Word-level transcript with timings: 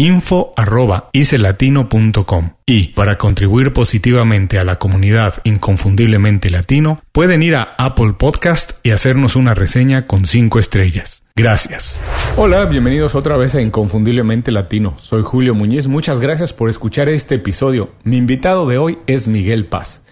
info.icelatino.com 0.00 2.50
y 2.64 2.88
para 2.88 3.18
contribuir 3.18 3.74
positivamente 3.74 4.58
a 4.58 4.64
la 4.64 4.78
comunidad 4.78 5.34
inconfundiblemente 5.44 6.48
latino 6.48 7.02
pueden 7.12 7.42
ir 7.42 7.54
a 7.54 7.74
Apple 7.76 8.14
Podcast 8.14 8.78
y 8.82 8.92
hacernos 8.92 9.36
una 9.36 9.52
reseña 9.54 10.06
con 10.06 10.24
5 10.24 10.58
estrellas. 10.58 11.22
Gracias. 11.36 11.98
Hola, 12.38 12.64
bienvenidos 12.64 13.14
otra 13.14 13.36
vez 13.36 13.54
a 13.54 13.60
Inconfundiblemente 13.60 14.52
Latino. 14.52 14.94
Soy 14.98 15.20
Julio 15.22 15.54
Muñiz, 15.54 15.86
muchas 15.86 16.22
gracias 16.22 16.54
por 16.54 16.70
escuchar 16.70 17.10
este 17.10 17.34
episodio. 17.34 17.90
Mi 18.02 18.16
invitado 18.16 18.66
de 18.66 18.78
hoy 18.78 19.00
es 19.06 19.28
Miguel 19.28 19.66
Paz. 19.66 20.02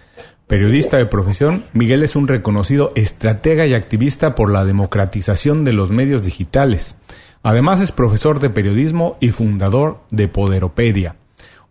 Periodista 0.45 0.97
de 0.97 1.07
profesión, 1.07 1.65
Miguel 1.73 2.03
es 2.03 2.15
un 2.15 2.27
reconocido 2.27 2.91
estratega 2.95 3.65
y 3.65 3.73
activista 3.73 4.35
por 4.35 4.51
la 4.51 4.65
democratización 4.65 5.63
de 5.63 5.73
los 5.73 5.89
medios 5.91 6.23
digitales. 6.23 6.95
Además 7.43 7.79
es 7.79 7.91
profesor 7.91 8.39
de 8.39 8.49
periodismo 8.49 9.17
y 9.19 9.29
fundador 9.29 10.01
de 10.11 10.27
Poderopedia, 10.27 11.15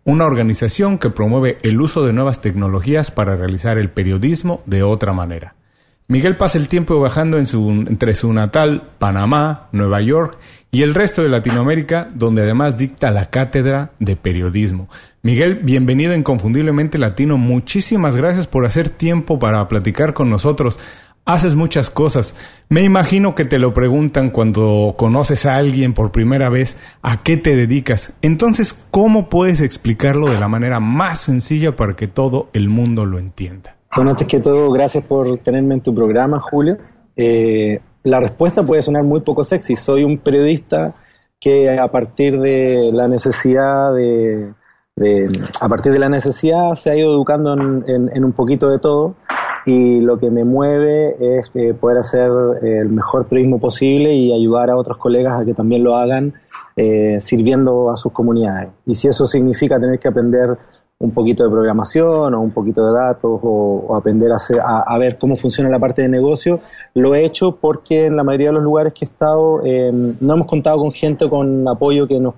una 0.03 0.25
organización 0.25 0.97
que 0.97 1.11
promueve 1.11 1.57
el 1.61 1.79
uso 1.79 2.03
de 2.03 2.13
nuevas 2.13 2.41
tecnologías 2.41 3.11
para 3.11 3.35
realizar 3.35 3.77
el 3.77 3.91
periodismo 3.91 4.61
de 4.65 4.81
otra 4.81 5.13
manera. 5.13 5.55
Miguel 6.07 6.37
pasa 6.37 6.57
el 6.57 6.69
tiempo 6.69 6.99
viajando 6.99 7.37
entre 7.37 8.15
su 8.15 8.33
natal, 8.33 8.89
Panamá, 8.97 9.67
Nueva 9.71 10.01
York 10.01 10.39
y 10.71 10.81
el 10.81 10.95
resto 10.95 11.21
de 11.21 11.29
Latinoamérica, 11.29 12.09
donde 12.11 12.41
además 12.41 12.75
dicta 12.75 13.11
la 13.11 13.27
cátedra 13.29 13.91
de 13.99 14.15
periodismo. 14.15 14.89
Miguel, 15.21 15.59
bienvenido 15.61 16.15
Inconfundiblemente 16.15 16.97
Latino. 16.97 17.37
Muchísimas 17.37 18.15
gracias 18.15 18.47
por 18.47 18.65
hacer 18.65 18.89
tiempo 18.89 19.37
para 19.37 19.67
platicar 19.67 20.15
con 20.15 20.31
nosotros 20.31 20.79
haces 21.29 21.53
muchas 21.53 21.91
cosas. 21.91 22.33
Me 22.69 22.81
imagino 22.81 23.35
que 23.35 23.45
te 23.45 23.59
lo 23.59 23.71
preguntan 23.71 24.31
cuando 24.31 24.95
conoces 24.97 25.45
a 25.45 25.57
alguien 25.57 25.93
por 25.93 26.11
primera 26.11 26.49
vez 26.49 26.75
a 27.03 27.21
qué 27.21 27.37
te 27.37 27.55
dedicas. 27.55 28.13
Entonces, 28.23 28.73
¿cómo 28.89 29.29
puedes 29.29 29.61
explicarlo 29.61 30.27
de 30.27 30.39
la 30.39 30.47
manera 30.47 30.79
más 30.79 31.19
sencilla 31.19 31.75
para 31.75 31.93
que 31.93 32.07
todo 32.07 32.49
el 32.53 32.67
mundo 32.67 33.05
lo 33.05 33.19
entienda? 33.19 33.75
Bueno, 33.95 34.09
antes 34.11 34.25
que 34.25 34.39
todo, 34.39 34.71
gracias 34.71 35.03
por 35.03 35.37
tenerme 35.37 35.75
en 35.75 35.81
tu 35.81 35.93
programa, 35.93 36.39
Julio. 36.39 36.79
Eh, 37.15 37.79
la 38.03 38.19
respuesta 38.19 38.65
puede 38.65 38.81
sonar 38.81 39.03
muy 39.03 39.21
poco 39.21 39.43
sexy. 39.43 39.75
Soy 39.75 40.03
un 40.03 40.17
periodista 40.17 40.95
que 41.39 41.77
a 41.77 41.91
partir 41.91 42.39
de 42.39 42.89
la 42.91 43.07
necesidad 43.07 43.93
de, 43.93 44.51
a 45.61 45.69
partir 45.69 45.91
de 45.91 45.99
la 45.99 46.09
necesidad 46.09 46.73
se 46.73 46.89
ha 46.89 46.95
ido 46.95 47.11
educando 47.11 47.53
en 47.53 48.23
un 48.23 48.33
poquito 48.33 48.67
de 48.67 48.79
todo 48.79 49.15
y 49.65 49.99
lo 49.99 50.17
que 50.17 50.29
me 50.31 50.43
mueve 50.43 51.15
es 51.19 51.51
eh, 51.53 51.73
poder 51.73 51.97
hacer 51.97 52.29
eh, 52.63 52.79
el 52.79 52.89
mejor 52.89 53.27
periodismo 53.27 53.59
posible 53.59 54.13
y 54.13 54.33
ayudar 54.33 54.69
a 54.69 54.77
otros 54.77 54.97
colegas 54.97 55.41
a 55.41 55.45
que 55.45 55.53
también 55.53 55.83
lo 55.83 55.95
hagan 55.95 56.33
eh, 56.75 57.17
sirviendo 57.21 57.91
a 57.91 57.97
sus 57.97 58.11
comunidades. 58.11 58.69
Y 58.85 58.95
si 58.95 59.07
eso 59.07 59.25
significa 59.25 59.79
tener 59.79 59.99
que 59.99 60.07
aprender 60.07 60.49
un 60.99 61.11
poquito 61.11 61.43
de 61.45 61.49
programación 61.49 62.33
o 62.33 62.41
un 62.41 62.51
poquito 62.51 62.85
de 62.85 62.93
datos 62.93 63.39
o, 63.41 63.95
aprender 63.95 64.31
a, 64.33 64.79
a, 64.79 64.97
ver 64.97 65.17
cómo 65.17 65.37
funciona 65.37 65.69
la 65.69 65.79
parte 65.79 66.01
de 66.01 66.09
negocio, 66.09 66.59
lo 66.93 67.15
he 67.15 67.23
hecho 67.23 67.55
porque 67.55 68.05
en 68.05 68.17
la 68.17 68.23
mayoría 68.23 68.47
de 68.47 68.53
los 68.55 68.63
lugares 68.63 68.93
que 68.93 69.05
he 69.05 69.07
estado 69.07 69.61
no 69.63 70.33
hemos 70.33 70.47
contado 70.47 70.77
con 70.77 70.91
gente 70.91 71.29
con 71.29 71.65
apoyo 71.69 72.05
que 72.05 72.19
nos, 72.19 72.33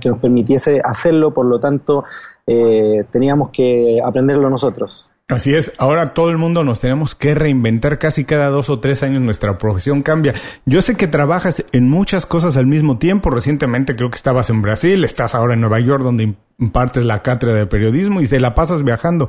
que 0.00 0.08
nos 0.08 0.18
permitiese 0.18 0.80
hacerlo, 0.82 1.34
por 1.34 1.44
lo 1.44 1.60
tanto 1.60 2.04
teníamos 2.46 3.50
que 3.50 4.00
aprenderlo 4.02 4.48
nosotros. 4.48 5.10
Así 5.28 5.52
es, 5.54 5.72
ahora 5.78 6.14
todo 6.14 6.30
el 6.30 6.38
mundo 6.38 6.62
nos 6.62 6.78
tenemos 6.78 7.16
que 7.16 7.34
reinventar 7.34 7.98
casi 7.98 8.24
cada 8.24 8.48
dos 8.48 8.70
o 8.70 8.78
tres 8.78 9.02
años 9.02 9.20
nuestra 9.22 9.58
profesión 9.58 10.02
cambia. 10.02 10.34
Yo 10.66 10.80
sé 10.82 10.94
que 10.94 11.08
trabajas 11.08 11.64
en 11.72 11.90
muchas 11.90 12.26
cosas 12.26 12.56
al 12.56 12.66
mismo 12.66 12.98
tiempo, 12.98 13.30
recientemente 13.30 13.96
creo 13.96 14.08
que 14.08 14.16
estabas 14.16 14.50
en 14.50 14.62
Brasil, 14.62 15.02
estás 15.02 15.34
ahora 15.34 15.54
en 15.54 15.62
Nueva 15.62 15.80
York 15.80 16.04
donde 16.04 16.36
impartes 16.60 17.04
la 17.04 17.22
cátedra 17.22 17.56
de 17.56 17.66
periodismo 17.66 18.20
y 18.20 18.26
se 18.26 18.38
la 18.38 18.54
pasas 18.54 18.84
viajando. 18.84 19.28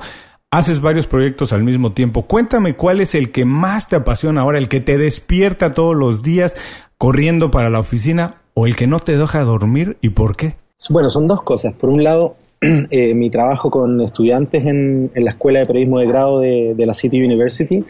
Haces 0.52 0.82
varios 0.82 1.08
proyectos 1.08 1.52
al 1.52 1.64
mismo 1.64 1.94
tiempo. 1.94 2.28
Cuéntame 2.28 2.76
cuál 2.76 3.02
es 3.02 3.16
el 3.16 3.32
que 3.32 3.46
más 3.46 3.90
te 3.90 3.96
apasiona 3.96 4.42
ahora, 4.42 4.60
el 4.60 4.70
que 4.70 4.82
te 4.82 5.00
despierta 5.00 5.72
todos 5.72 5.96
los 5.96 6.22
días 6.22 6.56
corriendo 7.00 7.50
para 7.50 7.72
la 7.72 7.80
oficina 7.80 8.44
o 8.54 8.68
el 8.68 8.76
que 8.76 8.86
no 8.86 9.00
te 9.00 9.18
deja 9.18 9.44
dormir 9.44 9.98
y 10.02 10.10
por 10.10 10.36
qué. 10.36 10.58
Bueno, 10.92 11.10
son 11.10 11.28
dos 11.28 11.42
cosas. 11.42 11.74
Por 11.74 11.90
un 11.90 12.04
lado, 12.04 12.38
eh, 12.90 13.14
mi 13.14 13.30
trabajo 13.30 13.70
con 13.70 14.02
estudiantes 14.02 14.66
en, 14.66 15.12
la 15.14 15.32
Escuela 15.32 15.60
de 15.60 15.68
Periodismo 15.68 16.00
de 16.00 16.08
Grado 16.08 16.40
de, 16.40 16.86
la 16.86 16.94
City 16.96 17.22
University, 17.22 17.86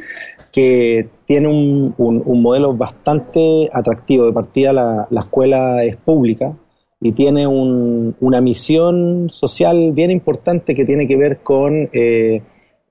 que 0.51 1.07
tiene 1.25 1.47
un, 1.47 1.93
modelo 2.41 2.73
bastante 2.73 3.69
atractivo. 3.71 4.25
De 4.25 4.33
partida, 4.33 4.73
la, 4.73 5.07
escuela 5.17 5.83
es 5.85 5.95
pública 5.95 6.53
y 6.99 7.13
tiene 7.13 7.47
una 7.47 8.41
misión 8.41 9.29
social 9.29 9.91
bien 9.93 10.11
importante 10.11 10.73
que 10.73 10.83
tiene 10.83 11.07
que 11.07 11.15
ver 11.15 11.37
con 11.43 11.89
eh, 11.93 12.41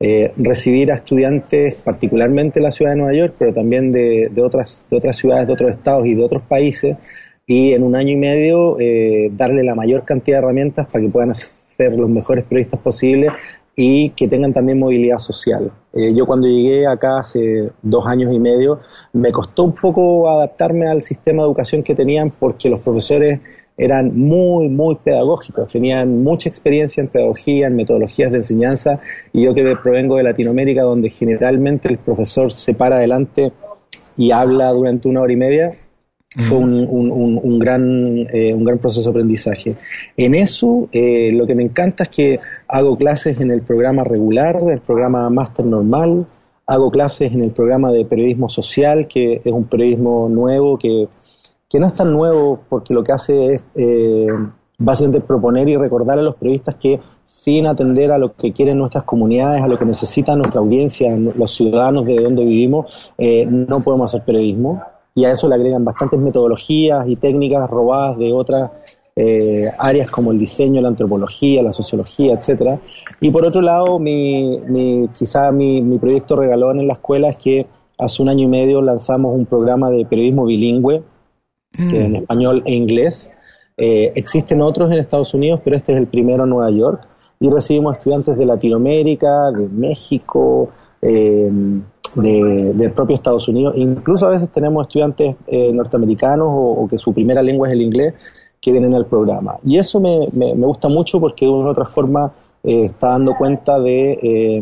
eh, 0.01 0.33
recibir 0.37 0.93
a 0.93 0.95
estudiantes, 0.95 1.75
particularmente 1.75 2.59
en 2.59 2.65
la 2.65 2.71
ciudad 2.71 2.93
de 2.93 2.99
Nueva 2.99 3.15
York, 3.15 3.35
pero 3.39 3.53
también 3.53 3.93
de, 3.93 4.31
otras, 4.43 4.83
de 4.89 4.97
otras 4.97 5.17
ciudades, 5.17 5.47
de 5.47 5.53
otros 5.53 5.73
estados 5.73 6.07
y 6.07 6.15
de 6.15 6.25
otros 6.25 6.43
países, 6.45 6.97
y 7.47 7.73
en 7.73 7.83
un 7.83 7.97
año 7.97 8.13
y 8.13 8.17
medio 8.17 8.77
darle 9.33 9.63
la 9.63 9.75
mayor 9.75 10.05
cantidad 10.05 10.39
de 10.39 10.45
herramientas 10.45 10.87
para 10.87 11.05
que 11.05 11.11
puedan 11.11 11.31
ser 11.77 11.95
los 11.95 12.09
mejores 12.09 12.45
periodistas 12.45 12.81
posibles 12.81 13.33
y 13.75 14.11
que 14.11 14.27
tengan 14.27 14.55
también 14.55 14.79
movilidad 14.79 15.19
social. 15.19 15.71
Eh, 15.93 16.15
yo 16.15 16.25
cuando 16.25 16.49
llegué 16.49 16.87
acá 16.87 17.19
hace 17.19 17.71
dos 17.83 18.07
años 18.07 18.33
y 18.33 18.39
medio, 18.39 18.81
me 19.13 19.31
costó 19.31 19.65
un 19.65 19.75
poco 19.75 20.31
adaptarme 20.31 20.89
al 20.89 21.03
sistema 21.03 21.43
de 21.43 21.49
educación 21.49 21.83
que 21.83 21.95
tenían 21.95 22.31
porque 22.31 22.71
los 22.71 22.83
profesores 22.83 23.41
eran 23.77 24.19
muy, 24.19 24.71
muy 24.71 24.95
pedagógicos, 24.95 25.71
tenían 25.71 26.23
mucha 26.23 26.49
experiencia 26.49 27.03
en 27.03 27.09
pedagogía, 27.09 27.67
en 27.67 27.77
metodologías 27.77 28.33
de 28.33 28.39
enseñanza, 28.39 29.01
y 29.35 29.45
yo 29.45 29.55
que 29.55 29.77
provengo 29.77 30.17
de 30.17 30.23
Latinoamérica, 30.23 30.83
donde 30.83 31.11
generalmente 31.11 31.89
el 31.89 31.99
profesor 31.99 32.51
se 32.51 32.73
para 32.73 32.97
adelante 32.97 33.53
y 34.17 34.31
habla 34.31 34.71
durante 34.73 35.09
una 35.09 35.21
hora 35.21 35.33
y 35.35 35.37
media, 35.37 35.77
fue 36.39 36.59
un, 36.59 37.59
gran, 37.59 38.05
eh, 38.07 38.53
un 38.53 38.65
gran 38.65 38.79
proceso 38.79 39.05
de 39.05 39.11
aprendizaje. 39.11 39.77
En 40.17 40.35
eso, 40.35 40.89
eh, 40.93 41.33
lo 41.33 41.47
que 41.47 41.55
me 41.55 41.63
encanta 41.63 42.03
es 42.03 42.09
que 42.11 42.39
hago 42.69 42.97
clases 42.97 43.41
en 43.41 43.51
el 43.51 43.63
programa 43.63 44.05
regular, 44.05 44.59
el 44.69 44.81
programa 44.81 45.31
máster 45.31 45.65
normal, 45.65 46.27
hago 46.67 46.91
clases 46.91 47.33
en 47.33 47.43
el 47.43 47.53
programa 47.53 47.91
de 47.91 48.05
periodismo 48.05 48.49
social, 48.49 49.07
que 49.07 49.41
es 49.45 49.53
un 49.53 49.65
periodismo 49.65 50.29
nuevo, 50.29 50.77
que, 50.77 51.09
que 51.71 51.81
no 51.81 51.87
es 51.87 51.95
tan 51.95 52.13
nuevo 52.13 52.61
porque 52.69 52.93
lo 52.93 53.03
que 53.03 53.13
hace 53.13 53.55
es 53.55 53.65
eh, 53.75 54.27
básicamente 54.79 55.27
proponer 55.27 55.69
y 55.71 55.77
recordar 55.77 56.19
a 56.19 56.23
los 56.23 56.35
periodistas 56.35 56.75
que 56.75 57.01
sin 57.25 57.67
atender 57.67 58.13
a 58.13 58.19
lo 58.19 58.35
que 58.35 58.53
quieren 58.53 58.77
nuestras 58.77 59.05
comunidades, 59.05 59.63
a 59.63 59.69
lo 59.69 59.79
que 59.79 59.87
necesita 59.87 60.37
nuestra 60.37 60.61
audiencia, 60.61 61.17
los 61.17 61.55
ciudadanos 61.55 62.05
de 62.05 62.17
donde 62.17 62.45
vivimos, 62.45 62.93
no 63.19 63.83
podemos 63.83 64.13
hacer 64.13 64.27
periodismo 64.27 64.83
y 65.17 65.25
a 65.25 65.33
eso 65.33 65.49
le 65.49 65.55
agregan 65.55 65.83
bastantes 65.83 66.21
metodologías 66.21 67.09
y 67.09 67.17
técnicas 67.17 67.69
robadas 67.71 68.19
de 68.19 68.35
otras 68.35 68.71
eh, 69.17 69.73
áreas 69.79 70.11
como 70.11 70.31
el 70.31 70.39
diseño, 70.39 70.83
la 70.83 70.89
antropología, 70.89 71.63
la 71.63 71.73
sociología, 71.73 72.35
etcétera. 72.35 72.79
Y 73.19 73.31
por 73.31 73.47
otro 73.47 73.63
lado, 73.63 73.99
mi, 73.99 74.59
mi, 74.69 75.09
quizá 75.19 75.51
mi, 75.53 75.81
mi 75.81 75.99
proyecto 75.99 76.37
regalón 76.37 76.81
en 76.81 76.87
la 76.87 76.93
escuela 76.93 77.31
es 77.31 77.39
que 77.39 77.67
hace 77.99 78.23
un 78.23 78.29
año 78.29 78.45
y 78.45 78.49
medio 78.49 78.83
lanzamos 78.83 79.35
un 79.35 79.47
programa 79.47 79.89
de 79.89 80.05
periodismo 80.05 80.45
bilingüe, 80.45 81.03
que 81.73 82.05
en 82.05 82.13
mm. 82.13 82.17
español 82.17 82.63
e 82.67 82.75
inglés. 82.75 83.31
Eh, 83.79 84.13
existen 84.17 84.61
otros 84.61 84.91
en 84.91 84.99
Estados 84.99 85.33
Unidos, 85.33 85.61
pero 85.65 85.77
este 85.77 85.93
es 85.95 85.99
el 85.99 86.09
primero 86.09 86.45
en 86.45 86.51
Nueva 86.51 86.71
York. 86.71 87.09
Y 87.41 87.49
recibimos 87.49 87.97
estudiantes 87.97 88.37
de 88.37 88.45
Latinoamérica, 88.45 89.51
de 89.51 89.67
México, 89.71 90.69
eh, 91.01 91.51
de, 92.17 92.73
del 92.75 92.93
propio 92.93 93.15
Estados 93.15 93.47
Unidos. 93.49 93.77
Incluso 93.77 94.27
a 94.27 94.31
veces 94.31 94.51
tenemos 94.51 94.87
estudiantes 94.87 95.37
eh, 95.47 95.73
norteamericanos 95.73 96.49
o, 96.51 96.87
que 96.89 96.99
su 96.99 97.13
primera 97.13 97.43
lengua 97.43 97.69
es 97.69 97.75
el 97.75 97.83
inglés 97.83 98.15
que 98.61 98.73
vienen 98.73 98.95
al 98.95 99.07
programa. 99.07 99.57
Y 99.63 99.79
eso 99.79 100.01
me, 100.01 100.29
me, 100.33 100.55
gusta 100.55 100.89
mucho 100.89 101.21
porque 101.21 101.45
de 101.45 101.53
una 101.53 101.69
u 101.69 101.71
otra 101.71 101.85
forma 101.85 102.33
eh, 102.65 102.87
está 102.87 103.11
dando 103.11 103.35
cuenta 103.37 103.79
de, 103.79 104.13
eh, 104.23 104.61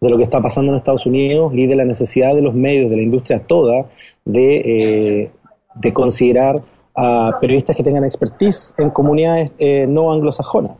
de, 0.00 0.10
lo 0.10 0.16
que 0.16 0.24
está 0.24 0.40
pasando 0.40 0.72
en 0.72 0.76
Estados 0.76 1.06
Unidos 1.06 1.52
y 1.54 1.66
de 1.66 1.76
la 1.76 1.84
necesidad 1.84 2.34
de 2.34 2.42
los 2.42 2.54
medios, 2.54 2.90
de 2.90 2.96
la 2.96 3.02
industria 3.02 3.44
toda, 3.46 3.86
de, 4.24 5.30
de 5.74 5.92
considerar 5.92 6.62
a 6.96 7.38
periodistas 7.40 7.76
que 7.76 7.84
tengan 7.84 8.04
expertise 8.04 8.74
en 8.78 8.90
comunidades 8.90 9.52
no 9.88 10.10
anglosajonas. 10.10 10.72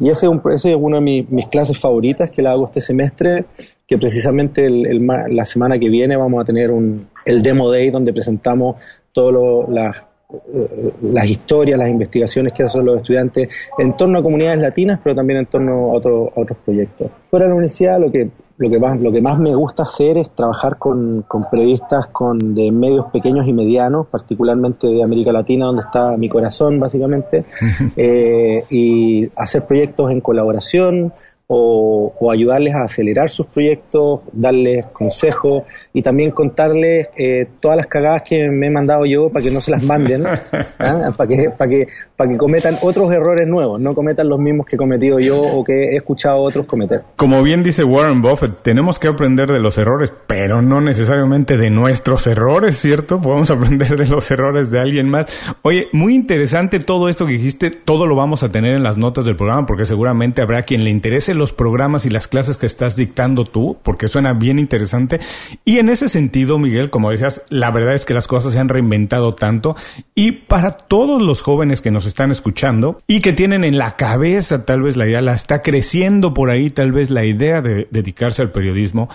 Y 0.00 0.08
ese 0.08 0.26
es, 0.26 0.32
un, 0.32 0.40
ese 0.50 0.70
es 0.70 0.78
una 0.80 0.98
de 0.98 1.26
mis, 1.28 1.46
clases 1.48 1.78
favoritas 1.78 2.30
que 2.30 2.40
la 2.40 2.52
hago 2.52 2.64
este 2.64 2.80
semestre 2.80 3.44
que 3.88 3.96
precisamente 3.96 4.66
el, 4.66 5.06
la 5.30 5.46
semana 5.46 5.78
que 5.78 5.88
viene 5.88 6.14
vamos 6.14 6.42
a 6.42 6.44
tener 6.44 6.70
un, 6.70 7.08
el 7.24 7.42
Demo 7.42 7.70
Day 7.70 7.90
donde 7.90 8.12
presentamos 8.12 8.76
todas 9.12 9.66
las, 9.70 9.96
eh, 10.30 10.92
las 11.00 11.24
historias, 11.24 11.78
las 11.78 11.88
investigaciones 11.88 12.52
que 12.52 12.64
hacen 12.64 12.84
los 12.84 12.98
estudiantes 12.98 13.48
en 13.78 13.96
torno 13.96 14.18
a 14.18 14.22
comunidades 14.22 14.60
latinas, 14.60 15.00
pero 15.02 15.16
también 15.16 15.38
en 15.38 15.46
torno 15.46 15.72
a, 15.72 15.94
otro, 15.94 16.30
otros 16.36 16.58
proyectos. 16.62 17.10
Fuera 17.30 17.46
de 17.46 17.48
la 17.48 17.54
universidad 17.54 17.98
lo 17.98 18.12
que, 18.12 18.30
lo, 18.58 18.68
que 18.68 18.78
más, 18.78 19.00
lo 19.00 19.10
que 19.10 19.22
más 19.22 19.38
me 19.38 19.54
gusta 19.54 19.84
hacer 19.84 20.18
es 20.18 20.32
trabajar 20.34 20.76
con, 20.76 21.22
con 21.26 21.48
periodistas 21.50 22.08
con, 22.08 22.54
de 22.54 22.70
medios 22.70 23.06
pequeños 23.06 23.46
y 23.46 23.54
medianos, 23.54 24.06
particularmente 24.08 24.86
de 24.86 25.02
América 25.02 25.32
Latina, 25.32 25.64
donde 25.64 25.84
está 25.84 26.14
mi 26.18 26.28
corazón 26.28 26.78
básicamente, 26.78 27.46
eh, 27.96 28.64
y 28.68 29.30
hacer 29.34 29.66
proyectos 29.66 30.10
en 30.10 30.20
colaboración, 30.20 31.14
o, 31.50 32.30
ayudarles 32.30 32.74
a 32.74 32.82
acelerar 32.82 33.30
sus 33.30 33.46
proyectos, 33.46 34.20
darles 34.32 34.84
consejos 34.92 35.62
y 35.94 36.02
también 36.02 36.30
contarles 36.30 37.08
eh, 37.16 37.46
todas 37.58 37.78
las 37.78 37.86
cagadas 37.86 38.22
que 38.28 38.48
me 38.48 38.66
he 38.66 38.70
mandado 38.70 39.06
yo 39.06 39.30
para 39.30 39.42
que 39.42 39.50
no 39.50 39.62
se 39.62 39.70
las 39.70 39.82
manden, 39.82 40.26
¿ah? 40.78 41.10
para, 41.16 41.26
que, 41.26 41.50
para, 41.56 41.70
que, 41.70 41.88
para 42.14 42.30
que 42.30 42.36
cometan 42.36 42.76
otros 42.82 43.10
errores 43.10 43.48
nuevos, 43.48 43.80
no 43.80 43.94
cometan 43.94 44.28
los 44.28 44.38
mismos 44.38 44.66
que 44.66 44.76
he 44.76 44.78
cometido 44.78 45.18
yo 45.20 45.40
o 45.40 45.64
que 45.64 45.92
he 45.92 45.96
escuchado 45.96 46.34
a 46.34 46.40
otros 46.40 46.66
cometer. 46.66 47.02
Como 47.16 47.42
bien 47.42 47.62
dice 47.62 47.82
Warren 47.82 48.20
Buffett, 48.20 48.60
tenemos 48.60 48.98
que 48.98 49.08
aprender 49.08 49.50
de 49.50 49.58
los 49.58 49.78
errores, 49.78 50.12
pero 50.26 50.60
no 50.60 50.82
necesariamente 50.82 51.56
de 51.56 51.70
nuestros 51.70 52.26
errores, 52.26 52.76
¿cierto? 52.76 53.22
Podemos 53.22 53.50
aprender 53.52 53.96
de 53.96 54.06
los 54.06 54.30
errores 54.30 54.70
de 54.70 54.80
alguien 54.80 55.08
más. 55.08 55.26
Oye, 55.62 55.88
muy 55.92 56.14
interesante 56.14 56.78
todo 56.78 57.08
esto 57.08 57.24
que 57.24 57.32
dijiste, 57.32 57.70
todo 57.70 58.06
lo 58.06 58.16
vamos 58.16 58.42
a 58.42 58.50
tener 58.50 58.74
en 58.74 58.82
las 58.82 58.98
notas 58.98 59.24
del 59.24 59.36
programa 59.36 59.64
porque 59.64 59.86
seguramente 59.86 60.42
habrá 60.42 60.62
quien 60.62 60.84
le 60.84 60.90
interese 60.90 61.37
los 61.38 61.52
programas 61.52 62.04
y 62.04 62.10
las 62.10 62.28
clases 62.28 62.58
que 62.58 62.66
estás 62.66 62.96
dictando 62.96 63.44
tú, 63.44 63.78
porque 63.82 64.08
suena 64.08 64.34
bien 64.34 64.58
interesante. 64.58 65.20
Y 65.64 65.78
en 65.78 65.88
ese 65.88 66.08
sentido, 66.08 66.58
Miguel, 66.58 66.90
como 66.90 67.10
decías, 67.10 67.42
la 67.48 67.70
verdad 67.70 67.94
es 67.94 68.04
que 68.04 68.14
las 68.14 68.26
cosas 68.26 68.52
se 68.52 68.58
han 68.58 68.68
reinventado 68.68 69.34
tanto 69.34 69.76
y 70.14 70.32
para 70.32 70.72
todos 70.72 71.22
los 71.22 71.40
jóvenes 71.40 71.80
que 71.80 71.90
nos 71.90 72.04
están 72.04 72.30
escuchando 72.30 73.00
y 73.06 73.20
que 73.20 73.32
tienen 73.32 73.64
en 73.64 73.78
la 73.78 73.96
cabeza 73.96 74.64
tal 74.64 74.82
vez 74.82 74.96
la 74.96 75.06
idea, 75.06 75.20
la 75.22 75.34
está 75.34 75.62
creciendo 75.62 76.34
por 76.34 76.50
ahí 76.50 76.70
tal 76.70 76.92
vez 76.92 77.10
la 77.10 77.24
idea 77.24 77.62
de 77.62 77.88
dedicarse 77.90 78.42
al 78.42 78.50
periodismo, 78.50 79.08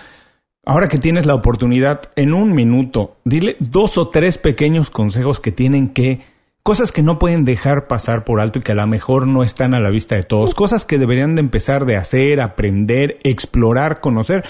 Ahora 0.66 0.88
que 0.88 0.96
tienes 0.96 1.26
la 1.26 1.34
oportunidad, 1.34 2.10
en 2.16 2.32
un 2.32 2.54
minuto, 2.54 3.18
dile 3.24 3.54
dos 3.60 3.98
o 3.98 4.08
tres 4.08 4.38
pequeños 4.38 4.88
consejos 4.88 5.38
que 5.38 5.52
tienen 5.52 5.90
que 5.90 6.20
cosas 6.64 6.92
que 6.92 7.02
no 7.02 7.18
pueden 7.18 7.44
dejar 7.44 7.88
pasar 7.88 8.24
por 8.24 8.40
alto 8.40 8.58
y 8.58 8.62
que 8.62 8.72
a 8.72 8.74
lo 8.74 8.86
mejor 8.86 9.26
no 9.26 9.44
están 9.44 9.74
a 9.74 9.80
la 9.80 9.90
vista 9.90 10.14
de 10.16 10.22
todos, 10.22 10.54
cosas 10.54 10.86
que 10.86 10.96
deberían 10.96 11.34
de 11.34 11.42
empezar 11.42 11.84
de 11.84 11.96
hacer, 11.96 12.40
aprender, 12.40 13.18
explorar, 13.22 14.00
conocer 14.00 14.44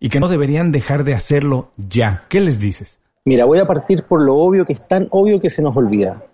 y 0.00 0.08
que 0.08 0.18
no 0.18 0.28
deberían 0.28 0.72
dejar 0.72 1.04
de 1.04 1.12
hacerlo 1.12 1.68
ya. 1.76 2.24
¿Qué 2.30 2.40
les 2.40 2.58
dices? 2.58 3.00
Mira, 3.26 3.44
voy 3.44 3.58
a 3.58 3.66
partir 3.66 4.04
por 4.04 4.22
lo 4.22 4.36
obvio 4.36 4.64
que 4.64 4.72
es 4.72 4.88
tan 4.88 5.08
obvio 5.10 5.40
que 5.40 5.50
se 5.50 5.60
nos 5.60 5.76
olvida, 5.76 6.24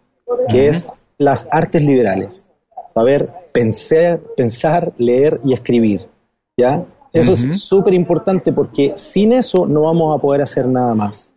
que 0.49 0.69
es 0.69 0.93
las 1.19 1.49
artes 1.51 1.83
liberales. 1.83 2.53
Saber 2.87 3.29
pensar, 3.53 4.21
pensar, 4.37 4.93
leer 4.99 5.41
y 5.43 5.53
escribir. 5.53 6.09
¿Ya? 6.57 6.85
Eso 7.13 7.33
es 7.33 7.61
súper 7.61 7.95
importante 7.95 8.53
porque 8.53 8.93
sin 8.97 9.33
eso 9.33 9.67
no 9.67 9.83
vamos 9.83 10.17
a 10.17 10.21
poder 10.21 10.43
hacer 10.43 10.69
nada 10.69 10.95
más. 10.95 11.34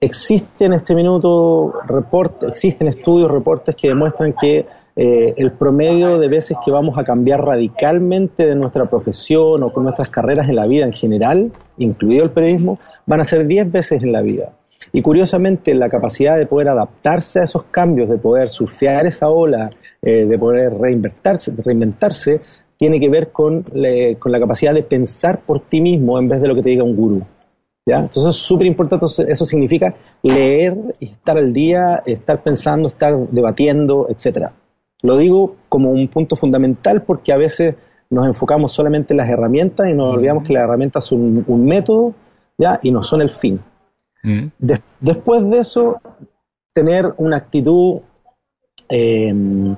Existen 0.00 0.72
en 0.72 0.74
este 0.74 0.94
minuto 0.94 1.72
reportes, 1.88 2.50
existen 2.50 2.86
estudios, 2.86 3.28
reportes 3.28 3.74
que 3.74 3.88
demuestran 3.88 4.32
que 4.32 4.64
eh, 4.94 5.34
el 5.36 5.50
promedio 5.52 6.20
de 6.20 6.28
veces 6.28 6.56
que 6.64 6.70
vamos 6.70 6.96
a 6.98 7.02
cambiar 7.02 7.44
radicalmente 7.44 8.46
de 8.46 8.54
nuestra 8.54 8.88
profesión 8.88 9.60
o 9.64 9.72
con 9.72 9.82
nuestras 9.82 10.08
carreras 10.08 10.48
en 10.48 10.54
la 10.54 10.66
vida 10.66 10.84
en 10.84 10.92
general, 10.92 11.50
incluido 11.78 12.22
el 12.22 12.30
periodismo, 12.30 12.78
van 13.06 13.20
a 13.20 13.24
ser 13.24 13.44
10 13.48 13.72
veces 13.72 14.00
en 14.04 14.12
la 14.12 14.22
vida. 14.22 14.52
Y 14.92 15.02
curiosamente 15.02 15.74
la 15.74 15.88
capacidad 15.88 16.38
de 16.38 16.46
poder 16.46 16.68
adaptarse 16.68 17.40
a 17.40 17.44
esos 17.44 17.64
cambios, 17.64 18.08
de 18.08 18.18
poder 18.18 18.50
surfear 18.50 19.04
esa 19.04 19.28
ola, 19.28 19.68
eh, 20.00 20.26
de 20.26 20.38
poder 20.38 20.74
reinventarse, 20.74 21.52
reinventarse, 21.56 22.40
tiene 22.76 23.00
que 23.00 23.08
ver 23.08 23.32
con, 23.32 23.64
con 24.20 24.30
la 24.30 24.38
capacidad 24.38 24.74
de 24.74 24.84
pensar 24.84 25.40
por 25.40 25.58
ti 25.58 25.80
mismo 25.80 26.20
en 26.20 26.28
vez 26.28 26.40
de 26.40 26.46
lo 26.46 26.54
que 26.54 26.62
te 26.62 26.70
diga 26.70 26.84
un 26.84 26.94
gurú. 26.94 27.22
Entonces 27.96 28.36
es 28.36 28.36
súper 28.36 28.66
importante, 28.66 29.06
eso 29.28 29.44
significa 29.44 29.94
leer, 30.22 30.76
estar 31.00 31.38
al 31.38 31.52
día, 31.52 32.02
estar 32.04 32.42
pensando, 32.42 32.88
estar 32.88 33.16
debatiendo, 33.30 34.06
etcétera. 34.08 34.52
Lo 35.02 35.16
digo 35.16 35.56
como 35.68 35.90
un 35.90 36.08
punto 36.08 36.36
fundamental 36.36 37.02
porque 37.02 37.32
a 37.32 37.36
veces 37.36 37.76
nos 38.10 38.26
enfocamos 38.26 38.72
solamente 38.72 39.12
en 39.12 39.18
las 39.18 39.28
herramientas 39.28 39.86
y 39.88 39.94
nos 39.94 40.14
olvidamos 40.14 40.44
que 40.44 40.52
las 40.52 40.64
herramientas 40.64 41.04
son 41.04 41.44
un, 41.46 41.64
método 41.64 42.14
¿ya? 42.56 42.80
y 42.82 42.90
no 42.90 43.02
son 43.02 43.22
el 43.22 43.28
fin. 43.28 43.60
después 44.98 45.48
de 45.48 45.58
eso, 45.58 46.00
tener 46.72 47.14
una 47.18 47.36
actitud, 47.36 48.00
em, 48.88 49.76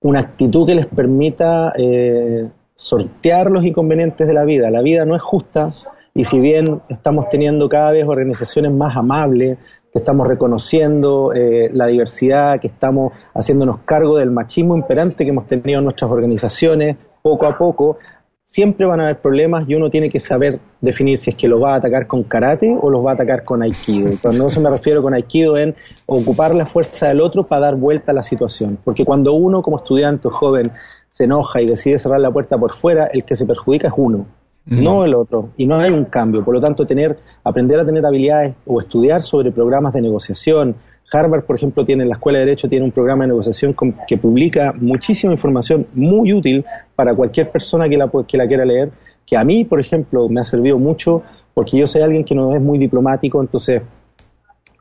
una 0.00 0.20
actitud 0.20 0.66
que 0.66 0.74
les 0.74 0.86
permita 0.86 1.72
eh, 1.76 2.48
sortear 2.74 3.50
los 3.50 3.64
inconvenientes 3.64 4.26
de 4.26 4.34
la 4.34 4.44
vida. 4.44 4.70
La 4.70 4.82
vida 4.82 5.04
no 5.06 5.16
es 5.16 5.22
justa, 5.22 5.72
y 6.14 6.24
si 6.24 6.38
bien 6.38 6.80
estamos 6.88 7.28
teniendo 7.28 7.68
cada 7.68 7.90
vez 7.90 8.06
organizaciones 8.06 8.72
más 8.72 8.96
amables, 8.96 9.58
que 9.92 9.98
estamos 9.98 10.26
reconociendo 10.28 11.32
eh, 11.32 11.70
la 11.72 11.88
diversidad, 11.88 12.60
que 12.60 12.68
estamos 12.68 13.12
haciéndonos 13.34 13.78
cargo 13.84 14.16
del 14.16 14.30
machismo 14.30 14.76
imperante 14.76 15.24
que 15.24 15.30
hemos 15.30 15.46
tenido 15.48 15.80
en 15.80 15.84
nuestras 15.84 16.10
organizaciones, 16.10 16.96
poco 17.20 17.46
a 17.46 17.58
poco, 17.58 17.98
siempre 18.44 18.86
van 18.86 19.00
a 19.00 19.04
haber 19.04 19.20
problemas 19.20 19.68
y 19.68 19.74
uno 19.74 19.90
tiene 19.90 20.08
que 20.08 20.20
saber 20.20 20.60
definir 20.80 21.18
si 21.18 21.30
es 21.30 21.36
que 21.36 21.48
lo 21.48 21.58
va 21.58 21.74
a 21.74 21.76
atacar 21.76 22.06
con 22.06 22.22
karate 22.22 22.76
o 22.80 22.90
los 22.90 23.04
va 23.04 23.12
a 23.12 23.14
atacar 23.14 23.42
con 23.42 23.62
aikido. 23.62 24.12
Cuando 24.22 24.46
eso 24.46 24.60
me 24.60 24.70
refiero 24.70 25.02
con 25.02 25.14
aikido 25.14 25.56
en 25.56 25.74
ocupar 26.06 26.54
la 26.54 26.66
fuerza 26.66 27.08
del 27.08 27.20
otro 27.20 27.44
para 27.46 27.62
dar 27.62 27.76
vuelta 27.76 28.12
a 28.12 28.14
la 28.14 28.22
situación. 28.22 28.78
Porque 28.84 29.04
cuando 29.04 29.32
uno 29.32 29.62
como 29.62 29.78
estudiante 29.78 30.28
o 30.28 30.30
joven 30.30 30.70
se 31.08 31.24
enoja 31.24 31.60
y 31.60 31.66
decide 31.66 31.98
cerrar 31.98 32.20
la 32.20 32.30
puerta 32.30 32.56
por 32.58 32.72
fuera, 32.72 33.06
el 33.06 33.24
que 33.24 33.34
se 33.34 33.46
perjudica 33.46 33.88
es 33.88 33.94
uno 33.96 34.26
no 34.66 35.04
el 35.04 35.14
otro, 35.14 35.50
y 35.56 35.66
no 35.66 35.76
hay 35.76 35.90
un 35.90 36.04
cambio. 36.04 36.44
Por 36.44 36.54
lo 36.54 36.60
tanto, 36.60 36.86
tener, 36.86 37.18
aprender 37.42 37.80
a 37.80 37.84
tener 37.84 38.04
habilidades 38.04 38.54
o 38.66 38.80
estudiar 38.80 39.22
sobre 39.22 39.52
programas 39.52 39.92
de 39.92 40.00
negociación. 40.00 40.76
Harvard, 41.12 41.44
por 41.44 41.56
ejemplo, 41.56 41.84
tiene, 41.84 42.06
la 42.06 42.14
Escuela 42.14 42.38
de 42.38 42.46
Derecho 42.46 42.68
tiene 42.68 42.84
un 42.84 42.92
programa 42.92 43.24
de 43.24 43.28
negociación 43.28 43.76
que 44.06 44.16
publica 44.16 44.72
muchísima 44.72 45.32
información 45.32 45.86
muy 45.92 46.32
útil 46.32 46.64
para 46.96 47.14
cualquier 47.14 47.50
persona 47.50 47.88
que 47.88 47.98
la, 47.98 48.10
que 48.26 48.38
la 48.38 48.46
quiera 48.46 48.64
leer, 48.64 48.90
que 49.26 49.36
a 49.36 49.44
mí, 49.44 49.64
por 49.64 49.80
ejemplo, 49.80 50.28
me 50.28 50.40
ha 50.40 50.44
servido 50.44 50.78
mucho 50.78 51.22
porque 51.52 51.78
yo 51.78 51.86
soy 51.86 52.02
alguien 52.02 52.24
que 52.24 52.34
no 52.34 52.54
es 52.54 52.60
muy 52.60 52.78
diplomático, 52.78 53.40
entonces 53.40 53.82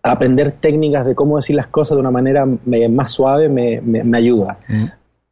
aprender 0.01 0.51
técnicas 0.51 1.05
de 1.05 1.15
cómo 1.15 1.37
decir 1.37 1.55
las 1.55 1.67
cosas 1.67 1.95
de 1.95 2.01
una 2.01 2.11
manera 2.11 2.45
más 2.45 3.11
suave 3.11 3.47
me, 3.47 3.79
me, 3.81 4.17
ayuda. 4.17 4.57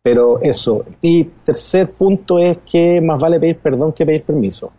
Pero 0.03 0.41
eso. 0.41 0.85
Y 1.01 1.23
tercer 1.23 1.91
punto 1.91 2.39
es 2.39 2.57
que 2.59 3.01
más 3.01 3.19
vale 3.19 3.39
pedir 3.39 3.59
perdón 3.59 3.93
que 3.93 4.05
pedir 4.05 4.23
permiso. 4.23 4.71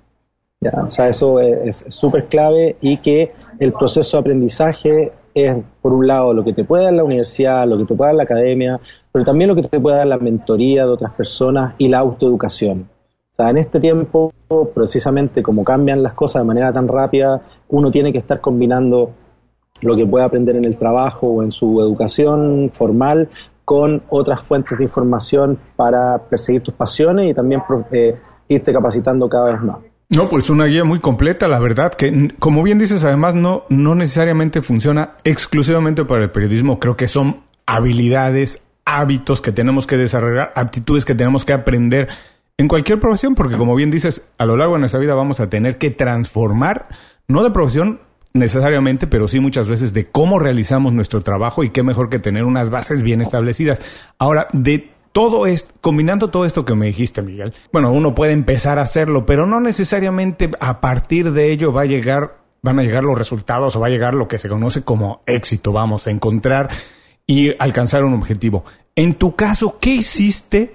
¿ya? 0.60 0.72
O 0.86 0.90
sea, 0.90 1.08
eso 1.08 1.40
es 1.40 1.84
súper 1.88 2.26
clave 2.26 2.76
y 2.80 2.96
que 2.98 3.32
el 3.58 3.72
proceso 3.72 4.16
de 4.16 4.20
aprendizaje 4.20 5.12
es, 5.34 5.56
por 5.80 5.92
un 5.92 6.06
lado, 6.06 6.34
lo 6.34 6.44
que 6.44 6.52
te 6.52 6.64
puede 6.64 6.84
dar 6.84 6.92
la 6.92 7.04
universidad, 7.04 7.66
lo 7.66 7.78
que 7.78 7.84
te 7.84 7.94
puede 7.94 8.08
dar 8.08 8.16
la 8.16 8.22
academia, 8.24 8.80
pero 9.10 9.24
también 9.24 9.48
lo 9.48 9.54
que 9.54 9.62
te 9.62 9.80
puede 9.80 9.96
dar 9.96 10.06
la 10.06 10.18
mentoría 10.18 10.84
de 10.84 10.90
otras 10.90 11.12
personas 11.12 11.74
y 11.78 11.88
la 11.88 11.98
autoeducación. 11.98 12.88
O 13.30 13.34
sea, 13.34 13.48
en 13.48 13.56
este 13.56 13.80
tiempo, 13.80 14.32
precisamente 14.74 15.42
como 15.42 15.64
cambian 15.64 16.02
las 16.02 16.12
cosas 16.12 16.42
de 16.42 16.46
manera 16.46 16.72
tan 16.72 16.86
rápida, 16.86 17.40
uno 17.68 17.90
tiene 17.90 18.12
que 18.12 18.18
estar 18.18 18.40
combinando 18.40 19.10
lo 19.80 19.96
que 19.96 20.06
puede 20.06 20.24
aprender 20.24 20.56
en 20.56 20.66
el 20.66 20.76
trabajo 20.76 21.28
o 21.28 21.42
en 21.42 21.50
su 21.50 21.80
educación 21.80 22.68
formal 22.68 23.30
con 23.64 24.02
otras 24.08 24.40
fuentes 24.40 24.78
de 24.78 24.84
información 24.84 25.58
para 25.76 26.18
perseguir 26.18 26.62
tus 26.62 26.74
pasiones 26.74 27.30
y 27.30 27.34
también 27.34 27.62
eh, 27.92 28.16
irte 28.48 28.72
capacitando 28.72 29.28
cada 29.28 29.52
vez 29.52 29.60
más. 29.62 29.78
No, 30.14 30.28
pues 30.28 30.50
una 30.50 30.66
guía 30.66 30.84
muy 30.84 30.98
completa, 30.98 31.48
la 31.48 31.58
verdad, 31.58 31.94
que 31.94 32.34
como 32.38 32.62
bien 32.62 32.78
dices, 32.78 33.02
además 33.04 33.34
no, 33.34 33.64
no 33.70 33.94
necesariamente 33.94 34.60
funciona 34.60 35.12
exclusivamente 35.24 36.04
para 36.04 36.24
el 36.24 36.30
periodismo, 36.30 36.78
creo 36.78 36.96
que 36.96 37.08
son 37.08 37.44
habilidades, 37.64 38.60
hábitos 38.84 39.40
que 39.40 39.52
tenemos 39.52 39.86
que 39.86 39.96
desarrollar, 39.96 40.52
aptitudes 40.54 41.06
que 41.06 41.14
tenemos 41.14 41.46
que 41.46 41.54
aprender 41.54 42.08
en 42.58 42.68
cualquier 42.68 43.00
profesión, 43.00 43.34
porque 43.34 43.56
como 43.56 43.74
bien 43.74 43.90
dices, 43.90 44.22
a 44.36 44.44
lo 44.44 44.56
largo 44.56 44.74
de 44.74 44.80
nuestra 44.80 45.00
vida 45.00 45.14
vamos 45.14 45.40
a 45.40 45.48
tener 45.48 45.78
que 45.78 45.90
transformar, 45.90 46.88
no 47.26 47.42
de 47.42 47.50
profesión 47.50 48.00
necesariamente, 48.34 49.06
pero 49.06 49.28
sí 49.28 49.40
muchas 49.40 49.68
veces 49.68 49.92
de 49.92 50.06
cómo 50.06 50.38
realizamos 50.38 50.92
nuestro 50.92 51.20
trabajo 51.20 51.64
y 51.64 51.70
qué 51.70 51.82
mejor 51.82 52.08
que 52.08 52.18
tener 52.18 52.44
unas 52.44 52.70
bases 52.70 53.02
bien 53.02 53.20
establecidas. 53.20 53.80
Ahora, 54.18 54.48
de 54.52 54.90
todo 55.12 55.46
esto, 55.46 55.74
combinando 55.80 56.28
todo 56.28 56.46
esto 56.46 56.64
que 56.64 56.74
me 56.74 56.86
dijiste, 56.86 57.22
Miguel, 57.22 57.52
bueno, 57.72 57.92
uno 57.92 58.14
puede 58.14 58.32
empezar 58.32 58.78
a 58.78 58.82
hacerlo, 58.82 59.26
pero 59.26 59.46
no 59.46 59.60
necesariamente 59.60 60.50
a 60.58 60.80
partir 60.80 61.32
de 61.32 61.52
ello 61.52 61.72
va 61.72 61.82
a 61.82 61.86
llegar, 61.86 62.38
van 62.62 62.78
a 62.78 62.82
llegar 62.82 63.04
los 63.04 63.18
resultados 63.18 63.76
o 63.76 63.80
va 63.80 63.88
a 63.88 63.90
llegar 63.90 64.14
lo 64.14 64.28
que 64.28 64.38
se 64.38 64.48
conoce 64.48 64.82
como 64.82 65.22
éxito, 65.26 65.72
vamos 65.72 66.06
a 66.06 66.10
encontrar 66.10 66.70
y 67.26 67.54
alcanzar 67.58 68.04
un 68.04 68.14
objetivo. 68.14 68.64
En 68.96 69.14
tu 69.14 69.36
caso, 69.36 69.78
¿qué 69.78 69.90
hiciste 69.90 70.74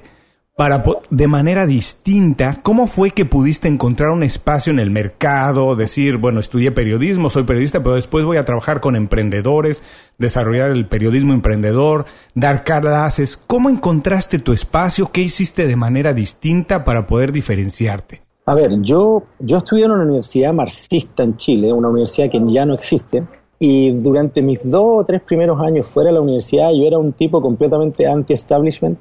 para 0.58 0.82
de 1.12 1.28
manera 1.28 1.68
distinta, 1.68 2.62
¿cómo 2.64 2.88
fue 2.88 3.12
que 3.12 3.26
pudiste 3.26 3.68
encontrar 3.68 4.10
un 4.10 4.24
espacio 4.24 4.74
en 4.74 4.80
el 4.80 4.90
mercado, 4.90 5.76
decir, 5.76 6.18
bueno, 6.18 6.40
estudié 6.40 6.72
periodismo, 6.72 7.30
soy 7.30 7.44
periodista, 7.44 7.84
pero 7.84 7.94
después 7.94 8.26
voy 8.26 8.38
a 8.38 8.44
trabajar 8.44 8.82
con 8.82 8.96
emprendedores, 8.96 9.84
desarrollar 10.18 10.72
el 10.72 10.88
periodismo 10.88 11.34
emprendedor, 11.34 12.06
dar 12.34 12.64
clases? 12.64 13.38
¿Cómo 13.38 13.70
encontraste 13.70 14.40
tu 14.40 14.52
espacio? 14.52 15.12
¿Qué 15.12 15.22
hiciste 15.22 15.68
de 15.68 15.76
manera 15.76 16.14
distinta 16.14 16.84
para 16.84 17.06
poder 17.06 17.32
diferenciarte? 17.32 18.24
A 18.48 18.56
ver, 18.56 18.82
yo, 18.82 19.26
yo 19.38 19.58
estudié 19.58 19.86
en 19.86 19.92
una 19.92 20.06
universidad 20.06 20.54
marxista 20.54 21.22
en 21.22 21.38
Chile, 21.38 21.72
una 21.72 21.90
universidad 21.90 22.32
que 22.32 22.42
ya 22.48 22.66
no 22.66 22.74
existe, 22.74 23.24
y 23.60 23.92
durante 23.92 24.42
mis 24.42 24.60
dos 24.64 25.02
o 25.02 25.04
tres 25.06 25.22
primeros 25.22 25.62
años 25.62 25.86
fuera 25.86 26.10
de 26.10 26.16
la 26.16 26.22
universidad 26.22 26.72
yo 26.74 26.88
era 26.88 26.98
un 26.98 27.14
tipo 27.14 27.44
completamente 27.44 28.08
anti-establishment 28.08 28.98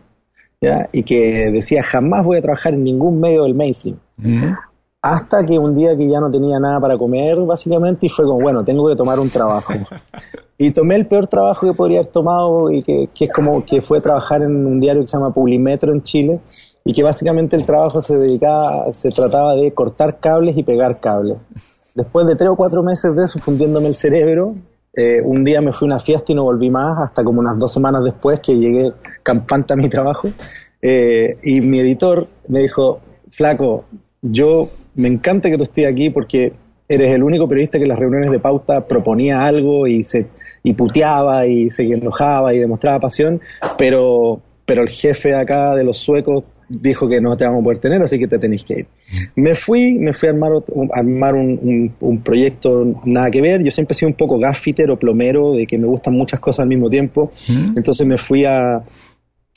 y 0.92 1.02
que 1.02 1.50
decía 1.50 1.82
jamás 1.82 2.24
voy 2.24 2.38
a 2.38 2.42
trabajar 2.42 2.74
en 2.74 2.84
ningún 2.84 3.20
medio 3.20 3.44
del 3.44 3.54
mainstream. 3.54 3.98
Hasta 5.02 5.44
que 5.44 5.58
un 5.58 5.74
día 5.74 5.96
que 5.96 6.08
ya 6.08 6.18
no 6.18 6.30
tenía 6.30 6.58
nada 6.58 6.80
para 6.80 6.96
comer, 6.96 7.36
básicamente, 7.46 8.06
y 8.06 8.08
fue 8.08 8.24
como, 8.24 8.40
bueno, 8.40 8.64
tengo 8.64 8.88
que 8.88 8.96
tomar 8.96 9.20
un 9.20 9.30
trabajo. 9.30 9.72
y 10.58 10.70
tomé 10.72 10.96
el 10.96 11.06
peor 11.06 11.26
trabajo 11.26 11.66
que 11.66 11.74
podría 11.74 11.98
haber 11.98 12.10
tomado 12.10 12.70
y 12.70 12.82
que, 12.82 13.08
es 13.20 13.30
como 13.32 13.64
que 13.64 13.82
fue 13.82 14.00
trabajar 14.00 14.42
en 14.42 14.66
un 14.66 14.80
diario 14.80 15.02
que 15.02 15.08
se 15.08 15.16
llama 15.16 15.32
Publimetro 15.32 15.92
en 15.92 16.02
Chile 16.02 16.40
y 16.84 16.92
que 16.92 17.02
básicamente 17.02 17.56
el 17.56 17.66
trabajo 17.66 18.00
se 18.00 18.16
dedicaba, 18.16 18.92
se 18.92 19.10
trataba 19.10 19.54
de 19.54 19.72
cortar 19.72 20.18
cables 20.18 20.56
y 20.56 20.62
pegar 20.62 20.98
cables. 20.98 21.38
Después 21.94 22.26
de 22.26 22.34
tres 22.36 22.50
o 22.50 22.56
cuatro 22.56 22.82
meses 22.82 23.14
de 23.14 23.24
eso, 23.24 23.38
fundiéndome 23.38 23.88
el 23.88 23.94
cerebro, 23.94 24.54
eh, 24.96 25.20
un 25.22 25.44
día 25.44 25.60
me 25.60 25.72
fui 25.72 25.86
a 25.86 25.92
una 25.92 26.00
fiesta 26.00 26.32
y 26.32 26.34
no 26.34 26.44
volví 26.44 26.70
más 26.70 27.04
hasta 27.04 27.22
como 27.22 27.40
unas 27.40 27.58
dos 27.58 27.72
semanas 27.72 28.02
después 28.02 28.40
que 28.40 28.56
llegué 28.56 28.92
campante 29.22 29.74
a 29.74 29.76
mi 29.76 29.88
trabajo. 29.88 30.30
Eh, 30.80 31.36
y 31.42 31.60
mi 31.60 31.80
editor 31.80 32.26
me 32.48 32.62
dijo, 32.62 33.00
flaco, 33.30 33.84
yo 34.22 34.70
me 34.94 35.08
encanta 35.08 35.50
que 35.50 35.58
tú 35.58 35.64
estés 35.64 35.86
aquí 35.86 36.08
porque 36.08 36.54
eres 36.88 37.10
el 37.10 37.22
único 37.22 37.46
periodista 37.46 37.78
que 37.78 37.84
en 37.84 37.90
las 37.90 37.98
reuniones 37.98 38.30
de 38.30 38.38
pauta 38.38 38.86
proponía 38.86 39.44
algo 39.44 39.86
y 39.86 40.02
se 40.04 40.28
y 40.62 40.72
puteaba 40.72 41.46
y 41.46 41.70
se 41.70 41.84
enojaba 41.84 42.52
y 42.52 42.58
demostraba 42.58 42.98
pasión, 42.98 43.40
pero, 43.78 44.40
pero 44.64 44.82
el 44.82 44.88
jefe 44.88 45.34
acá 45.34 45.76
de 45.76 45.84
los 45.84 45.96
suecos 45.96 46.42
dijo 46.68 47.08
que 47.08 47.20
no 47.20 47.36
te 47.36 47.44
vamos 47.44 47.60
a 47.60 47.64
poder 47.64 47.78
tener, 47.78 48.02
así 48.02 48.18
que 48.18 48.26
te 48.26 48.38
tenéis 48.38 48.64
que 48.64 48.74
ir. 48.80 48.86
Me 49.36 49.54
fui, 49.54 49.94
me 49.94 50.12
fui 50.12 50.28
a 50.28 50.32
armar, 50.32 50.52
armar 50.92 51.34
un, 51.34 51.94
un, 52.00 52.22
proyecto 52.22 53.02
nada 53.04 53.30
que 53.30 53.40
ver. 53.40 53.62
Yo 53.62 53.70
siempre 53.70 53.94
he 53.94 53.98
sido 53.98 54.08
un 54.08 54.16
poco 54.16 54.38
gaffiter 54.38 54.90
o 54.90 54.98
plomero, 54.98 55.52
de 55.52 55.66
que 55.66 55.78
me 55.78 55.86
gustan 55.86 56.14
muchas 56.14 56.40
cosas 56.40 56.60
al 56.60 56.68
mismo 56.68 56.90
tiempo. 56.90 57.30
Mm. 57.48 57.76
Entonces 57.76 58.06
me 58.06 58.18
fui 58.18 58.44
a, 58.44 58.82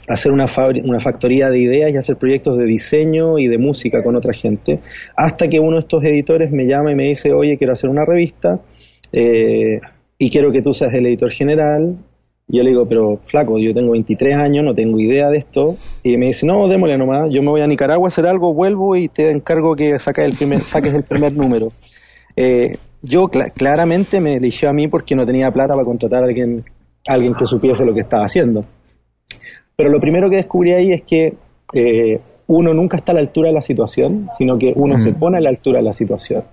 hacer 0.08 0.32
una, 0.32 0.48
una 0.84 1.00
factoría 1.00 1.50
de 1.50 1.60
ideas 1.60 1.92
y 1.92 1.98
hacer 1.98 2.18
proyectos 2.18 2.58
de 2.58 2.66
diseño 2.66 3.38
y 3.38 3.48
de 3.48 3.58
música 3.58 4.04
con 4.04 4.16
otra 4.16 4.34
gente. 4.34 4.80
Hasta 5.16 5.48
que 5.48 5.60
uno 5.60 5.74
de 5.74 5.82
estos 5.82 6.04
editores 6.04 6.52
me 6.52 6.66
llama 6.66 6.92
y 6.92 6.96
me 6.96 7.04
dice, 7.04 7.32
oye, 7.34 7.58
quiero 7.58 7.74
hacer 7.74 7.90
una 7.90 8.06
revista. 8.06 8.60
Eh, 9.12 9.80
y 10.18 10.30
quiero 10.30 10.52
que 10.52 10.62
tú 10.62 10.74
seas 10.74 10.94
el 10.94 11.06
editor 11.06 11.32
general 11.32 11.98
yo 12.52 12.64
le 12.64 12.72
digo, 12.72 12.88
pero 12.88 13.20
flaco, 13.22 13.60
yo 13.60 13.76
tengo 13.76 13.92
23 13.92 14.36
años, 14.36 14.66
no 14.66 14.74
tengo 14.74 15.00
idea 15.00 15.30
de 15.30 15.38
esto. 15.38 15.78
Y 16.02 16.18
me 16.18 16.28
dice, 16.28 16.48
no, 16.48 16.68
démosle 16.68 16.98
nomás, 16.98 17.30
yo 17.30 17.44
me 17.44 17.50
voy 17.50 17.62
a 17.62 17.68
Nicaragua 17.68 18.08
a 18.08 18.10
hacer 18.10 18.26
algo, 18.26 18.56
vuelvo 18.56 18.96
y 18.96 19.08
te 19.08 19.30
encargo 19.30 19.76
que 19.76 20.00
saques 20.00 20.26
el 20.26 20.36
primer, 20.36 20.62
saques 20.62 20.96
el 20.96 21.04
primer 21.04 21.34
número. 21.34 21.72
Eh, 22.36 22.78
yo 23.04 23.28
claramente 23.28 24.20
me 24.20 24.36
eligió 24.36 24.70
a 24.70 24.74
mí 24.74 24.88
porque 24.88 25.16
no 25.16 25.26
tenía 25.28 25.52
plata 25.52 25.76
para 25.76 25.86
contratar 25.86 26.24
a 26.24 26.26
alguien, 26.26 26.66
alguien 27.08 27.36
que 27.36 27.46
supiese 27.46 27.86
lo 27.86 27.94
que 27.94 28.02
estaba 28.02 28.26
haciendo. 28.26 28.66
Pero 29.76 29.90
lo 29.92 30.00
primero 30.00 30.28
que 30.30 30.38
descubrí 30.38 30.72
ahí 30.72 30.92
es 30.92 31.04
que 31.04 31.36
eh, 31.74 32.20
uno 32.48 32.74
nunca 32.74 32.98
está 32.98 33.12
a 33.12 33.16
la 33.16 33.22
altura 33.22 33.50
de 33.50 33.54
la 33.54 33.62
situación, 33.62 34.28
sino 34.36 34.58
que 34.58 34.74
uno 34.76 34.98
se 34.98 35.14
pone 35.14 35.38
a 35.38 35.42
la 35.42 35.50
altura 35.50 35.78
de 35.78 35.86
la 35.86 35.94
situación. 35.94 36.44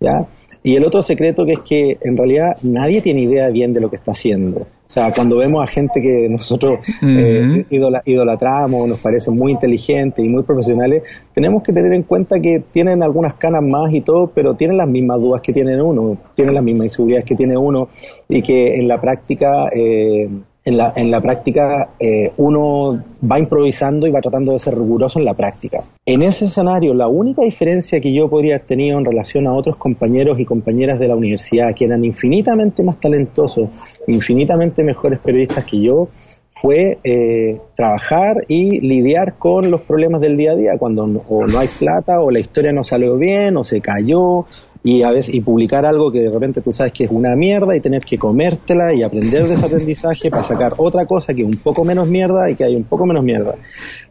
¿ya? 0.00 0.26
Y 0.62 0.76
el 0.76 0.84
otro 0.84 1.02
secreto 1.02 1.44
que 1.44 1.52
es 1.52 1.60
que 1.60 1.98
en 2.00 2.16
realidad 2.16 2.56
nadie 2.62 3.02
tiene 3.02 3.20
idea 3.20 3.48
bien 3.50 3.74
de 3.74 3.80
lo 3.80 3.90
que 3.90 3.96
está 3.96 4.12
haciendo. 4.12 4.66
O 4.86 4.90
sea, 4.94 5.12
cuando 5.12 5.38
vemos 5.38 5.64
a 5.64 5.66
gente 5.66 6.00
que 6.02 6.28
nosotros 6.28 6.80
eh, 7.02 7.64
idolatramos, 8.04 8.86
nos 8.86 9.00
parecen 9.00 9.36
muy 9.36 9.52
inteligentes 9.52 10.22
y 10.22 10.28
muy 10.28 10.42
profesionales, 10.42 11.02
tenemos 11.32 11.62
que 11.62 11.72
tener 11.72 11.94
en 11.94 12.02
cuenta 12.02 12.38
que 12.38 12.62
tienen 12.70 13.02
algunas 13.02 13.34
canas 13.34 13.62
más 13.62 13.92
y 13.94 14.02
todo, 14.02 14.26
pero 14.26 14.54
tienen 14.54 14.76
las 14.76 14.88
mismas 14.88 15.20
dudas 15.20 15.40
que 15.40 15.54
tienen 15.54 15.80
uno, 15.80 16.18
tienen 16.34 16.54
las 16.54 16.62
mismas 16.62 16.86
inseguridades 16.86 17.24
que 17.24 17.34
tiene 17.34 17.56
uno 17.56 17.88
y 18.28 18.42
que 18.42 18.74
en 18.74 18.86
la 18.86 19.00
práctica... 19.00 19.68
Eh, 19.74 20.28
en 20.64 20.78
la, 20.78 20.92
en 20.96 21.10
la 21.10 21.20
práctica 21.20 21.90
eh, 21.98 22.32
uno 22.38 23.02
va 23.30 23.38
improvisando 23.38 24.06
y 24.06 24.10
va 24.10 24.20
tratando 24.20 24.52
de 24.52 24.58
ser 24.58 24.74
riguroso 24.74 25.18
en 25.18 25.26
la 25.26 25.34
práctica. 25.34 25.84
En 26.06 26.22
ese 26.22 26.46
escenario, 26.46 26.94
la 26.94 27.08
única 27.08 27.42
diferencia 27.42 28.00
que 28.00 28.14
yo 28.14 28.28
podría 28.28 28.54
haber 28.54 28.66
tenido 28.66 28.98
en 28.98 29.04
relación 29.04 29.46
a 29.46 29.52
otros 29.52 29.76
compañeros 29.76 30.40
y 30.40 30.44
compañeras 30.44 30.98
de 30.98 31.08
la 31.08 31.16
universidad, 31.16 31.74
que 31.74 31.84
eran 31.84 32.04
infinitamente 32.04 32.82
más 32.82 32.98
talentosos, 32.98 33.68
infinitamente 34.06 34.82
mejores 34.82 35.18
periodistas 35.18 35.64
que 35.64 35.82
yo, 35.82 36.08
fue 36.54 36.98
eh, 37.04 37.60
trabajar 37.74 38.44
y 38.48 38.80
lidiar 38.80 39.34
con 39.38 39.70
los 39.70 39.82
problemas 39.82 40.20
del 40.20 40.36
día 40.36 40.52
a 40.52 40.56
día, 40.56 40.70
cuando 40.78 41.06
no, 41.06 41.22
o 41.28 41.46
no 41.46 41.58
hay 41.58 41.68
plata, 41.68 42.20
o 42.20 42.30
la 42.30 42.38
historia 42.38 42.72
no 42.72 42.84
salió 42.84 43.18
bien, 43.18 43.56
o 43.56 43.64
se 43.64 43.80
cayó, 43.80 44.46
y 44.86 45.02
a 45.02 45.10
veces 45.10 45.34
y 45.34 45.40
publicar 45.40 45.86
algo 45.86 46.12
que 46.12 46.20
de 46.20 46.30
repente 46.30 46.60
tú 46.60 46.70
sabes 46.70 46.92
que 46.92 47.04
es 47.04 47.10
una 47.10 47.34
mierda 47.34 47.74
y 47.74 47.80
tener 47.80 48.04
que 48.04 48.18
comértela 48.18 48.92
y 48.92 49.02
aprender 49.02 49.48
de 49.48 49.54
ese 49.54 49.64
aprendizaje 49.64 50.30
para 50.30 50.44
sacar 50.44 50.74
otra 50.76 51.06
cosa 51.06 51.32
que 51.32 51.40
es 51.40 51.48
un 51.48 51.58
poco 51.58 51.84
menos 51.84 52.06
mierda 52.06 52.50
y 52.50 52.54
que 52.54 52.64
hay 52.64 52.76
un 52.76 52.84
poco 52.84 53.06
menos 53.06 53.24
mierda. 53.24 53.54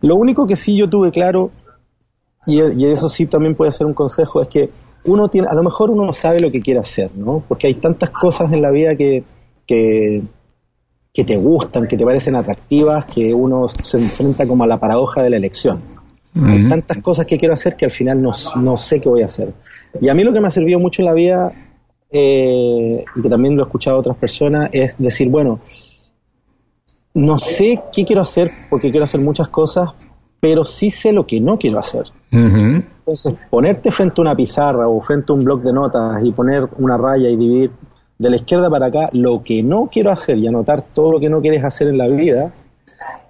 Lo 0.01 0.15
único 0.15 0.47
que 0.47 0.55
sí 0.55 0.75
yo 0.75 0.89
tuve 0.89 1.11
claro, 1.11 1.51
y, 2.47 2.59
eso 2.59 3.07
sí 3.07 3.27
también 3.27 3.53
puede 3.53 3.71
ser 3.71 3.85
un 3.85 3.93
consejo, 3.93 4.41
es 4.41 4.47
que 4.47 4.71
uno 5.05 5.29
tiene, 5.29 5.47
a 5.47 5.53
lo 5.53 5.61
mejor 5.61 5.91
uno 5.91 6.07
no 6.07 6.13
sabe 6.13 6.39
lo 6.39 6.51
que 6.51 6.59
quiere 6.59 6.79
hacer, 6.79 7.11
¿no? 7.15 7.43
Porque 7.47 7.67
hay 7.67 7.75
tantas 7.75 8.09
cosas 8.09 8.51
en 8.51 8.63
la 8.63 8.71
vida 8.71 8.95
que, 8.95 9.23
que, 9.67 10.23
que 11.13 11.23
te 11.23 11.37
gustan, 11.37 11.87
que 11.87 11.97
te 11.97 12.03
parecen 12.03 12.35
atractivas, 12.35 13.05
que 13.05 13.31
uno 13.31 13.67
se 13.67 13.99
enfrenta 13.99 14.47
como 14.47 14.63
a 14.63 14.67
la 14.67 14.79
paradoja 14.79 15.21
de 15.21 15.29
la 15.29 15.37
elección. 15.37 16.02
Hay 16.35 16.67
tantas 16.67 16.97
cosas 16.97 17.25
que 17.25 17.37
quiero 17.37 17.53
hacer 17.53 17.75
que 17.75 17.85
al 17.85 17.91
final 17.91 18.21
no, 18.21 18.31
no, 18.55 18.75
sé 18.75 18.99
qué 18.99 19.07
voy 19.07 19.21
a 19.21 19.27
hacer. 19.27 19.53
Y 20.01 20.09
a 20.09 20.13
mí 20.13 20.23
lo 20.23 20.33
que 20.33 20.41
me 20.41 20.47
ha 20.47 20.51
servido 20.51 20.79
mucho 20.79 21.03
en 21.03 21.05
la 21.05 21.13
vida, 21.13 21.51
eh, 22.11 23.05
y 23.15 23.21
que 23.21 23.29
también 23.29 23.55
lo 23.55 23.63
he 23.63 23.65
escuchado 23.65 23.97
a 23.97 23.99
otras 23.99 24.17
personas, 24.17 24.69
es 24.71 24.93
decir, 24.97 25.29
bueno, 25.29 25.59
no 27.13 27.37
sé 27.37 27.81
qué 27.93 28.03
quiero 28.03 28.23
hacer 28.23 28.51
porque 28.69 28.89
quiero 28.89 29.03
hacer 29.03 29.21
muchas 29.21 29.49
cosas, 29.49 29.89
pero 30.39 30.65
sí 30.65 30.89
sé 30.89 31.11
lo 31.11 31.25
que 31.25 31.39
no 31.39 31.57
quiero 31.57 31.79
hacer. 31.79 32.05
Entonces, 32.31 33.35
ponerte 33.49 33.91
frente 33.91 34.19
a 34.19 34.23
una 34.23 34.35
pizarra 34.35 34.87
o 34.87 34.99
frente 35.01 35.31
a 35.31 35.35
un 35.35 35.43
bloc 35.43 35.61
de 35.61 35.71
notas 35.71 36.23
y 36.23 36.31
poner 36.31 36.67
una 36.79 36.97
raya 36.97 37.29
y 37.29 37.37
dividir 37.37 37.71
de 38.17 38.29
la 38.29 38.35
izquierda 38.37 38.69
para 38.69 38.87
acá 38.87 39.09
lo 39.13 39.43
que 39.43 39.61
no 39.61 39.87
quiero 39.91 40.11
hacer 40.11 40.37
y 40.37 40.47
anotar 40.47 40.81
todo 40.81 41.13
lo 41.13 41.19
que 41.19 41.29
no 41.29 41.41
quieres 41.41 41.63
hacer 41.63 41.87
en 41.87 41.97
la 41.97 42.07
vida, 42.07 42.53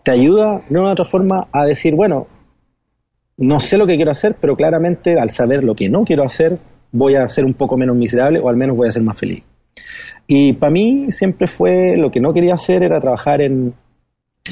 te 0.03 0.11
ayuda 0.11 0.61
de 0.69 0.79
una 0.79 0.91
otra 0.91 1.05
forma 1.05 1.47
a 1.51 1.65
decir, 1.65 1.95
bueno, 1.95 2.27
no 3.37 3.59
sé 3.59 3.77
lo 3.77 3.87
que 3.87 3.95
quiero 3.95 4.11
hacer, 4.11 4.35
pero 4.39 4.55
claramente 4.55 5.19
al 5.19 5.29
saber 5.29 5.63
lo 5.63 5.75
que 5.75 5.89
no 5.89 6.03
quiero 6.03 6.23
hacer, 6.23 6.59
voy 6.91 7.15
a 7.15 7.27
ser 7.29 7.45
un 7.45 7.53
poco 7.53 7.77
menos 7.77 7.95
miserable 7.95 8.39
o 8.39 8.49
al 8.49 8.57
menos 8.57 8.75
voy 8.75 8.89
a 8.89 8.91
ser 8.91 9.01
más 9.01 9.17
feliz. 9.17 9.43
Y 10.27 10.53
para 10.53 10.71
mí 10.71 11.07
siempre 11.09 11.47
fue 11.47 11.97
lo 11.97 12.11
que 12.11 12.19
no 12.19 12.33
quería 12.33 12.53
hacer 12.53 12.83
era 12.83 12.99
trabajar 12.99 13.41
en, 13.41 13.73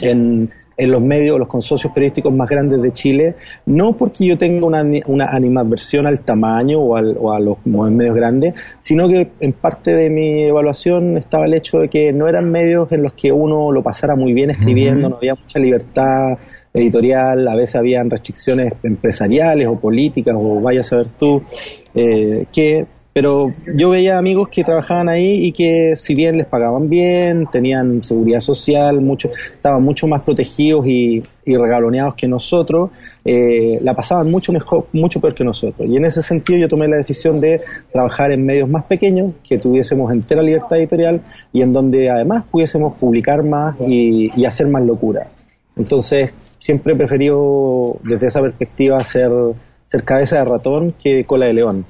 en 0.02 0.52
en 0.82 0.90
los 0.90 1.04
medios, 1.04 1.38
los 1.38 1.48
consorcios 1.48 1.94
periodísticos 1.94 2.34
más 2.34 2.50
grandes 2.50 2.82
de 2.82 2.92
Chile, 2.92 3.36
no 3.68 3.96
porque 3.96 4.26
yo 4.26 4.36
tenga 4.36 4.66
una, 4.66 4.84
una 5.06 5.26
animadversión 5.26 6.08
al 6.08 6.22
tamaño 6.22 6.80
o, 6.80 6.96
a 6.96 7.40
los 7.40 7.58
medios 7.66 8.16
grandes, 8.16 8.56
sino 8.80 9.08
que 9.08 9.30
en 9.40 9.54
parte 9.54 9.94
de 9.94 10.10
mi 10.10 10.46
evaluación 10.46 11.18
estaba 11.18 11.46
el 11.46 11.54
hecho 11.54 11.78
de 11.78 11.88
que 11.88 12.12
no 12.14 12.28
eran 12.28 12.50
medios 12.50 12.92
en 12.92 13.04
los 13.04 13.12
que 13.12 13.32
uno 13.32 13.72
lo 13.72 13.84
pasara 13.84 14.16
muy 14.16 14.34
bien 14.34 14.50
escribiendo, 14.50 15.08
no 15.08 15.18
había 15.18 15.36
mucha 15.36 15.60
libertad 15.60 16.40
editorial, 16.74 17.48
a 17.48 17.56
veces 17.56 17.76
habían 17.76 18.10
restricciones 18.10 18.74
empresariales 18.84 19.68
o 19.68 19.80
políticas, 19.80 20.36
o 20.38 20.62
vaya 20.62 20.82
a 20.82 20.84
saber 20.84 21.10
tú, 21.10 21.42
eh, 21.94 22.46
que 22.54 22.86
pero 23.14 23.50
yo 23.76 23.90
veía 23.90 24.18
amigos 24.18 24.48
que 24.48 24.64
trabajaban 24.64 25.10
ahí 25.10 25.46
y 25.46 25.52
que 25.52 25.96
si 25.96 26.16
bien 26.16 26.38
les 26.38 26.46
pagaban 26.48 26.88
bien, 26.88 27.46
tenían 27.52 28.06
seguridad 28.06 28.40
social, 28.40 29.02
mucho, 29.02 29.30
estaban 29.54 29.84
mucho 29.84 30.08
más 30.08 30.22
protegidos 30.22 30.88
y, 30.88 31.22
regaloneados 31.46 32.16
que 32.16 32.30
nosotros, 32.30 32.92
eh, 33.26 33.80
la 33.82 33.94
pasaban 33.94 34.32
mucho 34.32 34.54
mejor, 34.54 34.86
mucho 34.94 35.20
peor 35.20 35.36
que 35.36 35.44
nosotros. 35.44 35.90
Y 35.90 35.98
en 35.98 36.06
ese 36.06 36.22
sentido 36.22 36.60
yo 36.60 36.70
tomé 36.70 36.88
la 36.88 36.96
decisión 36.96 37.42
de 37.42 37.62
trabajar 37.92 38.32
en 38.32 38.46
medios 38.46 38.70
más 38.70 38.86
pequeños, 38.86 39.34
que 39.46 39.58
tuviésemos 39.58 40.10
entera 40.14 40.42
libertad 40.42 40.78
editorial 40.78 41.22
y 41.52 41.62
en 41.62 41.74
donde 41.74 42.10
además 42.10 42.46
pudiésemos 42.50 42.96
publicar 42.98 43.44
más 43.44 43.76
y, 43.86 44.32
y 44.40 44.46
hacer 44.46 44.68
más 44.68 44.86
locura. 44.86 45.28
Entonces 45.76 46.34
siempre 46.60 46.94
he 46.94 46.96
preferido 46.96 47.98
desde 48.04 48.28
esa 48.28 48.42
perspectiva 48.42 49.00
ser, 49.02 49.32
ser 49.86 50.04
cabeza 50.04 50.38
de 50.38 50.46
ratón 50.46 50.94
que 51.02 51.26
cola 51.26 51.48
de 51.48 51.54
león. 51.54 51.86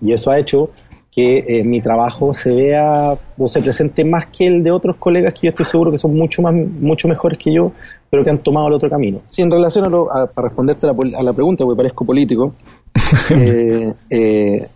Y 0.00 0.12
eso 0.12 0.30
ha 0.30 0.38
hecho 0.38 0.70
que 1.14 1.44
eh, 1.46 1.62
mi 1.62 1.80
trabajo 1.80 2.32
se 2.32 2.52
vea 2.52 3.16
o 3.38 3.46
se 3.46 3.62
presente 3.62 4.04
más 4.04 4.26
que 4.26 4.48
el 4.48 4.64
de 4.64 4.72
otros 4.72 4.96
colegas 4.96 5.32
que 5.32 5.46
yo 5.46 5.50
estoy 5.50 5.64
seguro 5.64 5.92
que 5.92 5.98
son 5.98 6.12
mucho 6.12 6.42
más 6.42 6.52
mucho 6.52 7.06
mejores 7.06 7.38
que 7.38 7.54
yo, 7.54 7.70
pero 8.10 8.24
que 8.24 8.30
han 8.30 8.42
tomado 8.42 8.66
el 8.66 8.74
otro 8.74 8.90
camino. 8.90 9.20
Sí, 9.30 9.42
en 9.42 9.50
relación 9.50 9.84
a, 9.84 9.88
lo, 9.88 10.06
para 10.06 10.48
responderte 10.48 10.88
a 10.88 11.22
la, 11.22 11.32
pregunta, 11.32 11.64
porque 11.64 11.76
parezco 11.76 12.04
político, 12.04 12.54
eh, 13.30 13.92
eh, 14.10 14.68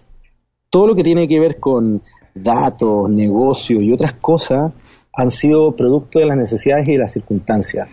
todo 0.71 0.87
lo 0.87 0.95
que 0.95 1.03
tiene 1.03 1.27
que 1.27 1.41
ver 1.41 1.59
con 1.59 2.01
datos, 2.33 3.11
negocios 3.11 3.83
y 3.83 3.93
otras 3.93 4.15
cosas 4.15 4.73
han 5.13 5.31
sido 5.33 5.75
producto 5.75 6.21
de 6.21 6.27
las 6.27 6.37
necesidades 6.37 6.89
y 6.89 6.93
de 6.93 6.99
las 6.99 7.13
circunstancias. 7.13 7.89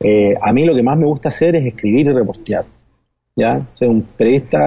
A 0.00 0.52
mí 0.52 0.64
lo 0.64 0.74
que 0.74 0.82
más 0.82 0.96
me 0.98 1.06
gusta 1.06 1.28
hacer 1.28 1.56
es 1.56 1.66
escribir 1.66 2.06
y 2.06 2.12
repostear. 2.12 2.64
¿ya? 3.36 3.66
Soy 3.72 3.88
un 3.88 4.02
periodista 4.02 4.58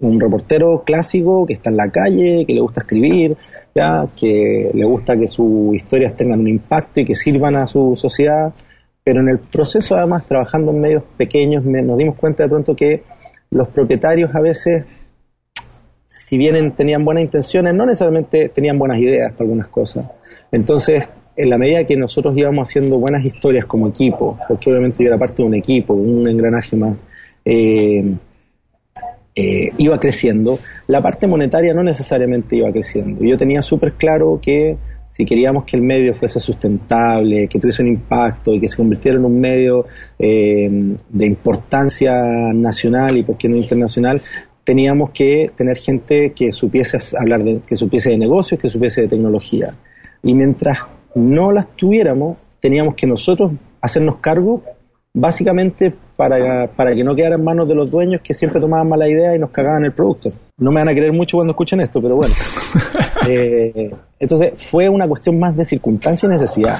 un 0.00 0.18
reportero 0.18 0.82
clásico 0.84 1.44
que 1.46 1.54
está 1.54 1.70
en 1.70 1.76
la 1.76 1.90
calle, 1.90 2.44
que 2.46 2.54
le 2.54 2.60
gusta 2.60 2.80
escribir, 2.80 3.36
ya 3.74 4.06
que 4.18 4.70
le 4.72 4.84
gusta 4.84 5.16
que 5.16 5.28
sus 5.28 5.74
historias 5.74 6.16
tengan 6.16 6.40
un 6.40 6.48
impacto 6.48 7.00
y 7.00 7.04
que 7.04 7.14
sirvan 7.14 7.56
a 7.56 7.66
su 7.66 7.94
sociedad, 7.96 8.52
pero 9.04 9.20
en 9.20 9.28
el 9.28 9.38
proceso 9.38 9.96
además 9.96 10.26
trabajando 10.26 10.72
en 10.72 10.80
medios 10.80 11.02
pequeños 11.16 11.64
nos 11.64 11.98
dimos 11.98 12.16
cuenta 12.16 12.44
de 12.44 12.48
pronto 12.48 12.74
que 12.74 13.02
los 13.50 13.68
propietarios 13.68 14.34
a 14.34 14.40
veces, 14.40 14.84
si 16.06 16.38
bien 16.38 16.72
tenían 16.72 17.04
buenas 17.04 17.24
intenciones, 17.24 17.74
no 17.74 17.84
necesariamente 17.84 18.48
tenían 18.48 18.78
buenas 18.78 18.98
ideas 18.98 19.32
para 19.32 19.44
algunas 19.44 19.68
cosas. 19.68 20.06
Entonces, 20.50 21.08
en 21.36 21.50
la 21.50 21.58
medida 21.58 21.84
que 21.84 21.96
nosotros 21.96 22.36
íbamos 22.36 22.68
haciendo 22.68 22.98
buenas 22.98 23.24
historias 23.24 23.64
como 23.64 23.88
equipo, 23.88 24.38
porque 24.48 24.70
obviamente 24.70 25.02
yo 25.02 25.08
era 25.08 25.18
parte 25.18 25.42
de 25.42 25.48
un 25.48 25.54
equipo, 25.54 25.94
un 25.94 26.28
engranaje 26.28 26.76
más, 26.76 26.96
eh, 27.44 28.14
eh, 29.34 29.72
iba 29.78 29.98
creciendo, 29.98 30.58
la 30.86 31.00
parte 31.00 31.26
monetaria 31.26 31.72
no 31.72 31.82
necesariamente 31.82 32.56
iba 32.56 32.70
creciendo. 32.72 33.24
Yo 33.24 33.36
tenía 33.36 33.62
súper 33.62 33.92
claro 33.94 34.38
que 34.42 34.76
si 35.06 35.24
queríamos 35.24 35.64
que 35.64 35.76
el 35.76 35.82
medio 35.82 36.14
fuese 36.14 36.38
sustentable, 36.38 37.48
que 37.48 37.58
tuviese 37.58 37.82
un 37.82 37.88
impacto 37.88 38.54
y 38.54 38.60
que 38.60 38.68
se 38.68 38.76
convirtiera 38.76 39.18
en 39.18 39.24
un 39.24 39.40
medio 39.40 39.86
eh, 40.18 40.68
de 41.08 41.26
importancia 41.26 42.12
nacional 42.54 43.18
y 43.18 43.24
por 43.24 43.36
qué 43.36 43.48
no 43.48 43.56
internacional, 43.56 44.22
teníamos 44.62 45.10
que 45.10 45.50
tener 45.56 45.78
gente 45.78 46.32
que 46.32 46.52
supiese 46.52 46.98
hablar 47.16 47.42
de, 47.42 47.60
que 47.66 47.74
supiese 47.74 48.10
de 48.10 48.18
negocios, 48.18 48.60
que 48.60 48.68
supiese 48.68 49.02
de 49.02 49.08
tecnología. 49.08 49.74
Y 50.22 50.34
mientras 50.34 50.86
no 51.14 51.52
las 51.52 51.68
tuviéramos, 51.76 52.36
teníamos 52.60 52.94
que 52.94 53.06
nosotros 53.06 53.52
hacernos 53.80 54.16
cargo 54.16 54.62
básicamente 55.12 55.92
para, 56.16 56.68
para 56.68 56.94
que 56.94 57.02
no 57.02 57.14
quedara 57.14 57.34
en 57.34 57.44
manos 57.44 57.66
de 57.66 57.74
los 57.74 57.90
dueños 57.90 58.20
que 58.22 58.34
siempre 58.34 58.60
tomaban 58.60 58.88
mala 58.88 59.08
idea 59.08 59.34
y 59.34 59.38
nos 59.38 59.50
cagaban 59.50 59.84
el 59.84 59.92
producto. 59.92 60.30
No 60.58 60.70
me 60.70 60.80
van 60.80 60.88
a 60.88 60.94
querer 60.94 61.12
mucho 61.12 61.38
cuando 61.38 61.52
escuchen 61.52 61.80
esto, 61.80 62.00
pero 62.00 62.16
bueno. 62.16 62.34
Eh, 63.28 63.90
entonces 64.18 64.54
fue 64.56 64.88
una 64.88 65.06
cuestión 65.06 65.38
más 65.38 65.54
de 65.54 65.66
circunstancia 65.66 66.26
y 66.26 66.30
necesidad. 66.30 66.78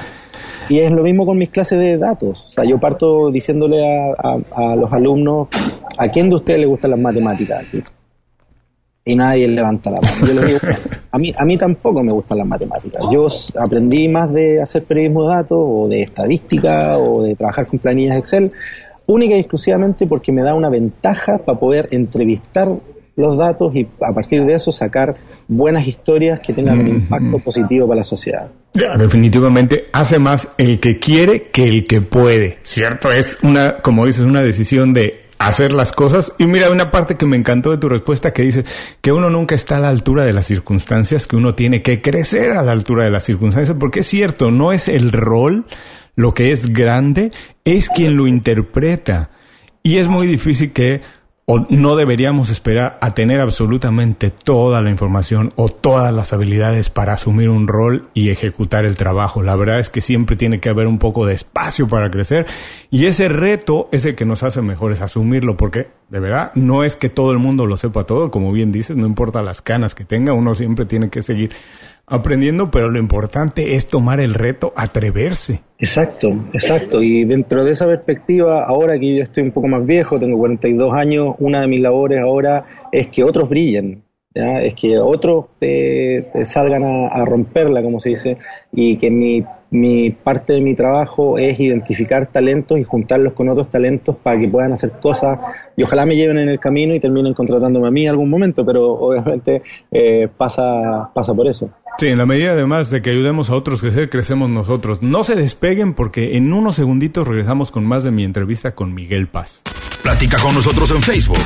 Y 0.69 0.79
es 0.79 0.91
lo 0.91 1.03
mismo 1.03 1.23
con 1.23 1.37
mis 1.37 1.49
clases 1.49 1.77
de 1.77 1.97
datos. 1.97 2.47
O 2.47 2.51
sea, 2.51 2.63
yo 2.65 2.79
parto 2.79 3.29
diciéndole 3.29 3.79
a, 3.85 4.37
a, 4.55 4.75
los 4.75 4.91
alumnos, 4.91 5.49
¿a 5.99 6.07
quién 6.07 6.29
de 6.29 6.37
ustedes 6.37 6.61
le 6.61 6.65
gustan 6.65 6.91
las 6.91 6.99
matemáticas? 6.99 7.63
y 9.05 9.15
nadie 9.15 9.47
levanta 9.47 9.91
la 9.91 10.01
mano. 10.01 10.25
Yo 10.25 10.33
les 10.33 10.45
digo, 10.47 10.59
a 11.11 11.17
mí, 11.17 11.33
a 11.37 11.45
mí 11.45 11.57
tampoco 11.57 12.01
me 12.03 12.11
gustan 12.11 12.37
las 12.37 12.47
matemáticas. 12.47 13.03
Yo 13.11 13.27
aprendí 13.59 14.07
más 14.07 14.31
de 14.33 14.61
hacer 14.61 14.85
periodismo 14.85 15.23
de 15.23 15.35
datos 15.35 15.57
o 15.59 15.87
de 15.89 16.01
estadística 16.01 16.97
o 16.97 17.23
de 17.23 17.35
trabajar 17.35 17.67
con 17.67 17.79
planillas 17.79 18.17
Excel, 18.17 18.51
única 19.07 19.35
y 19.35 19.39
exclusivamente 19.39 20.07
porque 20.07 20.31
me 20.31 20.41
da 20.41 20.53
una 20.53 20.69
ventaja 20.69 21.39
para 21.45 21.59
poder 21.59 21.89
entrevistar 21.91 22.69
los 23.17 23.37
datos 23.37 23.75
y 23.75 23.87
a 24.01 24.13
partir 24.13 24.45
de 24.45 24.53
eso 24.53 24.71
sacar 24.71 25.15
buenas 25.47 25.85
historias 25.85 26.39
que 26.39 26.53
tengan 26.53 26.79
un 26.79 26.87
impacto 26.87 27.39
positivo 27.39 27.87
para 27.87 27.99
la 27.99 28.03
sociedad. 28.03 28.49
Ya, 28.73 28.95
definitivamente 28.95 29.87
hace 29.91 30.17
más 30.17 30.47
el 30.57 30.79
que 30.79 30.97
quiere 30.97 31.49
que 31.49 31.65
el 31.65 31.83
que 31.83 32.01
puede, 32.01 32.59
¿cierto? 32.63 33.11
Es 33.11 33.37
una, 33.43 33.81
como 33.81 34.05
dices, 34.05 34.23
una 34.23 34.41
decisión 34.41 34.93
de 34.93 35.20
hacer 35.47 35.73
las 35.73 35.91
cosas. 35.91 36.33
Y 36.37 36.45
mira, 36.45 36.69
una 36.69 36.91
parte 36.91 37.15
que 37.15 37.25
me 37.25 37.37
encantó 37.37 37.71
de 37.71 37.77
tu 37.77 37.89
respuesta 37.89 38.31
que 38.31 38.43
dice 38.43 38.63
que 39.01 39.11
uno 39.11 39.29
nunca 39.29 39.55
está 39.55 39.77
a 39.77 39.79
la 39.79 39.89
altura 39.89 40.25
de 40.25 40.33
las 40.33 40.45
circunstancias, 40.45 41.27
que 41.27 41.35
uno 41.35 41.55
tiene 41.55 41.81
que 41.81 42.01
crecer 42.01 42.51
a 42.51 42.63
la 42.63 42.71
altura 42.71 43.05
de 43.05 43.11
las 43.11 43.23
circunstancias, 43.23 43.77
porque 43.79 44.01
es 44.01 44.07
cierto, 44.07 44.51
no 44.51 44.71
es 44.71 44.87
el 44.87 45.11
rol 45.11 45.65
lo 46.15 46.33
que 46.33 46.51
es 46.51 46.73
grande, 46.73 47.31
es 47.65 47.89
quien 47.89 48.17
lo 48.17 48.27
interpreta. 48.27 49.31
Y 49.83 49.97
es 49.97 50.07
muy 50.07 50.27
difícil 50.27 50.71
que 50.71 51.01
o 51.45 51.65
no 51.69 51.95
deberíamos 51.95 52.49
esperar 52.49 52.97
a 53.01 53.13
tener 53.13 53.41
absolutamente 53.41 54.29
toda 54.29 54.81
la 54.81 54.89
información 54.89 55.49
o 55.55 55.69
todas 55.69 56.13
las 56.13 56.33
habilidades 56.33 56.89
para 56.89 57.13
asumir 57.13 57.49
un 57.49 57.67
rol 57.67 58.09
y 58.13 58.29
ejecutar 58.29 58.85
el 58.85 58.95
trabajo. 58.95 59.41
La 59.41 59.55
verdad 59.55 59.79
es 59.79 59.89
que 59.89 60.01
siempre 60.01 60.35
tiene 60.35 60.59
que 60.59 60.69
haber 60.69 60.87
un 60.87 60.99
poco 60.99 61.25
de 61.25 61.33
espacio 61.33 61.87
para 61.87 62.11
crecer 62.11 62.45
y 62.89 63.07
ese 63.07 63.27
reto 63.27 63.89
es 63.91 64.05
el 64.05 64.15
que 64.15 64.25
nos 64.25 64.43
hace 64.43 64.61
mejores 64.61 65.01
asumirlo 65.01 65.57
porque 65.57 65.87
de 66.09 66.19
verdad 66.19 66.51
no 66.55 66.83
es 66.83 66.95
que 66.95 67.09
todo 67.09 67.31
el 67.31 67.39
mundo 67.39 67.65
lo 67.65 67.77
sepa 67.77 68.03
todo, 68.03 68.31
como 68.31 68.51
bien 68.51 68.71
dices, 68.71 68.95
no 68.95 69.05
importa 69.05 69.41
las 69.41 69.61
canas 69.61 69.95
que 69.95 70.05
tenga, 70.05 70.33
uno 70.33 70.53
siempre 70.53 70.85
tiene 70.85 71.09
que 71.09 71.23
seguir 71.23 71.51
aprendiendo, 72.05 72.71
pero 72.71 72.89
lo 72.89 72.99
importante 72.99 73.75
es 73.75 73.87
tomar 73.87 74.19
el 74.19 74.33
reto, 74.33 74.73
atreverse. 74.75 75.61
Exacto, 75.77 76.29
exacto. 76.53 77.01
Y 77.01 77.25
dentro 77.25 77.63
de 77.63 77.71
esa 77.71 77.85
perspectiva, 77.85 78.63
ahora 78.63 78.99
que 78.99 79.15
yo 79.15 79.23
estoy 79.23 79.43
un 79.43 79.51
poco 79.51 79.67
más 79.67 79.85
viejo, 79.85 80.19
tengo 80.19 80.37
42 80.37 80.93
años, 80.93 81.35
una 81.39 81.61
de 81.61 81.67
mis 81.67 81.81
labores 81.81 82.19
ahora 82.19 82.65
es 82.91 83.07
que 83.07 83.23
otros 83.23 83.49
brillen. 83.49 84.03
¿Ya? 84.33 84.61
Es 84.61 84.75
que 84.75 84.97
otros 84.99 85.45
salgan 86.45 86.83
a, 86.83 87.25
romperla, 87.25 87.81
como 87.81 87.99
se 87.99 88.09
dice, 88.09 88.37
y 88.71 88.97
que 88.97 89.11
mi, 89.11 89.43
mi 89.71 90.11
parte 90.11 90.53
de 90.53 90.61
mi 90.61 90.75
trabajo 90.75 91.37
es 91.37 91.59
identificar 91.59 92.27
talentos 92.27 92.77
y 92.77 92.83
juntarlos 92.83 93.33
con 93.33 93.49
otros 93.49 93.69
talentos 93.69 94.15
para 94.17 94.39
que 94.39 94.49
puedan 94.49 94.73
hacer 94.73 94.91
cosas 95.01 95.39
y 95.77 95.83
ojalá 95.83 96.05
me 96.05 96.15
lleven 96.15 96.37
en 96.37 96.49
el 96.49 96.59
camino 96.59 96.93
y 96.93 96.99
terminen 96.99 97.33
contratándome 97.33 97.87
a 97.87 97.91
mí 97.91 98.03
en 98.03 98.09
algún 98.09 98.29
momento, 98.29 98.65
pero 98.65 98.89
obviamente 98.89 99.61
eh, 99.91 100.27
pasa, 100.37 101.09
pasa 101.13 101.33
por 101.33 101.47
eso. 101.47 101.69
Sí, 101.97 102.07
en 102.07 102.17
la 102.17 102.25
medida 102.25 102.51
además 102.51 102.89
de 102.89 103.01
que 103.01 103.11
ayudemos 103.11 103.49
a 103.49 103.55
otros 103.55 103.79
a 103.79 103.87
crecer, 103.87 104.09
crecemos 104.09 104.49
nosotros. 104.49 105.01
No 105.01 105.23
se 105.23 105.35
despeguen 105.35 105.93
porque 105.93 106.35
en 106.35 106.51
unos 106.51 106.75
segunditos 106.75 107.27
regresamos 107.27 107.71
con 107.71 107.85
más 107.85 108.03
de 108.03 108.11
mi 108.11 108.23
entrevista 108.23 108.73
con 108.75 108.93
Miguel 108.93 109.27
Paz. 109.27 109.61
Platica 110.01 110.37
con 110.41 110.55
nosotros 110.55 110.91
en 110.91 111.01
Facebook, 111.01 111.37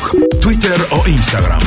Twitter 0.41 0.78
o 0.91 1.08
Instagram. 1.08 1.62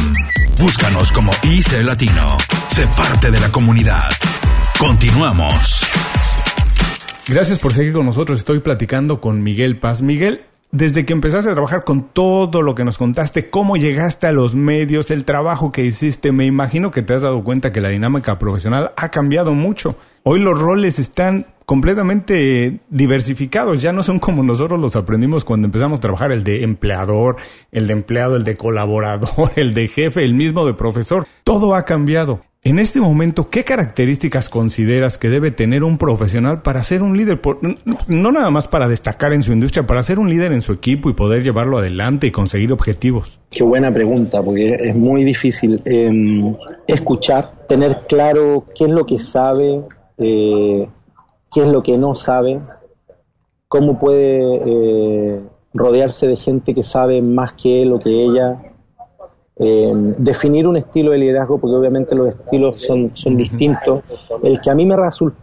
Búscanos 0.61 1.13
como 1.13 1.31
IC 1.45 1.87
Latino. 1.87 2.27
Sé 2.69 2.87
parte 2.97 3.31
de 3.31 3.39
la 3.39 3.53
comunidad. 3.53 4.11
Continuamos. 4.77 5.83
Gracias 7.29 7.61
por 7.61 7.73
seguir 7.73 7.93
con 7.93 8.05
nosotros. 8.05 8.41
Estoy 8.41 8.59
platicando 8.59 9.21
con 9.21 9.45
Miguel 9.45 9.79
Paz. 9.79 10.03
Miguel, 10.03 10.47
desde 10.71 11.07
que 11.07 11.15
empezaste 11.15 11.51
a 11.51 11.55
trabajar 11.55 11.85
con 11.85 12.09
todo 12.13 12.61
lo 12.63 12.75
que 12.75 12.85
nos 12.85 12.99
contaste, 12.99 13.49
cómo 13.49 13.77
llegaste 13.77 14.27
a 14.27 14.33
los 14.33 14.55
medios, 14.55 15.11
el 15.11 15.25
trabajo 15.25 15.73
que 15.73 15.85
hiciste, 15.85 16.33
me 16.33 16.45
imagino 16.45 16.91
que 16.91 17.03
te 17.03 17.15
has 17.15 17.23
dado 17.23 17.43
cuenta 17.43 17.73
que 17.73 17.81
la 17.81 17.89
dinámica 17.89 18.39
profesional 18.39 18.93
ha 18.97 19.09
cambiado 19.11 19.55
mucho. 19.55 19.97
Hoy 20.25 20.41
los 20.41 20.61
roles 20.61 20.99
están 20.99 21.47
completamente 21.65 22.81
diversificados, 22.89 23.83
ya 23.83 23.93
no 23.93 24.03
son 24.03 24.19
como 24.19 24.43
nosotros 24.43 24.81
los 24.81 24.97
aprendimos 24.97 25.45
cuando 25.45 25.67
empezamos 25.67 25.99
a 25.99 26.03
trabajar, 26.03 26.33
el 26.33 26.45
de 26.45 26.63
empleador, 26.63 27.37
el 27.73 27.87
de 27.87 27.93
empleado, 27.93 28.37
el 28.37 28.45
de 28.45 28.57
colaborador, 28.57 29.51
el 29.57 29.75
de 29.75 29.89
jefe, 29.89 30.25
el 30.25 30.35
mismo 30.35 30.67
de 30.67 30.75
profesor. 30.75 31.27
Todo 31.45 31.75
ha 31.75 31.85
cambiado. 31.85 32.43
En 32.65 32.81
este 32.81 33.01
momento, 33.01 33.51
¿qué 33.51 33.63
características 33.63 34.49
consideras 34.49 35.17
que 35.17 35.29
debe 35.29 35.53
tener 35.53 35.85
un 35.85 35.97
profesional 35.97 36.61
para 36.63 36.83
ser 36.83 37.05
un 37.05 37.17
líder? 37.17 37.41
no 38.09 38.33
nada 38.33 38.51
más 38.51 38.67
para 38.67 38.89
destacar 38.89 39.33
en 39.33 39.43
su 39.43 39.53
industria, 39.53 39.87
para 39.87 40.03
ser 40.03 40.19
un 40.19 40.29
líder 40.29 40.53
en 40.53 40.61
su 40.61 40.73
equipo 40.73 41.09
y 41.09 41.15
poder 41.15 41.45
llevarlo 41.45 41.79
adelante 41.79 42.27
y 42.27 42.33
conseguir 42.33 42.73
objetivos. 42.73 43.39
Qué 43.51 43.63
buena 43.63 43.95
pregunta, 43.95 44.43
porque 44.43 44.75
es 44.75 44.97
muy 44.97 45.23
difícil 45.23 45.81
em, 45.85 46.53
escuchar, 46.89 47.67
tener 47.69 48.07
claro 48.09 48.67
qué 48.75 48.87
es 48.87 48.91
lo 48.91 49.07
que 49.07 49.21
sabe, 49.21 49.85
eh, 50.19 50.89
qué 51.53 51.63
es 51.63 51.69
lo 51.69 51.85
que 51.85 51.97
no 51.97 52.17
sabe, 52.17 52.61
cómo 53.69 54.01
puede 54.01 54.41
eh, 54.67 55.43
rodearse 55.75 56.27
de 56.27 56.35
gente 56.35 56.75
que 56.75 56.83
sabe 56.83 57.23
más 57.23 57.53
que 57.53 57.83
él 57.83 57.93
o 57.93 58.01
que 58.01 58.11
ella, 58.11 58.68
eh, 59.61 59.93
definir 60.19 60.67
un 60.67 60.77
estilo 60.77 61.13
de 61.13 61.19
liderazgo, 61.19 61.59
porque 61.59 61.77
obviamente 61.77 62.15
los 62.15 62.29
estilos 62.29 62.81
son, 62.81 63.11
son 63.15 63.37
distintos. 63.37 64.05
El 64.43 64.61
que, 64.61 64.71
a 64.71 64.75
mí 64.75 64.87
me 64.87 64.95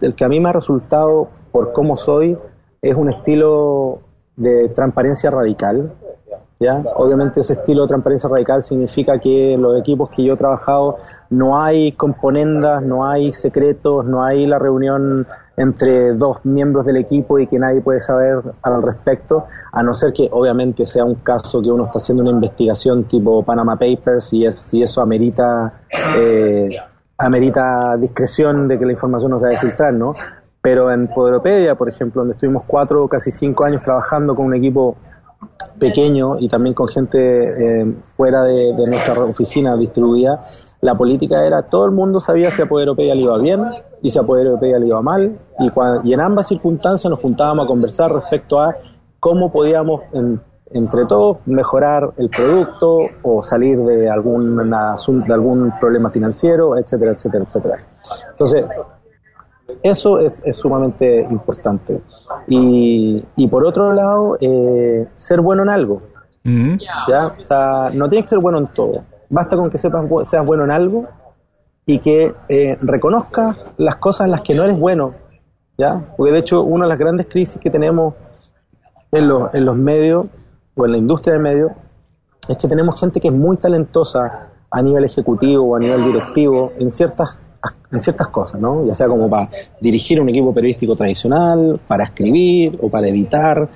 el 0.02 0.16
que 0.16 0.24
a 0.24 0.30
mí 0.30 0.40
me 0.40 0.50
ha 0.50 0.54
resultado, 0.54 1.28
por 1.52 1.74
cómo 1.74 1.98
soy, 1.98 2.38
es 2.82 2.96
un 2.96 3.10
estilo 3.10 4.00
de 4.38 4.70
transparencia 4.70 5.32
radical. 5.32 5.92
¿ya? 6.60 6.84
Obviamente 6.96 7.42
ese 7.42 7.54
estilo 7.54 7.84
de 7.84 7.88
transparencia 7.90 8.30
radical 8.30 8.62
significa 8.62 9.20
que 9.20 9.58
los 9.58 9.78
equipos 9.80 10.10
que 10.10 10.24
yo 10.24 10.34
he 10.34 10.38
trabajado 10.38 10.98
no 11.30 11.62
hay 11.62 11.92
componendas, 11.94 12.84
no 12.84 13.06
hay 13.06 13.34
secretos, 13.34 14.06
no 14.06 14.24
hay 14.24 14.48
la 14.48 14.60
reunión 14.60 15.28
entre 15.58 16.14
dos 16.14 16.44
miembros 16.44 16.86
del 16.86 16.98
equipo 16.98 17.40
y 17.40 17.48
que 17.48 17.58
nadie 17.58 17.82
puede 17.82 18.00
saber 18.00 18.42
al 18.62 18.82
respecto, 18.82 19.46
a 19.72 19.84
no 19.84 19.94
ser 19.94 20.12
que 20.12 20.28
obviamente 20.32 20.86
sea 20.86 21.06
un 21.06 21.16
caso 21.16 21.62
que 21.62 21.70
uno 21.70 21.84
está 21.84 22.00
haciendo 22.00 22.24
una 22.24 22.32
investigación 22.32 23.06
tipo 23.06 23.44
Panama 23.44 23.78
Papers 23.78 24.34
y, 24.34 24.46
es, 24.46 24.58
si 24.58 24.84
eso 24.84 25.02
amerita, 25.02 25.82
eh, 26.18 26.70
amerita 27.18 27.96
discreción 27.98 28.68
de 28.68 28.78
que 28.78 28.86
la 28.86 28.92
información 28.92 29.32
no 29.32 29.40
se 29.40 29.46
vaya 29.46 29.58
a 29.58 29.62
filtrar, 29.62 29.94
¿no? 29.94 30.14
Pero 30.62 30.92
en 30.92 31.08
Poderopedia, 31.08 31.76
por 31.76 31.90
ejemplo, 31.90 32.22
donde 32.22 32.34
estuvimos 32.34 32.64
cuatro 32.66 33.08
casi 33.08 33.32
cinco 33.32 33.66
años 33.66 33.82
trabajando 33.84 34.36
con 34.36 34.48
un 34.48 34.56
equipo 34.56 34.98
pequeño 35.80 36.40
y 36.40 36.50
también 36.50 36.74
con 36.74 36.88
gente 36.88 37.82
eh, 37.82 37.96
fuera 38.04 38.44
de 38.44 38.74
nuestra 38.88 39.14
oficina 39.24 39.78
distribuida, 39.78 40.42
la 40.82 40.96
política 40.96 41.46
era 41.46 41.64
todo 41.64 41.86
el 41.86 41.92
mundo 41.92 42.20
sabía 42.20 42.52
si 42.52 42.62
a 42.62 42.68
Poder 42.68 42.88
Europeia 42.88 43.16
le 43.16 43.22
iba 43.22 43.38
bien 43.38 43.64
y 44.02 44.12
si 44.12 44.20
a 44.20 44.24
Poder 44.24 44.48
Europeia 44.48 44.80
le 44.80 44.88
iba 44.88 45.02
mal 45.02 45.40
y, 45.60 45.72
y 46.04 46.14
en 46.14 46.20
ambas 46.20 46.48
circunstancias 46.48 47.10
nos 47.10 47.20
juntábamos 47.20 47.66
a 47.66 47.68
conversar 47.68 48.12
respecto 48.12 48.60
a 48.60 48.76
cómo 49.20 49.52
podíamos 49.52 50.02
entre 50.72 51.06
todos 51.06 51.38
mejorar 51.46 52.14
el 52.18 52.30
producto 52.30 53.00
o 53.24 53.44
salir 53.44 53.80
de, 53.80 54.10
algún 54.10 54.56
de 54.56 55.34
algún 55.34 55.74
problema 55.80 56.10
financiero, 56.10 56.78
etcétera, 56.78 57.12
etcétera, 57.12 57.44
etcétera. 57.44 57.78
Entonces, 58.32 58.66
eso 59.82 60.20
es, 60.20 60.42
sumamente 60.52 61.26
importante. 61.30 62.02
Y, 62.48 63.24
y, 63.36 63.48
por 63.48 63.66
otro 63.66 63.94
lado, 63.94 64.38
eh, 64.40 65.08
ser 65.14 65.42
bueno 65.42 65.64
en 65.64 65.70
algo. 65.70 66.02
Mm. 66.44 66.78
¿ya? 67.08 67.36
O 67.40 67.44
sea, 67.44 67.90
no 67.92 68.08
tienes 68.10 68.26
que 68.26 68.30
ser 68.30 68.40
bueno 68.40 68.60
en 68.60 68.68
todo 68.68 69.04
Basta 69.36 69.58
con 69.58 69.70
que 69.70 69.78
sepas, 69.78 70.06
seas 70.24 70.46
bueno 70.46 70.64
en 70.64 70.72
algo 70.72 71.10
y 71.86 72.00
que 72.00 72.34
eh, 72.48 72.78
reconozcas 72.80 73.58
las 73.76 73.98
cosas 73.98 74.28
en 74.28 74.32
las 74.32 74.40
que 74.40 74.56
no 74.56 74.64
eres 74.64 74.80
bueno, 74.80 75.14
¿ya? 75.78 76.14
Porque 76.16 76.32
de 76.32 76.40
hecho 76.40 76.64
una 76.64 76.86
de 76.86 76.90
las 76.90 76.98
grandes 76.98 77.28
crisis 77.28 77.60
que 77.60 77.70
tenemos 77.70 78.14
en 79.12 79.28
los, 79.28 79.54
en 79.54 79.66
los 79.66 79.76
medios 79.76 80.28
o 80.74 80.86
en 80.86 80.92
la 80.94 80.98
industria 80.98 81.34
de 81.34 81.42
medios 81.42 81.72
es 82.48 82.56
que 82.56 82.70
tenemos 82.70 82.98
gente 82.98 83.20
que 83.20 83.28
es 83.28 83.34
muy 83.34 83.58
talentosa 83.58 84.52
a 84.72 84.82
nivel 84.82 85.04
ejecutivo 85.04 85.68
o 85.68 85.76
a 85.76 85.80
nivel 85.80 86.06
directivo 86.06 86.72
en 86.80 86.90
ciertas 86.90 87.42
en 87.92 88.00
ciertas 88.00 88.30
cosas, 88.30 88.62
¿no? 88.62 88.88
Ya 88.88 88.96
sea 88.96 89.10
como 89.10 89.30
para 89.30 89.50
dirigir 89.82 90.22
un 90.22 90.30
equipo 90.30 90.54
periodístico 90.54 90.96
tradicional, 90.96 91.78
para 91.90 92.06
escribir 92.06 92.80
o 92.82 92.88
para 92.88 93.10
editar, 93.10 93.68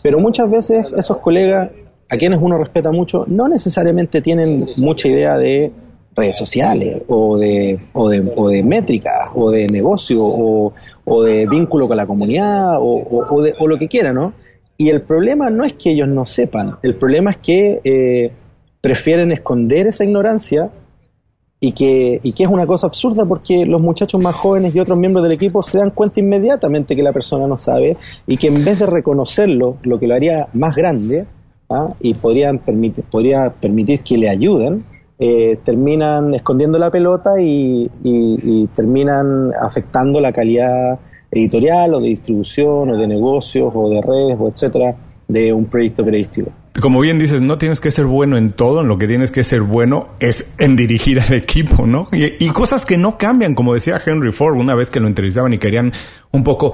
pero 0.00 0.20
muchas 0.20 0.48
veces 0.48 0.92
esos 0.96 1.16
colegas 1.16 1.70
a 2.12 2.16
quienes 2.18 2.40
uno 2.42 2.58
respeta 2.58 2.92
mucho 2.92 3.24
no 3.26 3.48
necesariamente 3.48 4.20
tienen 4.20 4.68
mucha 4.76 5.08
idea 5.08 5.38
de 5.38 5.72
redes 6.14 6.36
sociales 6.36 7.02
o 7.08 7.38
de, 7.38 7.80
o 7.94 8.10
de, 8.10 8.32
o 8.36 8.50
de 8.50 8.62
métricas 8.62 9.30
o 9.34 9.50
de 9.50 9.66
negocio 9.66 10.22
o, 10.22 10.74
o, 11.06 11.22
de 11.22 11.46
vínculo 11.46 11.88
con 11.88 11.96
la 11.96 12.04
comunidad 12.04 12.74
o, 12.78 13.26
o, 13.30 13.42
de, 13.42 13.54
o 13.58 13.66
lo 13.66 13.78
que 13.78 13.88
quiera, 13.88 14.12
¿no? 14.12 14.34
Y 14.76 14.90
el 14.90 15.00
problema 15.00 15.48
no 15.48 15.64
es 15.64 15.72
que 15.72 15.92
ellos 15.92 16.08
no 16.08 16.26
sepan, 16.26 16.76
el 16.82 16.96
problema 16.96 17.30
es 17.30 17.38
que 17.38 17.80
eh, 17.82 18.32
prefieren 18.82 19.32
esconder 19.32 19.86
esa 19.86 20.04
ignorancia 20.04 20.70
y 21.60 21.72
que, 21.72 22.20
y 22.22 22.32
que 22.32 22.42
es 22.42 22.50
una 22.50 22.66
cosa 22.66 22.88
absurda 22.88 23.24
porque 23.24 23.64
los 23.64 23.80
muchachos 23.80 24.20
más 24.20 24.34
jóvenes 24.34 24.74
y 24.74 24.80
otros 24.80 24.98
miembros 24.98 25.22
del 25.22 25.32
equipo 25.32 25.62
se 25.62 25.78
dan 25.78 25.92
cuenta 25.92 26.20
inmediatamente 26.20 26.94
que 26.94 27.02
la 27.02 27.12
persona 27.12 27.46
no 27.46 27.56
sabe 27.56 27.96
y 28.26 28.36
que 28.36 28.48
en 28.48 28.62
vez 28.64 28.80
de 28.80 28.86
reconocerlo, 28.86 29.78
lo 29.82 29.98
que 29.98 30.08
lo 30.08 30.14
haría 30.14 30.48
más 30.52 30.76
grande, 30.76 31.24
¿ah? 31.72 31.94
y 32.00 32.14
podrían 32.14 32.58
permitir, 32.58 33.04
podría 33.04 33.50
permitir 33.50 34.00
que 34.00 34.18
le 34.18 34.28
ayuden, 34.28 34.84
eh, 35.18 35.58
terminan 35.64 36.34
escondiendo 36.34 36.78
la 36.78 36.90
pelota 36.90 37.30
y, 37.40 37.88
terminan 38.74 39.52
afectando 39.60 40.20
la 40.20 40.32
calidad 40.32 40.98
editorial 41.30 41.94
o 41.94 42.00
de 42.00 42.08
distribución 42.08 42.90
o 42.90 42.96
de 42.96 43.06
negocios 43.06 43.72
o 43.74 43.88
de 43.88 44.00
redes 44.02 44.36
o 44.40 44.48
etcétera 44.48 44.96
de 45.28 45.52
un 45.52 45.66
proyecto 45.66 46.04
periodístico. 46.04 46.50
Como 46.80 47.00
bien 47.00 47.18
dices, 47.18 47.40
no 47.40 47.58
tienes 47.58 47.80
que 47.80 47.90
ser 47.90 48.06
bueno 48.06 48.36
en 48.36 48.50
todo, 48.50 48.80
en 48.80 48.88
lo 48.88 48.98
que 48.98 49.06
tienes 49.06 49.30
que 49.30 49.44
ser 49.44 49.60
bueno 49.60 50.08
es 50.18 50.52
en 50.58 50.74
dirigir 50.74 51.20
al 51.20 51.32
equipo, 51.34 51.86
¿no? 51.86 52.08
Y, 52.10 52.44
y 52.44 52.48
cosas 52.48 52.84
que 52.84 52.96
no 52.96 53.18
cambian, 53.18 53.54
como 53.54 53.74
decía 53.74 53.98
Henry 54.04 54.32
Ford 54.32 54.56
una 54.56 54.74
vez 54.74 54.90
que 54.90 54.98
lo 54.98 55.06
entrevistaban 55.06 55.52
y 55.52 55.58
querían 55.58 55.92
un 56.32 56.42
poco 56.42 56.72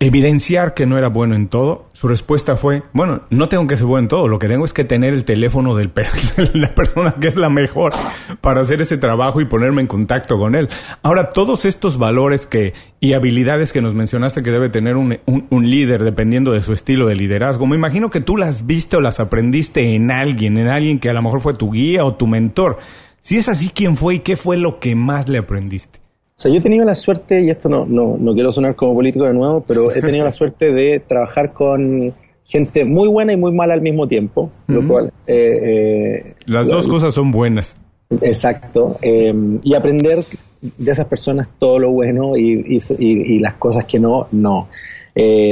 evidenciar 0.00 0.74
que 0.74 0.86
no 0.86 0.96
era 0.96 1.08
bueno 1.08 1.34
en 1.34 1.48
todo, 1.48 1.88
su 1.92 2.06
respuesta 2.06 2.56
fue, 2.56 2.84
bueno, 2.92 3.22
no 3.30 3.48
tengo 3.48 3.66
que 3.66 3.76
ser 3.76 3.86
bueno 3.86 4.04
en 4.04 4.08
todo, 4.08 4.28
lo 4.28 4.38
que 4.38 4.48
tengo 4.48 4.64
es 4.64 4.72
que 4.72 4.84
tener 4.84 5.12
el 5.12 5.24
teléfono 5.24 5.74
de 5.74 5.90
la 6.54 6.74
persona 6.74 7.16
que 7.20 7.26
es 7.26 7.36
la 7.36 7.48
mejor 7.48 7.92
para 8.40 8.60
hacer 8.60 8.80
ese 8.80 8.96
trabajo 8.96 9.40
y 9.40 9.46
ponerme 9.46 9.80
en 9.80 9.88
contacto 9.88 10.38
con 10.38 10.54
él. 10.54 10.68
Ahora, 11.02 11.30
todos 11.30 11.64
estos 11.64 11.98
valores 11.98 12.46
que 12.46 12.74
y 13.00 13.14
habilidades 13.14 13.72
que 13.72 13.82
nos 13.82 13.94
mencionaste 13.94 14.42
que 14.42 14.50
debe 14.50 14.68
tener 14.68 14.96
un, 14.96 15.18
un, 15.26 15.70
líder 15.70 16.04
dependiendo 16.04 16.52
de 16.52 16.62
su 16.62 16.72
estilo 16.72 17.06
de 17.06 17.16
liderazgo, 17.16 17.66
me 17.66 17.76
imagino 17.76 18.10
que 18.10 18.20
tú 18.20 18.36
las 18.36 18.66
viste 18.66 18.96
o 18.96 19.00
las 19.00 19.20
aprendiste 19.20 19.94
en 19.94 20.10
alguien, 20.10 20.58
en 20.58 20.68
alguien 20.68 20.98
que 21.00 21.10
a 21.10 21.12
lo 21.12 21.22
mejor 21.22 21.40
fue 21.40 21.54
tu 21.54 21.72
guía 21.72 22.04
o 22.04 22.14
tu 22.14 22.26
mentor. 22.26 22.78
Si 23.20 23.36
es 23.36 23.48
así, 23.48 23.70
¿quién 23.74 23.96
fue 23.96 24.16
y 24.16 24.18
qué 24.20 24.36
fue 24.36 24.56
lo 24.56 24.78
que 24.78 24.94
más 24.94 25.28
le 25.28 25.38
aprendiste? 25.38 26.00
O 26.38 26.40
sea, 26.40 26.52
yo 26.52 26.58
he 26.58 26.60
tenido 26.60 26.84
la 26.84 26.94
suerte, 26.94 27.42
y 27.42 27.50
esto 27.50 27.68
no, 27.68 27.84
no, 27.84 28.16
no 28.16 28.32
quiero 28.32 28.52
sonar 28.52 28.76
como 28.76 28.94
político 28.94 29.24
de 29.24 29.34
nuevo, 29.34 29.64
pero 29.66 29.90
he 29.90 30.00
tenido 30.00 30.24
la 30.24 30.30
suerte 30.30 30.72
de 30.72 31.00
trabajar 31.00 31.52
con 31.52 32.14
gente 32.44 32.84
muy 32.84 33.08
buena 33.08 33.32
y 33.32 33.36
muy 33.36 33.52
mala 33.52 33.74
al 33.74 33.82
mismo 33.82 34.06
tiempo, 34.06 34.48
lo 34.68 34.86
cual... 34.86 35.12
Eh, 35.26 35.58
eh, 35.62 36.34
Las 36.46 36.68
dos 36.68 36.86
cosas 36.86 37.12
son 37.12 37.32
buenas. 37.32 37.76
Exacto, 38.20 38.98
eh, 39.02 39.34
y 39.64 39.74
aprender 39.74 40.24
de 40.60 40.92
esas 40.92 41.06
personas 41.06 41.48
todo 41.58 41.80
lo 41.80 41.90
bueno 41.90 42.36
y, 42.36 42.78
y, 43.00 43.38
las 43.40 43.54
cosas 43.54 43.84
que 43.86 43.98
no, 43.98 44.28
no. 44.30 44.68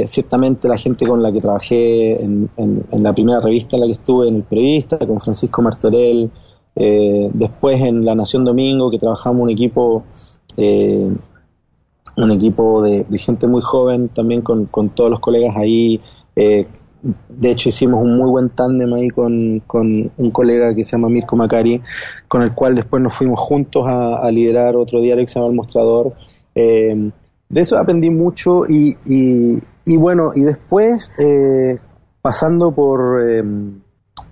ciertamente 0.05 0.69
la 0.69 0.77
gente 0.77 1.05
con 1.05 1.21
la 1.21 1.33
que 1.33 1.41
trabajé 1.41 2.13
en, 2.13 2.49
en, 2.55 3.03
la 3.03 3.13
primera 3.13 3.41
revista 3.41 3.75
en 3.75 3.81
la 3.81 3.87
que 3.87 3.93
estuve, 3.93 4.29
en 4.29 4.35
El 4.37 4.43
Periodista, 4.43 4.97
con 4.99 5.19
Francisco 5.19 5.61
Martorell, 5.61 6.31
después 6.73 7.81
en 7.81 8.05
La 8.05 8.15
Nación 8.15 8.45
Domingo, 8.45 8.89
que 8.89 8.99
trabajamos 8.99 9.41
un 9.41 9.49
equipo 9.49 10.05
eh, 10.57 11.15
un 12.17 12.31
equipo 12.31 12.81
de, 12.81 13.05
gente 13.17 13.47
muy 13.47 13.61
joven, 13.61 14.09
también 14.09 14.41
con, 14.41 14.67
todos 14.89 15.09
los 15.09 15.19
colegas 15.19 15.55
ahí. 15.55 16.01
Eh, 16.35 16.67
de 17.29 17.51
hecho, 17.51 17.69
hicimos 17.69 18.01
un 18.01 18.17
muy 18.17 18.29
buen 18.29 18.49
tándem 18.49 18.91
ahí 18.93 19.09
con, 19.09 19.61
un 20.17 20.31
colega 20.31 20.73
que 20.73 20.83
se 20.83 20.93
llama 20.93 21.09
Mirko 21.09 21.35
Macari, 21.35 21.81
con 22.27 22.41
el 22.41 22.53
cual 22.53 22.75
después 22.75 23.01
nos 23.03 23.13
fuimos 23.13 23.39
juntos 23.39 23.85
a, 23.87 24.29
liderar 24.31 24.75
otro 24.75 24.99
diario 24.99 25.23
que 25.23 25.31
se 25.31 25.35
llama 25.35 25.51
El 25.51 25.55
Mostrador. 25.55 26.13
Eh, 26.55 27.11
de 27.49 27.61
eso 27.61 27.77
aprendí 27.77 28.09
mucho 28.09 28.65
y, 28.67 28.97
y, 29.05 29.95
bueno, 29.95 30.31
y 30.35 30.41
después, 30.41 31.11
pasando 32.21 32.71
por, 32.71 33.21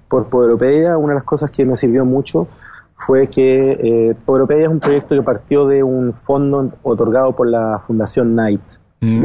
por 0.10 0.30
Poderopedia, 0.30 0.98
una 0.98 1.10
de 1.10 1.20
las 1.20 1.24
cosas 1.24 1.52
que 1.52 1.66
me 1.66 1.76
sirvió 1.76 2.04
mucho 2.04 2.48
fue 2.96 3.28
que 3.28 3.72
eh, 3.72 4.16
es 4.16 4.68
un 4.68 4.80
proyecto 4.80 5.16
que 5.16 5.22
partió 5.22 5.68
de 5.68 5.84
un 5.84 6.14
fondo 6.14 6.72
otorgado 6.82 7.34
por 7.34 7.50
la 7.50 7.80
Fundación 7.86 8.32
Knight, 8.32 8.62
mm. 9.02 9.22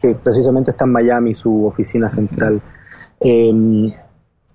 que 0.00 0.14
precisamente 0.22 0.70
está 0.70 0.84
en 0.84 0.92
Miami, 0.92 1.34
su 1.34 1.66
oficina 1.66 2.08
central. 2.08 2.62
Em, 3.20 3.92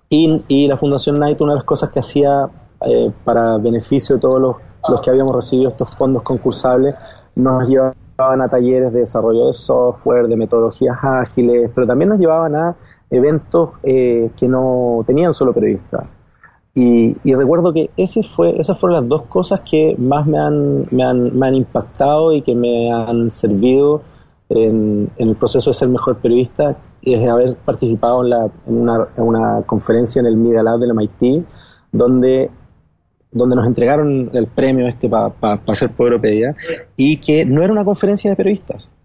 y, 0.09 0.67
la 0.67 0.77
Fundación 0.77 1.15
Knight, 1.15 1.41
una 1.41 1.53
de 1.53 1.57
las 1.57 1.65
cosas 1.65 1.89
que 1.89 1.99
hacía 1.99 2.49
eh, 2.85 3.11
para 3.23 3.57
beneficio 3.57 4.15
de 4.15 4.21
todos 4.21 4.39
los, 4.39 4.55
los, 4.87 5.01
que 5.01 5.09
habíamos 5.09 5.35
recibido 5.35 5.71
estos 5.71 5.95
fondos 5.95 6.23
concursables, 6.23 6.95
nos 7.35 7.67
llevaban 7.67 8.41
a 8.41 8.47
talleres 8.47 8.93
de 8.93 8.99
desarrollo 8.99 9.47
de 9.47 9.53
software, 9.53 10.27
de 10.27 10.37
metodologías 10.37 10.97
ágiles, 11.01 11.71
pero 11.73 11.87
también 11.87 12.09
nos 12.09 12.19
llevaban 12.19 12.55
a 12.55 12.75
eventos 13.09 13.71
eh, 13.83 14.31
que 14.37 14.47
no 14.47 15.03
tenían 15.05 15.33
solo 15.33 15.53
periodistas 15.53 16.05
Y, 16.75 17.15
recuerdo 17.23 17.71
que 17.71 17.91
ese 17.97 18.23
fue, 18.23 18.59
esas 18.59 18.79
fueron 18.79 19.01
las 19.01 19.07
dos 19.07 19.23
cosas 19.27 19.59
que 19.59 19.95
más 19.97 20.25
me 20.25 20.39
han, 20.39 20.87
me 20.89 21.03
han, 21.03 21.37
me 21.37 21.47
han 21.47 21.55
impactado 21.55 22.33
y 22.33 22.41
que 22.41 22.55
me 22.55 22.91
han 22.91 23.31
servido 23.31 24.01
en, 24.49 25.11
el 25.17 25.35
proceso 25.35 25.69
de 25.69 25.75
ser 25.75 25.89
mejor 25.89 26.17
periodista, 26.17 26.77
es 27.03 27.29
haber 27.29 27.57
participado 27.57 28.23
en, 28.23 28.29
la, 28.29 28.51
en, 28.67 28.81
una, 28.81 29.07
en 29.15 29.23
una, 29.23 29.61
conferencia 29.67 30.19
en 30.19 30.25
el 30.25 30.35
Media 30.35 30.63
Lab 30.63 30.79
del 30.79 30.95
MIT, 30.95 31.45
donde, 31.91 32.49
donde 33.31 33.55
nos 33.55 33.67
entregaron 33.67 34.31
el 34.33 34.47
premio 34.47 34.87
este 34.87 35.09
para 35.09 35.29
pa, 35.29 35.75
ser 35.75 35.91
Poderopedia, 35.91 36.55
y 36.95 37.17
que 37.17 37.45
no 37.45 37.61
era 37.61 37.71
una 37.71 37.85
conferencia 37.85 38.31
de 38.31 38.35
periodistas. 38.35 38.95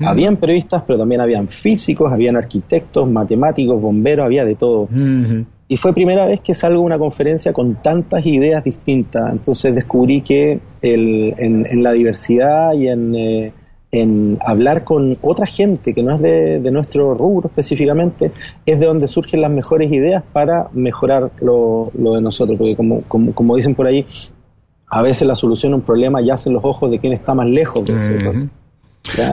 Mm. 0.00 0.06
Habían 0.06 0.36
periodistas, 0.36 0.82
pero 0.86 0.98
también 0.98 1.20
habían 1.20 1.48
físicos, 1.48 2.10
habían 2.10 2.36
arquitectos, 2.36 3.10
matemáticos, 3.10 3.82
bomberos, 3.82 4.24
había 4.24 4.46
de 4.46 4.54
todo. 4.54 4.88
Mm-hmm. 4.88 5.46
Y 5.70 5.76
fue 5.76 5.92
primera 5.92 6.26
vez 6.26 6.40
que 6.40 6.54
salgo 6.54 6.80
a 6.80 6.84
una 6.84 6.98
conferencia 6.98 7.52
con 7.52 7.76
tantas 7.82 8.24
ideas 8.24 8.64
distintas. 8.64 9.30
Entonces 9.30 9.74
descubrí 9.74 10.22
que 10.22 10.60
el, 10.80 11.34
en, 11.36 11.82
la 11.82 11.92
diversidad 11.92 12.72
y 12.72 12.88
en, 12.88 13.14
eh, 13.14 13.52
en, 13.92 14.38
hablar 14.40 14.84
con 14.84 15.18
otra 15.20 15.44
gente 15.44 15.92
que 15.92 16.02
no 16.02 16.14
es 16.14 16.22
de, 16.22 16.70
nuestro 16.70 17.14
rubro 17.14 17.48
específicamente, 17.48 18.32
es 18.64 18.80
de 18.80 18.86
donde 18.86 19.06
surgen 19.08 19.42
las 19.42 19.50
mejores 19.50 19.92
ideas 19.92 20.24
para 20.32 20.68
mejorar 20.72 21.32
lo, 21.40 21.90
lo 21.98 22.14
de 22.14 22.22
nosotros. 22.22 22.56
Porque 22.56 22.74
como, 22.74 23.02
como, 23.02 23.34
como, 23.34 23.54
dicen 23.54 23.74
por 23.74 23.86
ahí, 23.86 24.06
a 24.86 25.02
veces 25.02 25.28
la 25.28 25.34
solución 25.34 25.74
a 25.74 25.76
un 25.76 25.82
problema 25.82 26.22
yace 26.22 26.48
en 26.48 26.54
los 26.54 26.64
ojos 26.64 26.90
de 26.90 26.98
quien 26.98 27.12
está 27.12 27.34
más 27.34 27.46
lejos 27.46 27.84
de 27.84 28.48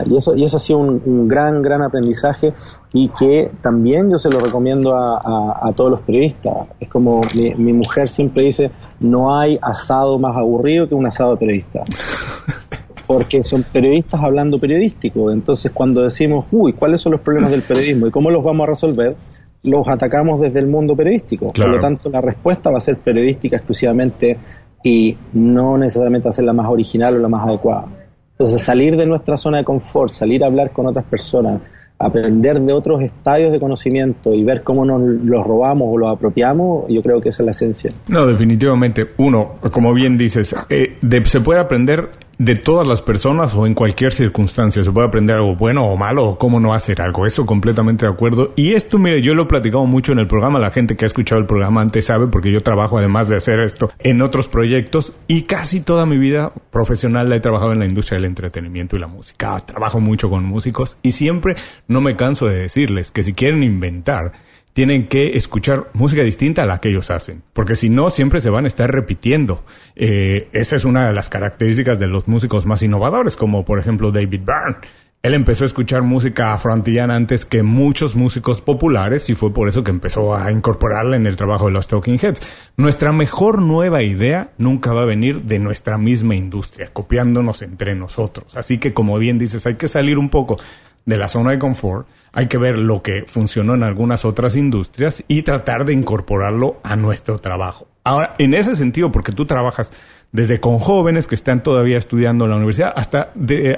y, 0.05 0.17
eso, 0.17 0.35
y 0.35 0.43
eso 0.43 0.57
ha 0.57 0.59
sido 0.59 0.79
un, 0.79 1.27
gran, 1.27 1.61
gran 1.61 1.83
aprendizaje 1.83 2.53
y 2.93 3.09
que 3.09 3.51
también 3.61 4.09
yo 4.09 4.17
se 4.17 4.29
lo 4.29 4.39
recomiendo 4.39 4.95
a, 4.95 5.71
todos 5.75 5.91
los 5.91 6.01
periodistas. 6.01 6.67
Es 6.79 6.89
como 6.89 7.21
mi, 7.33 7.73
mujer 7.73 8.07
siempre 8.07 8.43
dice, 8.43 8.71
no 8.99 9.37
hay 9.37 9.59
asado 9.61 10.17
más 10.19 10.35
aburrido 10.35 10.87
que 10.87 10.95
un 10.95 11.05
asado 11.05 11.31
de 11.31 11.37
periodista. 11.37 11.83
Porque 13.07 13.43
son 13.43 13.63
periodistas 13.63 14.21
hablando 14.23 14.57
periodístico. 14.57 15.31
Entonces 15.31 15.71
cuando 15.71 16.01
decimos, 16.01 16.45
uy, 16.51 16.73
¿cuáles 16.73 17.01
son 17.01 17.11
los 17.11 17.21
problemas 17.21 17.51
del 17.51 17.61
periodismo 17.61 18.07
y 18.07 18.11
cómo 18.11 18.31
los 18.31 18.43
vamos 18.43 18.63
a 18.63 18.71
resolver? 18.71 19.15
Los 19.63 19.87
atacamos 19.87 20.41
desde 20.41 20.59
el 20.59 20.67
mundo 20.67 20.95
periodístico. 20.95 21.47
Por 21.47 21.67
lo 21.67 21.79
tanto, 21.79 22.09
la 22.09 22.21
respuesta 22.21 22.69
va 22.71 22.77
a 22.77 22.81
ser 22.81 22.97
periodística 22.97 23.57
exclusivamente 23.57 24.37
y 24.83 25.17
no 25.33 25.77
necesariamente 25.77 26.27
va 26.27 26.29
a 26.29 26.33
ser 26.33 26.45
la 26.45 26.53
más 26.53 26.69
original 26.69 27.15
o 27.15 27.19
la 27.19 27.27
más 27.27 27.47
adecuada. 27.47 28.04
Entonces, 28.37 28.61
salir 28.61 28.97
de 28.97 29.05
nuestra 29.05 29.37
zona 29.37 29.59
de 29.59 29.63
confort, 29.63 30.11
salir 30.11 30.43
a 30.43 30.47
hablar 30.47 30.71
con 30.71 30.85
otras 30.87 31.05
personas, 31.05 31.61
aprender 31.97 32.59
de 32.59 32.73
otros 32.73 33.01
estadios 33.01 33.53
de 33.53 33.59
conocimiento 33.61 34.33
y 34.33 34.43
ver 34.43 34.61
cómo 34.61 34.83
nos 34.83 34.99
los 35.01 35.47
robamos 35.47 35.87
o 35.89 35.97
los 35.97 36.11
apropiamos, 36.11 36.85
yo 36.89 37.01
creo 37.01 37.21
que 37.21 37.29
esa 37.29 37.43
es 37.43 37.45
la 37.45 37.51
esencia. 37.51 37.91
No, 38.09 38.27
definitivamente. 38.27 39.11
Uno, 39.17 39.55
como 39.71 39.93
bien 39.93 40.17
dices, 40.17 40.53
eh, 40.69 40.97
se 41.23 41.39
puede 41.39 41.61
aprender 41.61 42.09
de 42.37 42.55
todas 42.55 42.87
las 42.87 43.01
personas 43.01 43.53
o 43.55 43.65
en 43.65 43.73
cualquier 43.73 44.13
circunstancia. 44.13 44.83
Se 44.83 44.91
puede 44.91 45.07
aprender 45.07 45.37
algo 45.37 45.55
bueno 45.55 45.85
o 45.85 45.97
malo 45.97 46.25
o 46.25 46.37
cómo 46.37 46.59
no 46.59 46.73
hacer 46.73 47.01
algo. 47.01 47.25
Eso 47.25 47.45
completamente 47.45 48.05
de 48.05 48.11
acuerdo. 48.11 48.53
Y 48.55 48.73
esto, 48.73 48.99
mire, 48.99 49.21
yo 49.21 49.35
lo 49.35 49.43
he 49.43 49.45
platicado 49.45 49.85
mucho 49.85 50.11
en 50.11 50.19
el 50.19 50.27
programa. 50.27 50.59
La 50.59 50.71
gente 50.71 50.95
que 50.95 51.05
ha 51.05 51.07
escuchado 51.07 51.39
el 51.39 51.47
programa 51.47 51.81
antes 51.81 52.05
sabe 52.05 52.27
porque 52.27 52.51
yo 52.51 52.61
trabajo 52.61 52.97
además 52.97 53.29
de 53.29 53.37
hacer 53.37 53.59
esto 53.59 53.91
en 53.99 54.21
otros 54.21 54.47
proyectos 54.47 55.13
y 55.27 55.43
casi 55.43 55.81
toda 55.81 56.05
mi 56.05 56.17
vida 56.17 56.51
profesional 56.71 57.29
la 57.29 57.37
he 57.37 57.39
trabajado 57.39 57.71
en 57.71 57.79
la 57.79 57.85
industria 57.85 58.17
del 58.17 58.25
entretenimiento 58.25 58.95
y 58.95 58.99
la 58.99 59.07
música. 59.07 59.59
Trabajo 59.59 59.99
mucho 59.99 60.29
con 60.29 60.43
músicos 60.43 60.97
y 61.01 61.11
siempre 61.11 61.55
no 61.87 62.01
me 62.01 62.15
canso 62.15 62.47
de 62.47 62.55
decirles 62.55 63.11
que 63.11 63.23
si 63.23 63.33
quieren 63.33 63.63
inventar, 63.63 64.33
tienen 64.75 65.07
que 65.07 65.37
escuchar 65.37 65.89
música 65.93 66.21
distinta 66.21 66.63
a 66.63 66.65
la 66.65 66.81
que 66.81 66.89
ellos 66.89 67.09
hacen, 67.09 67.43
porque 67.53 67.77
si 67.77 67.89
no, 67.89 68.09
siempre 68.09 68.41
se 68.41 68.49
van 68.49 68.65
a 68.65 68.67
estar 68.67 68.91
repitiendo. 68.91 69.63
Eh, 69.95 70.49
esa 70.51 70.75
es 70.75 70.83
una 70.83 71.07
de 71.07 71.13
las 71.13 71.29
características 71.29 71.97
de 71.97 72.07
los 72.07 72.27
músicos 72.27 72.65
más 72.65 72.83
innovadores, 72.83 73.37
como 73.37 73.63
por 73.63 73.79
ejemplo 73.79 74.11
David 74.11 74.41
Byrne. 74.41 74.75
Él 75.23 75.33
empezó 75.33 75.63
a 75.63 75.67
escuchar 75.67 76.01
música 76.01 76.53
afroantillana 76.53 77.15
antes 77.15 77.45
que 77.45 77.63
muchos 77.63 78.17
músicos 78.17 78.59
populares 78.59 79.29
y 79.29 79.35
fue 79.35 79.53
por 79.53 79.69
eso 79.69 79.81
que 79.81 79.91
empezó 79.91 80.35
a 80.35 80.51
incorporarla 80.51 81.15
en 81.15 81.25
el 81.25 81.37
trabajo 81.37 81.67
de 81.67 81.71
los 81.71 81.87
Talking 81.87 82.19
Heads. 82.21 82.41
Nuestra 82.75 83.13
mejor 83.13 83.61
nueva 83.61 84.03
idea 84.03 84.51
nunca 84.57 84.91
va 84.91 85.03
a 85.03 85.05
venir 85.05 85.43
de 85.43 85.57
nuestra 85.57 85.97
misma 85.97 86.35
industria, 86.35 86.89
copiándonos 86.91 87.61
entre 87.61 87.95
nosotros. 87.95 88.57
Así 88.57 88.77
que, 88.77 88.93
como 88.93 89.17
bien 89.17 89.39
dices, 89.39 89.65
hay 89.65 89.75
que 89.75 89.87
salir 89.87 90.17
un 90.17 90.27
poco 90.27 90.57
de 91.05 91.17
la 91.17 91.27
zona 91.27 91.51
de 91.51 91.59
confort, 91.59 92.07
hay 92.33 92.47
que 92.47 92.57
ver 92.57 92.77
lo 92.77 93.01
que 93.01 93.23
funcionó 93.25 93.75
en 93.75 93.83
algunas 93.83 94.25
otras 94.25 94.55
industrias 94.55 95.23
y 95.27 95.43
tratar 95.43 95.85
de 95.85 95.93
incorporarlo 95.93 96.77
a 96.83 96.95
nuestro 96.95 97.39
trabajo. 97.39 97.87
Ahora, 98.03 98.33
en 98.37 98.53
ese 98.53 98.75
sentido, 98.75 99.11
porque 99.11 99.31
tú 99.31 99.45
trabajas 99.45 99.91
desde 100.31 100.59
con 100.59 100.79
jóvenes 100.79 101.27
que 101.27 101.35
están 101.35 101.63
todavía 101.63 101.97
estudiando 101.97 102.43
en 102.43 102.51
la 102.51 102.57
universidad 102.57 102.91
hasta, 102.95 103.31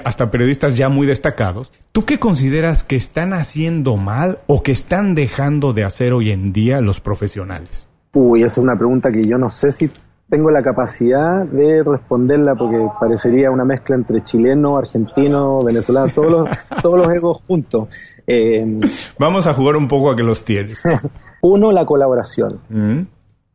hasta 0.04 0.30
periodistas 0.30 0.74
ya 0.74 0.88
muy 0.88 1.06
destacados, 1.06 1.72
¿tú 1.92 2.04
qué 2.04 2.18
consideras 2.18 2.82
que 2.82 2.96
están 2.96 3.32
haciendo 3.32 3.96
mal 3.96 4.38
o 4.46 4.62
que 4.62 4.72
están 4.72 5.14
dejando 5.14 5.72
de 5.72 5.84
hacer 5.84 6.12
hoy 6.12 6.30
en 6.30 6.52
día 6.52 6.80
los 6.80 7.00
profesionales? 7.00 7.88
Uy, 8.12 8.40
esa 8.40 8.48
es 8.48 8.58
una 8.58 8.76
pregunta 8.76 9.12
que 9.12 9.22
yo 9.22 9.38
no 9.38 9.48
sé 9.48 9.70
si 9.70 9.88
tengo 10.28 10.50
la 10.50 10.62
capacidad 10.62 11.44
de 11.44 11.82
responderla 11.82 12.54
porque 12.54 12.86
parecería 13.00 13.50
una 13.50 13.64
mezcla 13.64 13.96
entre 13.96 14.22
chileno, 14.22 14.76
argentino, 14.76 15.62
venezolano, 15.62 16.08
todos 16.14 16.30
los, 16.30 16.48
todos 16.82 16.98
los 16.98 17.12
egos 17.12 17.40
juntos. 17.46 17.88
Eh, 18.26 18.78
Vamos 19.18 19.46
a 19.46 19.54
jugar 19.54 19.76
un 19.76 19.88
poco 19.88 20.10
a 20.10 20.16
que 20.16 20.22
los 20.22 20.44
tienes. 20.44 20.82
Uno, 21.42 21.72
la 21.72 21.86
colaboración. 21.86 22.60
Mm. 22.68 23.00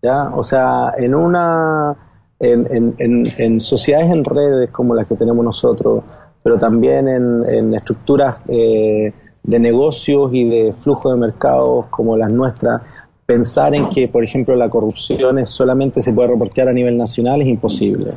¿ya? 0.01 0.29
O 0.33 0.43
sea, 0.43 0.93
en 0.97 1.13
una 1.13 1.95
en, 2.39 2.95
en, 2.97 3.23
en, 3.37 3.61
sociedades 3.61 4.11
en 4.11 4.23
redes 4.23 4.69
como 4.71 4.95
las 4.95 5.07
que 5.07 5.15
tenemos 5.15 5.45
nosotros, 5.45 6.03
pero 6.43 6.57
también 6.57 7.07
en, 7.07 7.73
estructuras 7.73 8.37
eh, 8.47 9.13
de 9.43 9.59
negocios 9.59 10.29
y 10.33 10.49
de 10.49 10.73
flujo 10.73 11.11
de 11.11 11.19
mercados 11.19 11.85
como 11.89 12.17
las 12.17 12.31
nuestras, 12.31 12.81
pensar 13.25 13.73
en 13.75 13.89
que, 13.89 14.07
por 14.07 14.23
ejemplo, 14.23 14.55
la 14.55 14.69
corrupción 14.69 15.45
solamente 15.45 16.01
se 16.01 16.13
puede 16.13 16.29
reportear 16.29 16.69
a 16.69 16.73
nivel 16.73 16.97
nacional 16.97 17.41
es 17.41 17.47
imposible. 17.47 18.11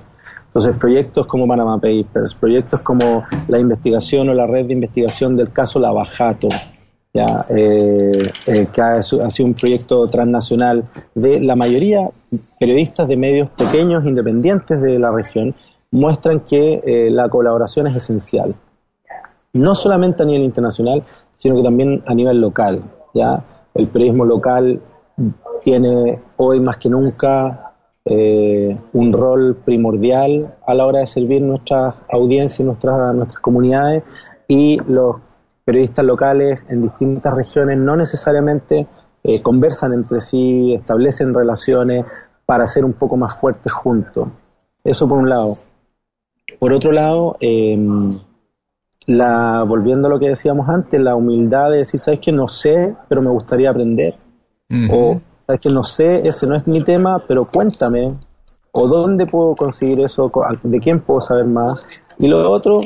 Entonces, 0.46 0.74
proyectos 0.78 1.26
como 1.26 1.46
Panama 1.46 1.78
Papers, 1.78 2.34
proyectos 2.34 2.80
como 2.80 3.24
la 3.48 3.58
investigación 3.58 4.28
o 4.30 4.34
la 4.34 4.46
red 4.46 4.66
de 4.66 4.72
investigación 4.72 5.36
del 5.36 5.52
caso 5.52 5.78
Lavajato, 5.78 6.48
ya, 7.12 7.46
eh, 7.48 8.30
eh, 8.46 8.66
que 8.72 8.80
ha, 8.80 9.02
sido 9.02 9.46
un 9.46 9.54
proyecto 9.54 10.06
transnacional 10.06 10.84
de 11.14 11.40
la 11.40 11.56
mayoría 11.56 12.10
periodistas 12.58 13.08
de 13.08 13.16
medios 13.16 13.48
pequeños, 13.50 14.04
independientes 14.04 14.80
de 14.80 14.98
la 14.98 15.10
región, 15.10 15.54
muestran 15.90 16.40
que 16.40 16.82
eh, 16.84 17.10
la 17.10 17.28
colaboración 17.28 17.86
es 17.86 17.96
esencial. 17.96 18.54
No 19.54 19.74
solamente 19.74 20.22
a 20.22 20.26
nivel 20.26 20.44
internacional, 20.44 21.04
sino 21.34 21.56
que 21.56 21.62
también 21.62 22.02
a 22.06 22.14
nivel 22.14 22.40
local. 22.40 22.82
¿ya? 23.14 23.42
El 23.74 23.88
periodismo 23.88 24.24
local 24.24 24.80
tiene 25.66 26.20
hoy 26.36 26.60
más 26.60 26.76
que 26.76 26.88
nunca 26.88 27.72
eh, 28.04 28.78
un 28.92 29.12
rol 29.12 29.56
primordial 29.64 30.54
a 30.64 30.74
la 30.74 30.86
hora 30.86 31.00
de 31.00 31.08
servir 31.08 31.42
nuestras 31.42 31.92
audiencias, 32.08 32.64
nuestras, 32.64 33.12
nuestras 33.16 33.40
comunidades 33.40 34.04
y 34.46 34.78
los 34.86 35.16
periodistas 35.64 36.04
locales 36.04 36.60
en 36.68 36.82
distintas 36.82 37.34
regiones 37.34 37.78
no 37.78 37.96
necesariamente 37.96 38.86
eh, 39.24 39.42
conversan 39.42 39.92
entre 39.92 40.20
sí, 40.20 40.72
establecen 40.72 41.34
relaciones 41.34 42.06
para 42.46 42.68
ser 42.68 42.84
un 42.84 42.92
poco 42.92 43.16
más 43.16 43.34
fuertes 43.34 43.72
juntos. 43.72 44.28
Eso 44.84 45.08
por 45.08 45.18
un 45.18 45.28
lado. 45.28 45.58
Por 46.60 46.72
otro 46.72 46.92
lado, 46.92 47.38
em, 47.40 48.20
la, 49.08 49.64
volviendo 49.66 50.06
a 50.06 50.10
lo 50.12 50.20
que 50.20 50.28
decíamos 50.28 50.68
antes, 50.68 51.00
la 51.00 51.16
humildad 51.16 51.72
de 51.72 51.78
decir, 51.78 51.98
sabes 51.98 52.20
que 52.20 52.30
no 52.30 52.46
sé, 52.46 52.94
pero 53.08 53.20
me 53.20 53.30
gustaría 53.30 53.70
aprender. 53.70 54.14
O 54.92 55.20
sabes 55.46 55.60
que 55.60 55.70
no 55.70 55.84
sé, 55.84 56.26
ese 56.28 56.46
no 56.46 56.56
es 56.56 56.66
mi 56.66 56.82
tema, 56.82 57.22
pero 57.26 57.44
cuéntame. 57.44 58.14
O 58.72 58.88
dónde 58.88 59.26
puedo 59.26 59.54
conseguir 59.54 60.00
eso, 60.00 60.30
de 60.62 60.78
quién 60.80 61.00
puedo 61.00 61.20
saber 61.20 61.46
más. 61.46 61.80
Y 62.18 62.26
lo 62.26 62.50
otro, 62.50 62.80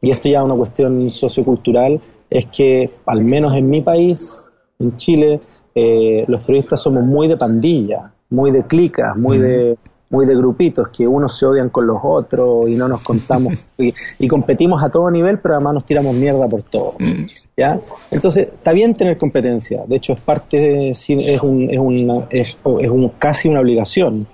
y 0.00 0.10
esto 0.10 0.28
ya 0.28 0.40
es 0.40 0.44
una 0.44 0.54
cuestión 0.54 1.12
sociocultural, 1.12 2.00
es 2.28 2.46
que 2.46 2.90
al 3.06 3.24
menos 3.24 3.56
en 3.56 3.70
mi 3.70 3.80
país, 3.80 4.50
en 4.78 4.96
Chile, 4.96 5.40
eh, 5.74 6.24
los 6.28 6.42
periodistas 6.42 6.82
somos 6.82 7.04
muy 7.04 7.26
de 7.26 7.36
pandilla, 7.38 8.12
muy 8.28 8.50
de 8.50 8.66
clicas, 8.66 9.16
muy 9.16 9.38
de 9.38 9.78
muy 10.12 10.26
de 10.26 10.36
grupitos, 10.36 10.88
que 10.88 11.08
unos 11.08 11.36
se 11.38 11.46
odian 11.46 11.70
con 11.70 11.86
los 11.86 11.98
otros 12.02 12.68
y 12.68 12.76
no 12.76 12.86
nos 12.86 13.00
contamos 13.00 13.54
y, 13.78 14.28
competimos 14.28 14.84
a 14.84 14.90
todo 14.90 15.10
nivel, 15.10 15.40
pero 15.40 15.54
además 15.54 15.74
nos 15.74 15.86
tiramos 15.86 16.14
mierda 16.14 16.46
por 16.46 16.62
todo. 16.62 16.94
Mm. 16.98 17.26
¿ya? 17.56 17.80
Entonces, 18.10 18.48
está 18.52 18.72
bien 18.72 18.94
tener 18.94 19.16
competencia, 19.16 19.84
de 19.86 19.96
hecho 19.96 20.12
es 20.12 20.20
parte 20.20 20.58
de, 20.58 20.90
es, 20.90 21.08
un, 21.42 21.70
es, 21.70 21.78
una, 21.78 22.26
es, 22.30 22.54
un, 22.62 23.08
casi 23.18 23.48
una 23.48 23.60
obligación, 23.60 24.26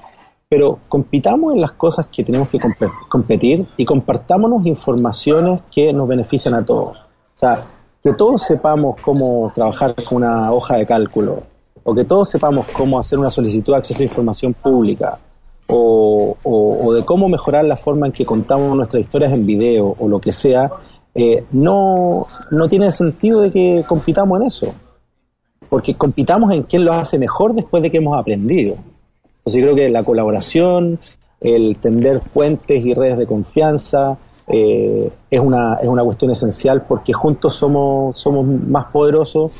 pero 0.49 0.81
compitamos 0.89 1.55
en 1.55 1.61
las 1.61 1.73
cosas 1.73 2.09
que 2.09 2.25
tenemos 2.25 2.49
que 2.49 2.59
competir 3.09 3.69
y 3.77 3.85
compartámonos 3.85 4.67
informaciones 4.67 5.63
que 5.73 5.93
nos 5.93 6.09
benefician 6.09 6.55
a 6.55 6.65
todos. 6.65 6.97
O 6.99 7.39
sea, 7.39 7.55
que 8.03 8.15
todos 8.15 8.43
sepamos 8.43 9.01
cómo 9.01 9.53
trabajar 9.55 9.95
con 10.05 10.25
una 10.25 10.51
hoja 10.51 10.77
de 10.77 10.87
cálculo, 10.87 11.43
o 11.85 11.95
que 11.95 12.05
todos 12.05 12.31
sepamos 12.31 12.67
cómo 12.73 12.99
hacer 12.99 13.19
una 13.19 13.31
solicitud 13.31 13.75
de 13.75 13.79
acceso 13.79 14.01
a 14.01 14.07
información 14.07 14.55
pública, 14.55 15.19
o, 15.69 16.37
o, 16.43 16.95
de 16.95 17.05
cómo 17.05 17.29
mejorar 17.29 17.65
la 17.65 17.77
forma 17.77 18.07
en 18.07 18.13
que 18.13 18.25
contamos 18.25 18.75
nuestras 18.75 19.03
historias 19.03 19.33
en 19.33 19.47
video, 19.47 19.95
o 19.99 20.09
lo 20.09 20.21
que 20.21 20.33
sea, 20.33 20.71
eh, 21.15 21.45
no, 21.53 22.27
no 22.51 22.69
tiene 22.69 22.91
sentido 22.93 23.43
de 23.43 23.51
que 23.51 23.85
compitamos 23.87 24.41
en 24.41 24.47
eso. 24.47 24.75
Porque 25.69 25.95
compitamos 25.95 26.53
en 26.53 26.63
quién 26.63 26.85
lo 26.85 26.95
hace 26.95 27.19
mejor 27.19 27.55
después 27.55 27.83
de 27.83 27.91
que 27.91 27.99
hemos 27.99 28.19
aprendido. 28.19 28.77
Entonces 29.39 29.63
creo 29.63 29.75
que 29.75 29.89
la 29.91 30.03
colaboración, 30.03 30.99
el 31.41 31.77
tender 31.77 32.21
puentes 32.33 32.85
y 32.85 32.95
redes 32.95 33.19
de 33.19 33.27
confianza, 33.27 34.17
eh, 34.47 35.11
es, 35.31 35.41
una, 35.41 35.75
es 35.75 35.89
una 35.89 36.03
cuestión 36.03 36.31
esencial 36.31 36.87
porque 36.87 37.13
juntos 37.13 37.55
somos, 37.55 38.19
somos 38.19 38.47
más 38.47 38.87
poderosos 38.87 39.53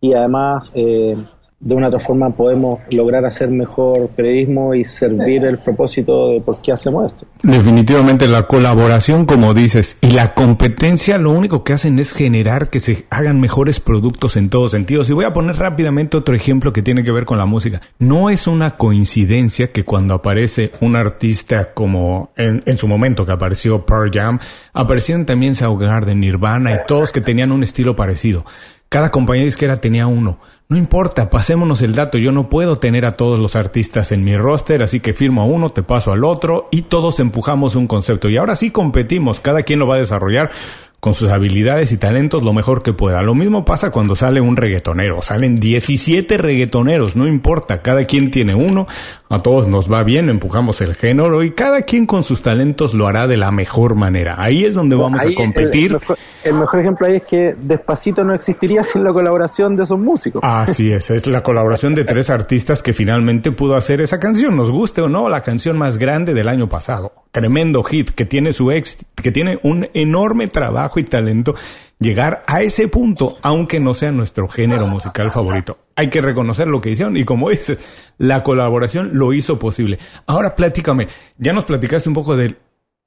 y 0.00 0.14
además 0.14 0.70
eh, 0.74 1.16
de 1.60 1.74
una 1.74 1.88
otra 1.88 2.00
forma 2.00 2.30
podemos 2.30 2.80
lograr 2.90 3.26
hacer 3.26 3.50
mejor 3.50 4.08
periodismo 4.08 4.74
y 4.74 4.84
servir 4.84 5.44
el 5.44 5.58
propósito 5.58 6.30
de 6.30 6.40
por 6.40 6.62
qué 6.62 6.72
hacemos 6.72 7.12
esto. 7.12 7.26
Definitivamente 7.42 8.26
la 8.28 8.44
colaboración, 8.44 9.26
como 9.26 9.52
dices, 9.52 9.98
y 10.00 10.12
la 10.12 10.32
competencia 10.32 11.18
lo 11.18 11.30
único 11.32 11.62
que 11.62 11.74
hacen 11.74 11.98
es 11.98 12.14
generar 12.14 12.70
que 12.70 12.80
se 12.80 13.06
hagan 13.10 13.40
mejores 13.40 13.78
productos 13.78 14.38
en 14.38 14.48
todos 14.48 14.70
sentidos. 14.70 15.10
Y 15.10 15.12
voy 15.12 15.26
a 15.26 15.34
poner 15.34 15.56
rápidamente 15.56 16.16
otro 16.16 16.34
ejemplo 16.34 16.72
que 16.72 16.80
tiene 16.80 17.04
que 17.04 17.12
ver 17.12 17.26
con 17.26 17.36
la 17.36 17.44
música. 17.44 17.82
No 17.98 18.30
es 18.30 18.46
una 18.46 18.78
coincidencia 18.78 19.70
que 19.70 19.84
cuando 19.84 20.14
aparece 20.14 20.72
un 20.80 20.96
artista 20.96 21.74
como 21.74 22.30
en, 22.36 22.78
su 22.78 22.88
momento 22.88 23.26
que 23.26 23.32
apareció 23.32 23.84
Pearl 23.84 24.10
Jam, 24.10 24.38
aparecieron 24.72 25.26
también 25.26 25.54
Soundgarden, 25.54 26.20
Nirvana 26.20 26.72
y 26.72 26.78
todos 26.86 27.12
que 27.12 27.20
tenían 27.20 27.52
un 27.52 27.62
estilo 27.62 27.94
parecido. 27.94 28.46
Cada 28.88 29.10
compañía 29.10 29.44
disquera 29.44 29.76
tenía 29.76 30.06
uno. 30.06 30.38
No 30.70 30.76
importa, 30.76 31.30
pasémonos 31.30 31.82
el 31.82 31.96
dato. 31.96 32.16
Yo 32.16 32.30
no 32.30 32.48
puedo 32.48 32.76
tener 32.76 33.04
a 33.04 33.16
todos 33.16 33.40
los 33.40 33.56
artistas 33.56 34.12
en 34.12 34.22
mi 34.22 34.36
roster, 34.36 34.84
así 34.84 35.00
que 35.00 35.12
firmo 35.12 35.42
a 35.42 35.44
uno, 35.44 35.70
te 35.70 35.82
paso 35.82 36.12
al 36.12 36.22
otro 36.22 36.68
y 36.70 36.82
todos 36.82 37.18
empujamos 37.18 37.74
un 37.74 37.88
concepto. 37.88 38.28
Y 38.28 38.36
ahora 38.36 38.54
sí 38.54 38.70
competimos, 38.70 39.40
cada 39.40 39.64
quien 39.64 39.80
lo 39.80 39.88
va 39.88 39.96
a 39.96 39.98
desarrollar 39.98 40.52
con 41.00 41.14
sus 41.14 41.30
habilidades 41.30 41.92
y 41.92 41.96
talentos 41.96 42.44
lo 42.44 42.52
mejor 42.52 42.82
que 42.82 42.92
pueda. 42.92 43.22
Lo 43.22 43.34
mismo 43.34 43.64
pasa 43.64 43.90
cuando 43.90 44.14
sale 44.14 44.42
un 44.42 44.56
reggaetonero. 44.56 45.22
Salen 45.22 45.58
17 45.58 46.36
reggaetoneros, 46.36 47.16
no 47.16 47.26
importa, 47.26 47.80
cada 47.80 48.04
quien 48.04 48.30
tiene 48.30 48.54
uno, 48.54 48.86
a 49.30 49.42
todos 49.42 49.66
nos 49.66 49.90
va 49.90 50.02
bien, 50.02 50.28
empujamos 50.28 50.82
el 50.82 50.94
género 50.94 51.42
y 51.42 51.52
cada 51.52 51.82
quien 51.82 52.04
con 52.04 52.22
sus 52.22 52.42
talentos 52.42 52.92
lo 52.92 53.08
hará 53.08 53.26
de 53.26 53.38
la 53.38 53.50
mejor 53.50 53.94
manera. 53.94 54.36
Ahí 54.38 54.64
es 54.64 54.74
donde 54.74 54.96
vamos 54.96 55.22
a 55.22 55.34
competir. 55.34 55.98
El 56.44 56.54
mejor, 56.54 56.80
ejemplo 56.80 57.06
ahí 57.06 57.16
es 57.16 57.26
que 57.26 57.54
Despacito 57.58 58.22
no 58.22 58.34
existiría 58.34 58.84
sin 58.84 59.02
la 59.02 59.12
colaboración 59.12 59.76
de 59.76 59.84
esos 59.84 59.98
músicos. 59.98 60.42
Así 60.44 60.92
es, 60.92 61.10
es 61.10 61.26
la 61.26 61.42
colaboración 61.42 61.94
de 61.94 62.04
tres 62.04 62.28
artistas 62.28 62.82
que 62.82 62.92
finalmente 62.92 63.52
pudo 63.52 63.74
hacer 63.74 64.02
esa 64.02 64.20
canción, 64.20 64.54
nos 64.56 64.70
guste 64.70 65.00
o 65.00 65.08
no, 65.08 65.30
la 65.30 65.42
canción 65.42 65.78
más 65.78 65.96
grande 65.96 66.34
del 66.34 66.48
año 66.48 66.68
pasado. 66.68 67.12
Tremendo 67.30 67.82
hit 67.84 68.10
que 68.10 68.24
tiene 68.24 68.52
su 68.52 68.72
ex, 68.72 69.06
que 69.14 69.30
tiene 69.30 69.60
un 69.62 69.88
enorme 69.94 70.48
trabajo 70.48 70.89
y 70.98 71.04
talento 71.04 71.54
llegar 72.00 72.42
a 72.46 72.62
ese 72.62 72.88
punto, 72.88 73.36
aunque 73.42 73.78
no 73.78 73.94
sea 73.94 74.10
nuestro 74.10 74.48
género 74.48 74.86
musical 74.86 75.30
favorito. 75.30 75.78
Hay 75.94 76.08
que 76.08 76.22
reconocer 76.22 76.66
lo 76.66 76.80
que 76.80 76.90
hicieron 76.90 77.16
y 77.16 77.24
como 77.24 77.50
dices, 77.50 77.78
la 78.18 78.42
colaboración 78.42 79.10
lo 79.12 79.32
hizo 79.32 79.58
posible. 79.58 79.98
Ahora 80.26 80.56
platícame, 80.56 81.08
ya 81.38 81.52
nos 81.52 81.66
platicaste 81.66 82.08
un 82.08 82.14
poco 82.14 82.36
de 82.36 82.56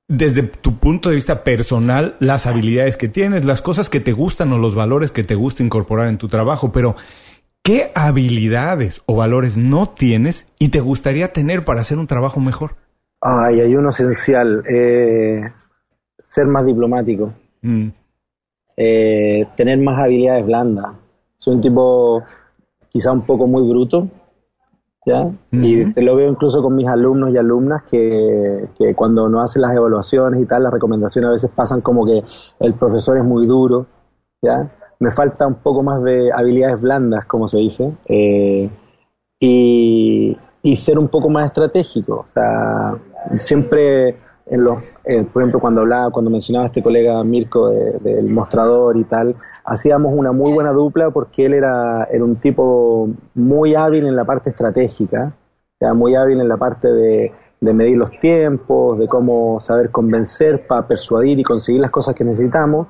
desde 0.07 0.43
tu 0.43 0.77
punto 0.77 1.09
de 1.09 1.15
vista 1.15 1.43
personal, 1.43 2.15
las 2.19 2.45
habilidades 2.45 2.97
que 2.97 3.07
tienes, 3.07 3.45
las 3.45 3.61
cosas 3.61 3.89
que 3.89 3.99
te 3.99 4.11
gustan 4.11 4.51
o 4.51 4.57
los 4.57 4.75
valores 4.75 5.11
que 5.11 5.23
te 5.23 5.35
gusta 5.35 5.63
incorporar 5.63 6.07
en 6.07 6.17
tu 6.17 6.27
trabajo, 6.27 6.71
pero 6.71 6.95
¿qué 7.63 7.91
habilidades 7.95 9.01
o 9.05 9.15
valores 9.15 9.57
no 9.57 9.89
tienes 9.89 10.45
y 10.59 10.69
te 10.69 10.81
gustaría 10.81 11.33
tener 11.33 11.63
para 11.65 11.81
hacer 11.81 11.97
un 11.97 12.07
trabajo 12.07 12.39
mejor? 12.39 12.75
Ay, 13.21 13.61
hay 13.61 13.75
uno 13.75 13.89
esencial, 13.89 14.63
eh, 14.67 15.41
ser 16.19 16.47
más 16.47 16.65
diplomático. 16.65 17.33
Mm. 17.63 17.87
Eh, 18.77 19.47
tener 19.55 19.79
más 19.79 19.99
habilidades 19.99 20.45
blandas. 20.45 20.87
Soy 21.35 21.55
un 21.55 21.61
tipo 21.61 22.23
quizá 22.89 23.11
un 23.11 23.25
poco 23.25 23.47
muy 23.47 23.67
bruto, 23.67 24.07
¿ya? 25.05 25.31
Y 25.51 25.91
te 25.93 26.01
lo 26.03 26.15
veo 26.15 26.29
incluso 26.29 26.61
con 26.61 26.75
mis 26.75 26.87
alumnos 26.87 27.31
y 27.31 27.37
alumnas 27.37 27.83
que, 27.83 28.69
que, 28.77 28.93
cuando 28.93 29.27
no 29.27 29.41
hacen 29.41 29.61
las 29.61 29.75
evaluaciones 29.75 30.41
y 30.41 30.45
tal, 30.45 30.63
las 30.63 30.73
recomendaciones 30.73 31.29
a 31.29 31.33
veces 31.33 31.51
pasan 31.53 31.81
como 31.81 32.05
que 32.05 32.23
el 32.59 32.73
profesor 32.75 33.17
es 33.17 33.25
muy 33.25 33.47
duro, 33.47 33.87
¿ya? 34.41 34.71
Me 34.99 35.11
falta 35.11 35.47
un 35.47 35.55
poco 35.55 35.83
más 35.83 36.03
de 36.03 36.31
habilidades 36.31 36.81
blandas, 36.81 37.25
como 37.25 37.47
se 37.47 37.57
dice, 37.57 37.91
eh, 38.05 38.69
y, 39.39 40.37
y 40.61 40.75
ser 40.77 40.99
un 40.99 41.09
poco 41.09 41.29
más 41.29 41.47
estratégico. 41.47 42.19
O 42.19 42.27
sea, 42.27 42.95
siempre 43.35 44.17
en 44.45 44.63
los, 44.63 44.83
eh, 45.05 45.23
por 45.23 45.41
ejemplo, 45.41 45.59
cuando 45.59 45.81
hablaba, 45.81 46.11
cuando 46.11 46.29
mencionaba 46.29 46.65
a 46.65 46.67
este 46.67 46.83
colega 46.83 47.23
Mirko 47.23 47.69
del 47.69 48.29
mostrador 48.29 48.97
y 48.97 49.05
tal, 49.05 49.35
hacíamos 49.63 50.13
una 50.13 50.31
muy 50.31 50.53
buena 50.53 50.71
dupla 50.71 51.11
porque 51.11 51.45
él 51.45 51.53
era, 51.53 52.05
era 52.11 52.23
un 52.23 52.35
tipo 52.35 53.09
muy 53.35 53.75
hábil 53.75 54.05
en 54.05 54.15
la 54.15 54.25
parte 54.25 54.49
estratégica, 54.49 55.33
era 55.79 55.93
muy 55.93 56.15
hábil 56.15 56.41
en 56.41 56.47
la 56.47 56.57
parte 56.57 56.91
de, 56.91 57.31
de 57.63 57.73
medir 57.73 57.97
los 57.97 58.11
tiempos, 58.19 58.99
de 58.99 59.07
cómo 59.07 59.59
saber 59.59 59.89
convencer 59.89 60.67
para 60.67 60.85
persuadir 60.85 61.39
y 61.39 61.43
conseguir 61.43 61.81
las 61.81 61.91
cosas 61.91 62.13
que 62.13 62.25
necesitamos. 62.25 62.87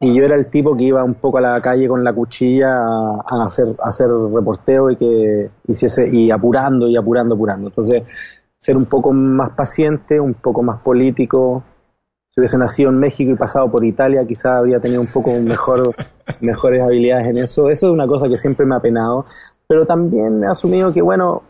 Y 0.00 0.14
yo 0.14 0.24
era 0.24 0.36
el 0.36 0.46
tipo 0.50 0.76
que 0.76 0.84
iba 0.84 1.02
un 1.02 1.14
poco 1.14 1.38
a 1.38 1.40
la 1.40 1.60
calle 1.60 1.88
con 1.88 2.04
la 2.04 2.12
cuchilla 2.12 2.84
a, 2.84 3.44
hacer, 3.46 3.74
a 3.80 3.90
reporteo 4.32 4.90
y 4.90 4.96
que 4.96 5.50
hiciese, 5.66 6.08
y 6.08 6.30
apurando 6.30 6.88
y 6.88 6.96
apurando, 6.96 7.34
apurando. 7.34 7.68
Entonces, 7.68 8.02
ser 8.64 8.78
un 8.78 8.86
poco 8.86 9.12
más 9.12 9.50
paciente, 9.50 10.18
un 10.18 10.32
poco 10.32 10.62
más 10.62 10.80
político. 10.80 11.62
Si 12.30 12.40
hubiese 12.40 12.56
nacido 12.56 12.88
en 12.88 12.98
México 12.98 13.30
y 13.30 13.34
pasado 13.34 13.70
por 13.70 13.84
Italia, 13.84 14.24
quizás 14.26 14.52
habría 14.52 14.80
tenido 14.80 15.02
un 15.02 15.06
poco 15.06 15.32
mejor, 15.38 15.94
mejores 16.40 16.82
habilidades 16.82 17.26
en 17.26 17.36
eso. 17.36 17.68
Eso 17.68 17.88
es 17.88 17.92
una 17.92 18.06
cosa 18.06 18.26
que 18.26 18.38
siempre 18.38 18.64
me 18.64 18.74
ha 18.74 18.80
penado. 18.80 19.26
Pero 19.66 19.84
también 19.84 20.42
he 20.42 20.46
asumido 20.46 20.94
que, 20.94 21.02
bueno, 21.02 21.42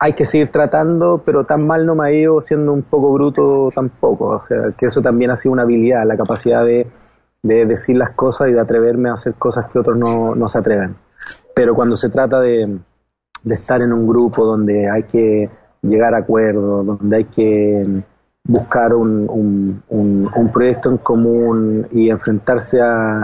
hay 0.00 0.14
que 0.14 0.24
seguir 0.24 0.50
tratando, 0.50 1.22
pero 1.24 1.44
tan 1.44 1.64
mal 1.64 1.86
no 1.86 1.94
me 1.94 2.08
ha 2.08 2.12
ido 2.12 2.40
siendo 2.40 2.72
un 2.72 2.82
poco 2.82 3.12
bruto 3.12 3.70
tampoco. 3.72 4.30
O 4.30 4.42
sea, 4.42 4.72
que 4.76 4.86
eso 4.86 5.00
también 5.02 5.30
ha 5.30 5.36
sido 5.36 5.52
una 5.52 5.62
habilidad, 5.62 6.04
la 6.04 6.16
capacidad 6.16 6.64
de, 6.64 6.88
de 7.44 7.64
decir 7.64 7.96
las 7.96 8.10
cosas 8.16 8.48
y 8.48 8.52
de 8.52 8.60
atreverme 8.60 9.08
a 9.08 9.14
hacer 9.14 9.34
cosas 9.34 9.70
que 9.70 9.78
otros 9.78 9.96
no, 9.96 10.34
no 10.34 10.48
se 10.48 10.58
atreven. 10.58 10.96
Pero 11.54 11.76
cuando 11.76 11.94
se 11.94 12.10
trata 12.10 12.40
de, 12.40 12.76
de 13.44 13.54
estar 13.54 13.80
en 13.82 13.92
un 13.92 14.08
grupo 14.08 14.44
donde 14.44 14.90
hay 14.90 15.04
que 15.04 15.61
llegar 15.82 16.14
a 16.14 16.18
acuerdos, 16.18 16.86
donde 16.86 17.16
hay 17.16 17.24
que 17.24 18.02
buscar 18.44 18.94
un, 18.94 19.82
un, 19.88 20.50
proyecto 20.52 20.90
en 20.90 20.98
común 20.98 21.86
y 21.92 22.10
enfrentarse 22.10 22.80
a, 22.80 23.20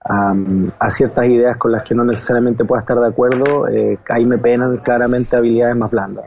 a, 0.00 0.90
ciertas 0.90 1.26
ideas 1.26 1.56
con 1.56 1.72
las 1.72 1.82
que 1.82 1.94
no 1.94 2.04
necesariamente 2.04 2.64
pueda 2.64 2.80
estar 2.80 2.98
de 2.98 3.08
acuerdo, 3.08 3.68
eh, 3.68 3.98
ahí 4.08 4.24
me 4.24 4.38
penan 4.38 4.76
claramente 4.78 5.36
habilidades 5.36 5.76
más 5.76 5.90
blandas. 5.90 6.26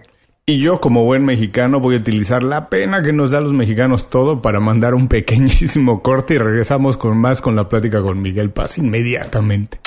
Y 0.49 0.59
yo 0.59 0.79
como 0.79 1.03
buen 1.03 1.25
mexicano 1.25 1.81
voy 1.81 1.95
a 1.95 1.99
utilizar 1.99 2.41
la 2.41 2.69
pena 2.69 3.01
que 3.01 3.11
nos 3.11 3.31
da 3.31 3.41
los 3.41 3.51
mexicanos 3.51 4.09
todo 4.09 4.41
para 4.41 4.61
mandar 4.61 4.93
un 4.93 5.09
pequeñísimo 5.09 6.01
corte 6.01 6.35
y 6.35 6.37
regresamos 6.37 6.95
con 6.95 7.17
más 7.17 7.41
con 7.41 7.55
la 7.55 7.67
plática 7.67 8.01
con 8.01 8.21
Miguel 8.21 8.51
Paz 8.51 8.77
inmediatamente. 8.77 9.79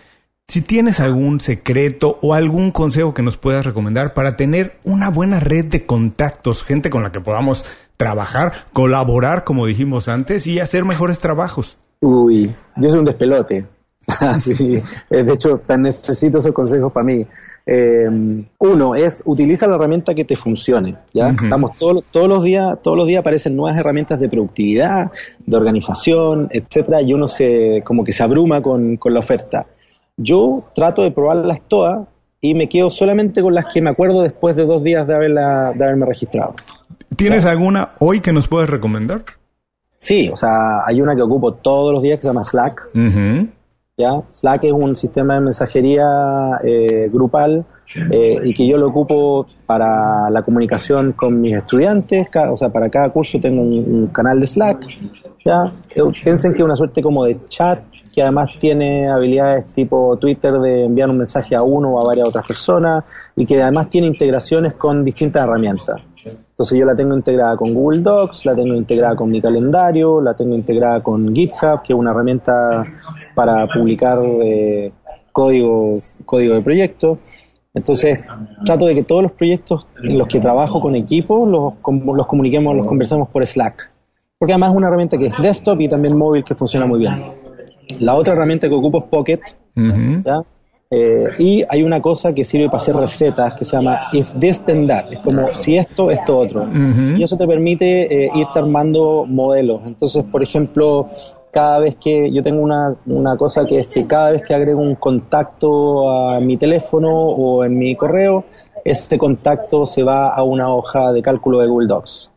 si 0.47 0.61
tienes 0.61 0.99
algún 0.99 1.39
secreto 1.39 2.17
o 2.21 2.33
algún 2.33 2.71
consejo 2.71 3.13
que 3.13 3.21
nos 3.21 3.37
puedas 3.37 3.65
recomendar 3.65 4.13
para 4.15 4.35
tener 4.35 4.79
una 4.83 5.09
buena 5.09 5.39
red 5.39 5.65
de 5.65 5.85
contactos, 5.85 6.63
gente 6.63 6.89
con 6.89 7.03
la 7.03 7.11
que 7.11 7.21
podamos 7.21 7.63
trabajar, 7.95 8.65
colaborar, 8.73 9.43
como 9.43 9.67
dijimos 9.67 10.07
antes, 10.07 10.47
y 10.47 10.59
hacer 10.59 10.83
mejores 10.83 11.19
trabajos. 11.19 11.79
Uy, 12.01 12.53
yo 12.75 12.89
soy 12.89 12.99
un 12.99 13.05
despelote. 13.05 13.67
sí, 14.41 14.81
eh, 15.09 15.23
de 15.23 15.33
hecho, 15.33 15.61
necesito 15.77 16.39
esos 16.39 16.51
consejos 16.51 16.91
para 16.91 17.05
mí. 17.05 17.25
Eh, 17.65 18.43
uno 18.57 18.95
es 18.95 19.21
utiliza 19.25 19.67
la 19.67 19.75
herramienta 19.75 20.15
que 20.15 20.25
te 20.25 20.35
funcione. 20.35 20.97
Ya 21.13 21.29
estamos 21.29 21.77
todos 21.77 22.03
todos 22.09 22.27
los 22.27 22.43
días, 22.43 22.79
todos 22.81 22.97
los 22.97 23.07
días 23.07 23.19
aparecen 23.21 23.55
nuevas 23.55 23.79
herramientas 23.79 24.19
de 24.19 24.27
productividad, 24.27 25.11
de 25.45 25.57
organización, 25.57 26.49
etcétera, 26.51 27.01
y 27.01 27.13
uno 27.13 27.27
se 27.27 27.83
como 27.85 28.03
que 28.03 28.11
se 28.11 28.23
abruma 28.23 28.61
con, 28.61 28.97
con 28.97 29.13
la 29.13 29.19
oferta. 29.19 29.67
Yo 30.17 30.63
trato 30.73 31.03
de 31.03 31.11
probarlas 31.11 31.61
todas 31.67 32.07
y 32.41 32.55
me 32.55 32.67
quedo 32.67 32.89
solamente 32.89 33.41
con 33.41 33.53
las 33.53 33.65
que 33.71 33.81
me 33.81 33.91
acuerdo 33.91 34.23
después 34.23 34.55
de 34.55 34.65
dos 34.65 34.83
días 34.83 35.05
de 35.07 35.15
haberla, 35.15 35.73
de 35.75 35.83
haberme 35.83 36.07
registrado. 36.07 36.55
¿Tienes 37.15 37.45
alguna 37.45 37.91
hoy 37.99 38.19
que 38.19 38.33
nos 38.33 38.47
puedes 38.47 38.69
recomendar? 38.69 39.23
Sí, 39.97 40.29
o 40.33 40.35
sea, 40.35 40.83
hay 40.85 40.99
una 40.99 41.15
que 41.15 41.21
ocupo 41.21 41.53
todos 41.53 41.93
los 41.93 42.01
días 42.01 42.17
que 42.17 42.23
se 42.23 42.29
llama 42.29 42.43
Slack. 42.43 42.89
¿Ya? 44.01 44.21
Slack 44.29 44.65
es 44.65 44.71
un 44.71 44.95
sistema 44.95 45.35
de 45.35 45.41
mensajería 45.41 46.59
eh, 46.63 47.09
grupal 47.11 47.65
eh, 48.11 48.39
y 48.43 48.53
que 48.53 48.67
yo 48.67 48.77
lo 48.77 48.87
ocupo 48.87 49.45
para 49.65 50.29
la 50.29 50.41
comunicación 50.43 51.13
con 51.13 51.39
mis 51.39 51.55
estudiantes. 51.55 52.27
o 52.49 52.55
sea, 52.55 52.69
para 52.69 52.89
cada 52.89 53.09
curso 53.09 53.39
tengo 53.39 53.61
un, 53.61 54.07
canal 54.07 54.39
de 54.39 54.47
Slack. 54.47 54.85
¿ya? 55.45 55.73
Eh, 55.95 56.01
piensen 56.23 56.53
que 56.53 56.59
es 56.59 56.65
una 56.65 56.75
suerte 56.75 57.01
como 57.01 57.25
de 57.25 57.45
chat 57.47 57.79
que 58.13 58.21
además 58.21 58.49
tiene 58.59 59.09
habilidades 59.09 59.67
tipo 59.73 60.17
Twitter 60.17 60.53
de 60.53 60.85
enviar 60.85 61.09
un 61.09 61.17
mensaje 61.17 61.55
a 61.55 61.63
uno 61.63 61.91
o 61.91 62.01
a 62.01 62.05
varias 62.05 62.27
otras 62.27 62.45
personas 62.45 63.05
y 63.35 63.45
que 63.45 63.61
además 63.61 63.89
tiene 63.89 64.07
integraciones 64.07 64.73
con 64.73 65.03
distintas 65.03 65.43
herramientas. 65.43 66.01
Entonces 66.25 66.77
yo 66.77 66.85
la 66.85 66.95
tengo 66.95 67.15
integrada 67.15 67.55
con 67.55 67.73
Google 67.73 68.01
Docs, 68.01 68.45
la 68.45 68.55
tengo 68.55 68.75
integrada 68.75 69.15
con 69.15 69.29
mi 69.29 69.41
calendario, 69.41 70.21
la 70.21 70.35
tengo 70.35 70.55
integrada 70.55 71.01
con 71.01 71.33
GitHub, 71.33 71.81
que 71.83 71.93
es 71.93 71.99
una 71.99 72.11
herramienta 72.11 72.85
para 73.35 73.67
publicar 73.67 74.19
eh, 74.43 74.91
código, 75.31 75.93
código 76.25 76.55
de 76.55 76.61
proyecto. 76.61 77.17
Entonces 77.73 78.25
trato 78.65 78.85
de 78.85 78.95
que 78.95 79.03
todos 79.03 79.23
los 79.23 79.31
proyectos 79.31 79.87
en 80.03 80.17
los 80.17 80.27
que 80.27 80.39
trabajo 80.39 80.81
con 80.81 80.95
equipos 80.95 81.47
los, 81.47 81.73
los 82.15 82.27
comuniquemos, 82.27 82.75
los 82.75 82.85
conversemos 82.85 83.29
por 83.29 83.45
Slack. 83.45 83.91
Porque 84.37 84.53
además 84.53 84.71
es 84.71 84.77
una 84.77 84.87
herramienta 84.87 85.17
que 85.17 85.27
es 85.27 85.41
desktop 85.41 85.79
y 85.81 85.87
también 85.87 86.17
móvil 86.17 86.43
que 86.43 86.55
funciona 86.55 86.85
muy 86.85 86.99
bien. 86.99 87.33
La 87.99 88.15
otra 88.15 88.33
herramienta 88.33 88.67
que 88.67 88.75
ocupo 88.75 88.99
es 88.99 89.03
Pocket. 89.05 89.39
Eh, 90.93 91.29
y 91.39 91.63
hay 91.69 91.83
una 91.83 92.01
cosa 92.01 92.33
que 92.33 92.43
sirve 92.43 92.65
para 92.65 92.79
hacer 92.79 92.97
recetas 92.97 93.53
que 93.53 93.63
se 93.63 93.77
llama 93.77 94.09
if 94.11 94.33
this 94.39 94.61
then 94.65 94.87
that. 94.87 95.11
Es 95.11 95.19
como 95.19 95.47
si 95.47 95.77
esto, 95.77 96.11
esto 96.11 96.37
otro. 96.37 96.67
Y 97.17 97.23
eso 97.23 97.37
te 97.37 97.47
permite 97.47 98.25
eh, 98.25 98.31
irte 98.35 98.59
armando 98.59 99.25
modelos. 99.25 99.81
Entonces, 99.85 100.25
por 100.25 100.43
ejemplo, 100.43 101.07
cada 101.51 101.79
vez 101.79 101.95
que 101.95 102.29
yo 102.31 102.43
tengo 102.43 102.61
una, 102.61 102.95
una 103.05 103.37
cosa 103.37 103.65
que 103.65 103.79
es 103.79 103.87
que 103.87 104.05
cada 104.05 104.31
vez 104.31 104.43
que 104.43 104.53
agrego 104.53 104.81
un 104.81 104.95
contacto 104.95 106.09
a 106.09 106.41
mi 106.41 106.57
teléfono 106.57 107.09
o 107.09 107.63
en 107.63 107.77
mi 107.77 107.95
correo, 107.95 108.43
este 108.83 109.17
contacto 109.17 109.85
se 109.85 110.03
va 110.03 110.27
a 110.27 110.43
una 110.43 110.73
hoja 110.73 111.11
de 111.13 111.21
cálculo 111.21 111.59
de 111.59 111.67
Google 111.67 111.87
Docs. 111.87 112.31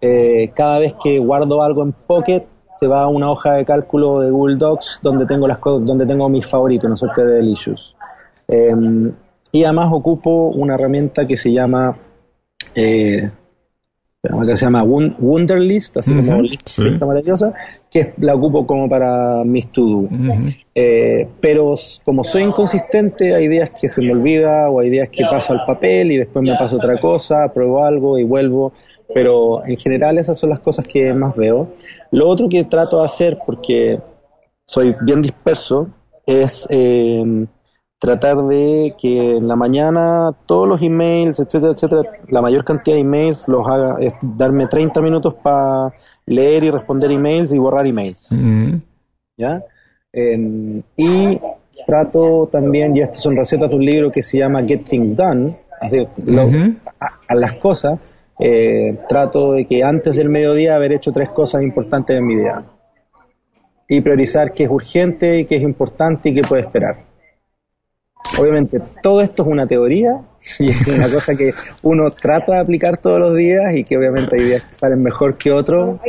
Eh, 0.00 0.50
cada 0.54 0.80
vez 0.80 0.94
que 1.02 1.18
guardo 1.18 1.62
algo 1.62 1.82
en 1.82 1.92
Pocket, 1.92 2.44
se 2.78 2.86
va 2.86 3.02
a 3.02 3.08
una 3.08 3.30
hoja 3.30 3.54
de 3.54 3.64
cálculo 3.64 4.20
de 4.20 4.30
Google 4.30 4.56
Docs 4.56 5.00
donde 5.02 5.26
tengo 5.26 5.46
las 5.46 5.58
donde 5.60 6.06
tengo 6.06 6.28
mis 6.28 6.46
favoritos, 6.46 6.86
una 6.86 6.96
suerte 6.96 7.24
de 7.24 7.34
delicious. 7.36 7.94
Em, 8.48 9.12
y 9.52 9.64
además 9.64 9.88
ocupo 9.92 10.48
una 10.48 10.74
herramienta 10.74 11.26
que 11.26 11.36
se 11.36 11.52
llama 11.52 11.96
eh, 12.74 13.30
que 14.46 14.56
se 14.56 14.64
llama 14.64 14.82
Wunderlist, 14.82 15.98
así 15.98 16.14
como 16.14 16.40
lista 16.40 17.06
maravillosa, 17.06 17.52
que 17.90 18.14
la 18.18 18.34
ocupo 18.34 18.66
como 18.66 18.88
para 18.88 19.44
mis 19.44 19.68
to-do. 19.68 20.08
Eh, 20.74 21.28
pero 21.40 21.74
como 22.04 22.24
soy 22.24 22.44
inconsistente, 22.44 23.34
hay 23.34 23.48
días 23.48 23.70
que 23.78 23.88
se 23.88 24.00
me 24.00 24.12
olvida 24.12 24.70
o 24.70 24.80
hay 24.80 24.88
días 24.88 25.10
que 25.10 25.24
paso 25.24 25.52
al 25.52 25.64
papel 25.66 26.12
y 26.12 26.16
después 26.16 26.42
me 26.42 26.56
paso 26.56 26.76
otra 26.76 26.98
cosa, 27.00 27.52
pruebo 27.52 27.84
algo 27.84 28.18
y 28.18 28.24
vuelvo 28.24 28.72
pero 29.12 29.64
en 29.64 29.76
general 29.76 30.18
esas 30.18 30.38
son 30.38 30.50
las 30.50 30.60
cosas 30.60 30.86
que 30.86 31.12
más 31.14 31.34
veo. 31.36 31.74
Lo 32.10 32.28
otro 32.28 32.48
que 32.48 32.64
trato 32.64 33.00
de 33.00 33.04
hacer, 33.04 33.38
porque 33.44 34.00
soy 34.66 34.94
bien 35.02 35.22
disperso, 35.22 35.88
es 36.26 36.66
eh, 36.70 37.46
tratar 37.98 38.36
de 38.44 38.94
que 39.00 39.36
en 39.36 39.48
la 39.48 39.56
mañana 39.56 40.36
todos 40.46 40.68
los 40.68 40.82
emails, 40.82 41.40
etcétera, 41.40 41.72
etcétera, 41.72 42.02
la 42.28 42.42
mayor 42.42 42.64
cantidad 42.64 42.96
de 42.96 43.00
emails 43.00 43.48
los 43.48 43.66
haga, 43.66 43.96
es 44.00 44.12
darme 44.20 44.66
30 44.66 45.00
minutos 45.00 45.34
para 45.42 45.92
leer 46.26 46.64
y 46.64 46.70
responder 46.70 47.10
emails 47.10 47.52
y 47.52 47.58
borrar 47.58 47.86
emails. 47.86 48.26
Mm-hmm. 48.30 48.82
¿Ya? 49.36 49.62
y 50.96 51.40
trato 51.86 52.48
también, 52.50 52.96
y 52.96 53.00
estas 53.00 53.20
son 53.20 53.36
recetas 53.36 53.68
de 53.68 53.76
un 53.76 53.84
libro 53.84 54.12
que 54.12 54.22
se 54.22 54.38
llama 54.38 54.62
Get 54.62 54.84
Things 54.84 55.16
Done, 55.16 55.58
mm-hmm. 55.82 56.78
a, 57.28 57.34
las 57.34 57.54
cosas, 57.54 57.98
eh, 58.38 58.98
trato 59.08 59.52
de 59.52 59.66
que 59.66 59.84
antes 59.84 60.16
del 60.16 60.28
mediodía 60.28 60.74
haber 60.74 60.92
hecho 60.92 61.12
tres 61.12 61.30
cosas 61.30 61.62
importantes 61.62 62.18
en 62.18 62.26
mi 62.26 62.36
día 62.36 62.64
y 63.88 64.00
priorizar 64.00 64.52
qué 64.52 64.64
es 64.64 64.70
urgente 64.70 65.40
y 65.40 65.44
qué 65.44 65.56
es 65.56 65.62
importante 65.62 66.30
y 66.30 66.34
qué 66.34 66.42
puede 66.42 66.62
esperar. 66.62 67.04
Obviamente, 68.38 68.80
todo 69.02 69.20
esto 69.20 69.42
es 69.42 69.48
una 69.48 69.66
teoría 69.66 70.20
y 70.58 70.70
es 70.70 70.88
una 70.88 71.08
cosa 71.08 71.36
que 71.36 71.52
uno 71.82 72.10
trata 72.10 72.54
de 72.54 72.60
aplicar 72.60 72.96
todos 72.96 73.20
los 73.20 73.36
días 73.36 73.74
y 73.74 73.84
que 73.84 73.96
obviamente 73.96 74.36
hay 74.36 74.44
días 74.44 74.62
que 74.62 74.74
salen 74.74 75.02
mejor 75.02 75.36
que 75.36 75.52
otros 75.52 76.00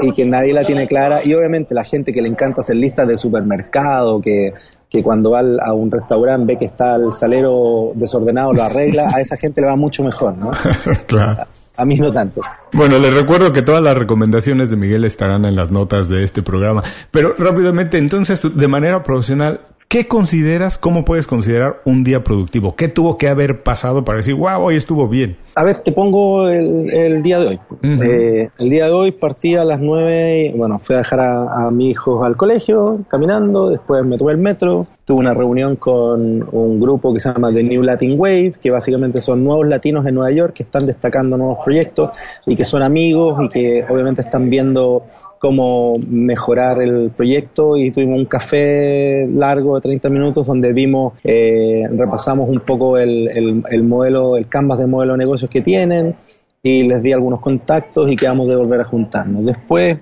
y 0.00 0.12
que 0.12 0.24
nadie 0.24 0.52
la 0.52 0.64
tiene 0.64 0.86
clara. 0.86 1.20
Y 1.24 1.34
obviamente 1.34 1.74
la 1.74 1.84
gente 1.84 2.12
que 2.12 2.22
le 2.22 2.28
encanta 2.28 2.60
hacer 2.60 2.76
listas 2.76 3.08
de 3.08 3.18
supermercado, 3.18 4.20
que, 4.20 4.52
que 4.88 5.02
cuando 5.02 5.32
va 5.32 5.40
a 5.40 5.72
un 5.72 5.90
restaurante 5.90 6.52
ve 6.52 6.58
que 6.58 6.66
está 6.66 6.96
el 6.96 7.12
salero 7.12 7.90
desordenado, 7.94 8.52
lo 8.52 8.62
arregla, 8.62 9.08
a 9.12 9.20
esa 9.20 9.36
gente 9.36 9.60
le 9.60 9.66
va 9.66 9.76
mucho 9.76 10.04
mejor, 10.04 10.36
¿no? 10.36 10.52
claro. 11.06 11.46
A 11.76 11.84
mí 11.84 11.96
no 11.96 12.12
tanto. 12.12 12.40
Bueno, 12.72 12.98
les 12.98 13.12
recuerdo 13.12 13.52
que 13.52 13.62
todas 13.62 13.82
las 13.82 13.96
recomendaciones 13.96 14.70
de 14.70 14.76
Miguel 14.76 15.04
estarán 15.04 15.44
en 15.44 15.56
las 15.56 15.70
notas 15.70 16.08
de 16.08 16.22
este 16.22 16.42
programa. 16.42 16.82
Pero 17.10 17.34
rápidamente, 17.36 17.98
entonces, 17.98 18.42
de 18.54 18.68
manera 18.68 19.02
profesional, 19.02 19.60
¿Qué 19.94 20.08
consideras, 20.08 20.76
cómo 20.76 21.04
puedes 21.04 21.28
considerar 21.28 21.80
un 21.84 22.02
día 22.02 22.24
productivo? 22.24 22.74
¿Qué 22.74 22.88
tuvo 22.88 23.16
que 23.16 23.28
haber 23.28 23.62
pasado 23.62 24.04
para 24.04 24.16
decir, 24.16 24.34
wow, 24.34 24.60
hoy 24.60 24.74
estuvo 24.74 25.06
bien? 25.06 25.36
A 25.54 25.62
ver, 25.62 25.78
te 25.78 25.92
pongo 25.92 26.48
el, 26.48 27.22
día 27.22 27.38
de 27.38 27.46
hoy. 27.46 27.60
Eh, 27.84 28.50
el 28.58 28.70
día 28.70 28.86
de 28.86 28.90
hoy 28.90 29.12
partí 29.12 29.54
a 29.54 29.62
las 29.62 29.78
nueve, 29.78 30.52
bueno, 30.56 30.80
fui 30.80 30.96
a 30.96 30.98
dejar 30.98 31.20
a, 31.20 31.70
mi 31.70 31.90
hijo 31.90 32.24
al 32.24 32.36
colegio 32.36 33.04
caminando, 33.06 33.70
después 33.70 34.04
me 34.04 34.18
tuve 34.18 34.32
el 34.32 34.38
metro, 34.38 34.88
tuve 35.04 35.20
una 35.20 35.32
reunión 35.32 35.76
con 35.76 36.44
un 36.50 36.80
grupo 36.80 37.14
que 37.14 37.20
se 37.20 37.32
llama 37.32 37.52
The 37.52 37.62
New 37.62 37.82
Latin 37.82 38.18
Wave, 38.18 38.54
que 38.60 38.72
básicamente 38.72 39.20
son 39.20 39.44
nuevos 39.44 39.64
latinos 39.68 40.04
en 40.06 40.16
Nueva 40.16 40.32
York 40.32 40.54
que 40.54 40.64
están 40.64 40.86
destacando 40.86 41.36
nuevos 41.36 41.58
proyectos 41.64 42.16
y 42.46 42.56
que 42.56 42.64
son 42.64 42.82
amigos 42.82 43.40
y 43.44 43.48
que 43.48 43.84
obviamente 43.88 44.22
están 44.22 44.50
viendo 44.50 45.04
cómo 45.44 45.98
mejorar 46.08 46.80
el 46.80 47.10
proyecto 47.10 47.76
y 47.76 47.90
tuvimos 47.90 48.18
un 48.18 48.24
café 48.24 49.26
largo 49.30 49.74
de 49.74 49.82
30 49.82 50.08
minutos 50.08 50.46
donde 50.46 50.72
vimos, 50.72 51.12
eh, 51.22 51.82
repasamos 51.90 52.48
un 52.48 52.60
poco 52.60 52.96
el, 52.96 53.62
el, 53.68 53.82
modelo, 53.82 54.38
el 54.38 54.48
canvas 54.48 54.78
de 54.78 54.86
modelo 54.86 55.12
de 55.12 55.18
negocios 55.18 55.50
que 55.50 55.60
tienen 55.60 56.16
y 56.62 56.84
les 56.84 57.02
di 57.02 57.12
algunos 57.12 57.40
contactos 57.40 58.10
y 58.10 58.16
quedamos 58.16 58.48
de 58.48 58.56
volver 58.56 58.80
a 58.80 58.84
juntarnos. 58.84 59.44
Después 59.44 59.98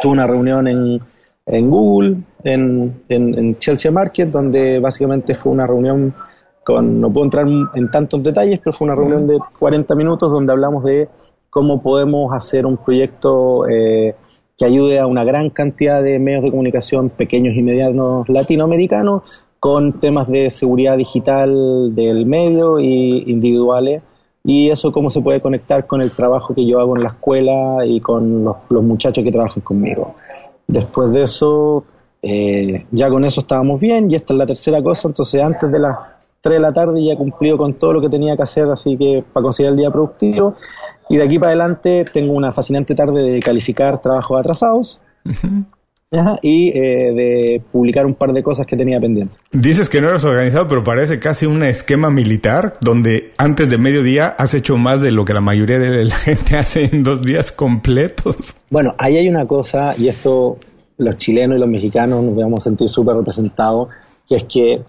tuve 0.00 0.12
una 0.12 0.28
reunión 0.28 0.68
en, 0.68 1.00
en 1.44 1.68
Google, 1.68 2.18
en, 2.44 3.02
en, 3.08 3.58
Chelsea 3.58 3.90
Market, 3.90 4.30
donde 4.30 4.78
básicamente 4.78 5.34
fue 5.34 5.50
una 5.50 5.66
reunión 5.66 6.14
con, 6.62 7.00
no 7.00 7.12
puedo 7.12 7.24
entrar 7.24 7.46
en 7.48 7.90
tantos 7.90 8.22
detalles, 8.22 8.60
pero 8.62 8.72
fue 8.72 8.84
una 8.84 8.94
reunión 8.94 9.26
de 9.26 9.40
40 9.58 9.92
minutos 9.96 10.30
donde 10.30 10.52
hablamos 10.52 10.84
de 10.84 11.08
cómo 11.50 11.82
podemos 11.82 12.32
hacer 12.32 12.64
un 12.64 12.76
proyecto 12.76 13.68
eh, 13.68 14.14
que 14.58 14.64
ayude 14.64 14.98
a 14.98 15.06
una 15.06 15.24
gran 15.24 15.50
cantidad 15.50 16.02
de 16.02 16.18
medios 16.18 16.42
de 16.42 16.50
comunicación 16.50 17.10
pequeños 17.10 17.56
y 17.56 17.62
medianos 17.62 18.28
latinoamericanos 18.28 19.22
con 19.58 20.00
temas 20.00 20.28
de 20.28 20.50
seguridad 20.50 20.96
digital 20.96 21.94
del 21.94 22.26
medio 22.26 22.80
y 22.80 23.30
individuales 23.30 24.02
y 24.44 24.70
eso 24.70 24.90
cómo 24.90 25.08
se 25.08 25.20
puede 25.20 25.40
conectar 25.40 25.86
con 25.86 26.02
el 26.02 26.10
trabajo 26.10 26.54
que 26.54 26.66
yo 26.66 26.80
hago 26.80 26.96
en 26.96 27.04
la 27.04 27.10
escuela 27.10 27.86
y 27.86 28.00
con 28.00 28.44
los, 28.44 28.56
muchachos 28.70 29.22
que 29.22 29.30
trabajan 29.30 29.62
conmigo. 29.62 30.16
Después 30.66 31.12
de 31.12 31.22
eso, 31.22 31.84
eh, 32.20 32.86
ya 32.90 33.08
con 33.08 33.24
eso 33.24 33.40
estábamos 33.42 33.80
bien 33.80 34.10
y 34.10 34.16
esta 34.16 34.34
es 34.34 34.38
la 34.38 34.46
tercera 34.46 34.82
cosa, 34.82 35.08
entonces 35.08 35.40
antes 35.40 35.70
de 35.70 35.78
las 35.78 35.96
3 36.42 36.56
de 36.56 36.60
la 36.60 36.72
tarde 36.72 37.04
ya 37.04 37.12
he 37.12 37.16
cumplido 37.16 37.56
con 37.56 37.74
todo 37.74 37.94
lo 37.94 38.00
que 38.00 38.08
tenía 38.08 38.36
que 38.36 38.42
hacer, 38.42 38.68
así 38.68 38.96
que 38.96 39.24
para 39.32 39.44
conseguir 39.44 39.70
el 39.70 39.76
día 39.76 39.90
productivo 39.90 40.56
y 41.08 41.16
de 41.16 41.24
aquí 41.24 41.38
para 41.38 41.50
adelante 41.50 42.04
tengo 42.12 42.32
una 42.32 42.52
fascinante 42.52 42.94
tarde 42.94 43.22
de 43.22 43.40
calificar 43.40 44.00
trabajos 44.00 44.40
atrasados. 44.40 45.00
y 46.42 46.68
eh, 46.68 47.12
de 47.14 47.62
publicar 47.72 48.04
un 48.04 48.14
par 48.14 48.32
de 48.34 48.42
cosas 48.42 48.66
que 48.66 48.76
tenía 48.76 49.00
pendiente. 49.00 49.34
Dices 49.50 49.88
que 49.88 50.02
no 50.02 50.10
eres 50.10 50.24
organizado, 50.24 50.68
pero 50.68 50.84
parece 50.84 51.18
casi 51.18 51.46
un 51.46 51.62
esquema 51.62 52.10
militar 52.10 52.74
donde 52.82 53.32
antes 53.38 53.70
de 53.70 53.78
mediodía 53.78 54.26
has 54.26 54.52
hecho 54.52 54.76
más 54.76 55.00
de 55.00 55.10
lo 55.10 55.24
que 55.24 55.32
la 55.32 55.40
mayoría 55.40 55.78
de 55.78 56.04
la 56.04 56.14
gente 56.16 56.58
hace 56.58 56.84
en 56.84 57.02
dos 57.02 57.22
días 57.22 57.50
completos. 57.50 58.56
Bueno, 58.68 58.92
ahí 58.98 59.16
hay 59.16 59.28
una 59.28 59.46
cosa, 59.46 59.94
y 59.96 60.08
esto 60.08 60.58
los 60.98 61.16
chilenos 61.16 61.56
y 61.56 61.60
los 61.60 61.68
mexicanos 61.68 62.22
nos 62.22 62.36
vamos 62.36 62.60
a 62.60 62.64
sentir 62.64 62.88
súper 62.88 63.16
representados, 63.16 63.88
que 64.28 64.36
es 64.36 64.44
que 64.44 64.82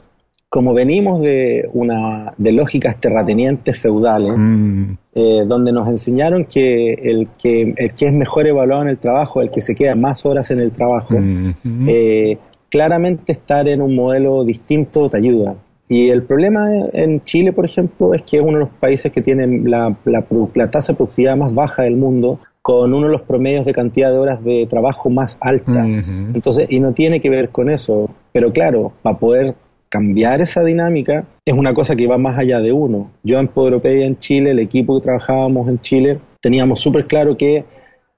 como 0.53 0.75
venimos 0.75 1.19
de 1.19 1.67
una 1.73 2.35
de 2.37 2.51
lógicas 2.51 3.01
terratenientes 3.01 3.75
feudales, 3.79 4.35
mm. 4.37 4.83
eh, 5.15 5.45
donde 5.47 5.71
nos 5.71 5.87
enseñaron 5.87 6.45
que 6.45 6.93
el, 6.93 7.29
que 7.41 7.73
el 7.75 7.95
que 7.95 8.05
es 8.05 8.13
mejor 8.13 8.45
evaluado 8.45 8.83
en 8.83 8.89
el 8.89 8.99
trabajo, 8.99 9.41
el 9.41 9.49
que 9.49 9.63
se 9.63 9.73
queda 9.73 9.95
más 9.95 10.23
horas 10.27 10.51
en 10.51 10.59
el 10.59 10.71
trabajo, 10.71 11.15
mm-hmm. 11.15 11.89
eh, 11.89 12.37
claramente 12.69 13.31
estar 13.31 13.67
en 13.67 13.81
un 13.81 13.95
modelo 13.95 14.43
distinto 14.43 15.09
te 15.09 15.17
ayuda. 15.17 15.55
Y 15.89 16.09
el 16.11 16.21
problema 16.21 16.69
en 16.93 17.23
Chile, 17.23 17.51
por 17.51 17.65
ejemplo, 17.65 18.13
es 18.13 18.21
que 18.21 18.37
es 18.37 18.43
uno 18.43 18.59
de 18.59 18.65
los 18.65 18.73
países 18.79 19.11
que 19.11 19.23
tiene 19.23 19.47
la, 19.67 19.97
la, 20.05 20.23
la 20.53 20.69
tasa 20.69 20.93
de 20.93 20.97
productividad 20.97 21.35
más 21.35 21.51
baja 21.51 21.81
del 21.81 21.97
mundo, 21.97 22.39
con 22.61 22.93
uno 22.93 23.07
de 23.07 23.11
los 23.11 23.23
promedios 23.23 23.65
de 23.65 23.73
cantidad 23.73 24.11
de 24.11 24.19
horas 24.19 24.43
de 24.43 24.67
trabajo 24.69 25.09
más 25.09 25.35
alta. 25.41 25.83
Entonces, 25.83 26.67
y 26.69 26.79
no 26.79 26.93
tiene 26.93 27.19
que 27.19 27.29
ver 27.29 27.49
con 27.49 27.69
eso. 27.69 28.09
Pero 28.31 28.53
claro, 28.53 28.93
para 29.01 29.17
poder 29.17 29.55
cambiar 29.93 30.41
esa 30.41 30.63
dinámica 30.63 31.23
es 31.45 31.53
una 31.53 31.71
cosa 31.75 31.95
que 31.95 32.07
va 32.07 32.17
más 32.17 32.35
allá 32.39 32.59
de 32.59 32.71
uno. 32.71 33.11
Yo 33.21 33.39
en 33.39 33.47
Poderopedia 33.47 34.07
en 34.07 34.17
Chile, 34.17 34.49
el 34.49 34.57
equipo 34.57 34.95
que 34.95 35.03
trabajábamos 35.03 35.69
en 35.69 35.79
Chile, 35.81 36.19
teníamos 36.41 36.79
súper 36.79 37.05
claro 37.05 37.37
que 37.37 37.63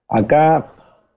acá 0.07 0.71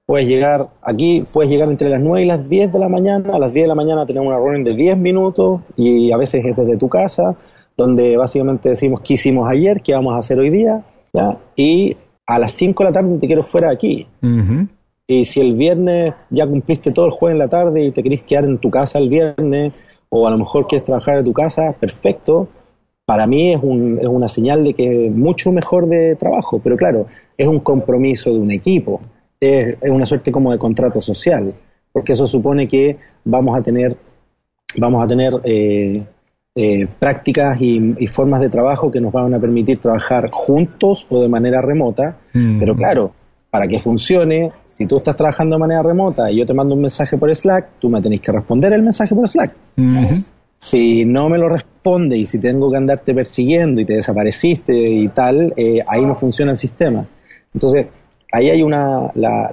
puedes 0.05 0.27
llegar, 0.27 0.71
aquí 0.83 1.25
puedes 1.33 1.49
llegar 1.49 1.69
entre 1.69 1.91
las 1.91 2.03
9 2.03 2.23
y 2.23 2.25
las 2.25 2.49
10 2.49 2.73
de 2.73 2.79
la 2.81 2.89
mañana, 2.89 3.37
a 3.37 3.39
las 3.39 3.53
10 3.53 3.65
de 3.65 3.69
la 3.69 3.77
mañana 3.77 4.05
tenemos 4.05 4.27
una 4.27 4.39
reunión 4.39 4.65
de 4.65 4.75
10 4.75 4.99
minutos 4.99 5.61
y 5.77 6.11
a 6.11 6.17
veces 6.17 6.45
es 6.45 6.57
desde 6.57 6.77
tu 6.77 6.89
casa, 6.89 7.37
donde 7.77 8.17
básicamente 8.17 8.71
decimos 8.71 9.01
qué 9.03 9.15
hicimos 9.15 9.49
ayer, 9.49 9.81
qué 9.81 9.95
vamos 9.95 10.17
a 10.17 10.19
hacer 10.19 10.41
hoy 10.41 10.51
día, 10.51 10.83
y 11.55 11.97
a 12.27 12.39
las 12.41 12.51
5 12.51 12.83
de 12.83 12.91
la 12.91 12.93
tarde 12.93 13.17
te 13.21 13.29
quiero 13.29 13.45
fuera 13.45 13.69
de 13.69 13.75
aquí. 13.75 14.09
Y 15.07 15.25
si 15.25 15.41
el 15.41 15.55
viernes 15.55 16.15
ya 16.31 16.49
cumpliste 16.49 16.91
todo 16.91 17.07
el 17.07 17.13
jueves 17.13 17.37
en 17.37 17.39
la 17.39 17.49
tarde 17.49 17.85
y 17.85 17.93
te 17.93 18.03
querés 18.03 18.25
quedar 18.25 18.45
en 18.45 18.59
tu 18.59 18.71
casa 18.71 18.99
el 18.99 19.09
viernes, 19.09 19.87
o 20.11 20.27
a 20.27 20.31
lo 20.31 20.39
mejor 20.39 20.67
quieres 20.67 20.85
trabajar 20.85 21.19
en 21.19 21.25
tu 21.25 21.33
casa, 21.33 21.75
perfecto. 21.79 22.49
Para 23.05 23.27
mí 23.27 23.53
es, 23.55 23.61
un, 23.63 23.99
es 24.01 24.07
una 24.07 24.29
señal 24.29 24.65
de 24.65 24.75
que 24.75 25.07
es 25.07 25.15
mucho 25.15 25.51
mejor 25.51 25.89
de 25.89 26.17
trabajo, 26.17 26.61
pero 26.63 26.77
claro, 26.77 27.07
es 27.37 27.47
un 27.47 27.61
compromiso 27.61 28.31
de 28.31 28.39
un 28.39 28.51
equipo, 28.51 29.01
es, 29.41 29.77
una 29.83 30.05
suerte 30.05 30.31
como 30.31 30.53
de 30.53 30.59
contrato 30.59 31.01
social, 31.01 31.55
porque 31.93 32.13
eso 32.13 32.27
supone 32.27 32.69
que 32.69 32.97
vamos 33.25 33.59
a 33.59 33.63
tener, 33.63 33.97
vamos 34.77 35.03
a 35.03 35.07
tener 35.07 35.33
eh, 35.45 36.05
eh, 36.55 36.87
prácticas 36.99 37.61
y, 37.63 38.07
formas 38.09 38.41
de 38.41 38.49
trabajo 38.49 38.91
que 38.91 39.01
nos 39.01 39.13
van 39.13 39.33
a 39.33 39.41
permitir 39.41 39.81
trabajar 39.81 40.29
juntos 40.31 41.07
o 41.09 41.23
de 41.23 41.29
manera 41.29 41.63
remota, 41.63 42.19
mm. 42.35 42.59
pero 42.59 42.75
claro, 42.77 43.13
para 43.51 43.67
que 43.67 43.79
funcione, 43.79 44.53
si 44.67 44.87
tú 44.87 44.99
estás 44.99 45.17
trabajando 45.17 45.57
de 45.57 45.61
manera 45.61 45.83
remota 45.83 46.31
y 46.31 46.39
yo 46.39 46.47
te 46.47 46.55
mando 46.55 46.75
un 46.75 46.83
mensaje 46.83 47.17
por 47.17 47.35
Slack, 47.35 47.79
tú 47.79 47.89
me 47.89 48.03
tenés 48.03 48.21
que 48.21 48.33
responder 48.33 48.73
el 48.73 48.83
mensaje 48.83 49.15
por 49.15 49.29
Slack. 49.29 49.55
Si 50.55 51.05
no 51.05 51.29
me 51.29 51.39
lo 51.39 51.49
responde 51.49 52.17
y 52.17 52.27
si 52.27 52.39
tengo 52.39 52.71
que 52.71 52.77
andarte 52.77 53.15
persiguiendo 53.15 53.81
y 53.81 53.85
te 53.85 53.95
desapareciste 53.95 54.77
y 54.77 55.09
tal, 55.09 55.55
eh, 55.57 55.85
ahí 55.87 56.03
no 56.03 56.15
funciona 56.15 56.51
el 56.51 56.57
sistema. 56.57 57.07
Entonces, 57.55 57.87
ahí 58.33 58.51
hay 58.51 58.63
una, 58.63 59.11
la, 59.15 59.51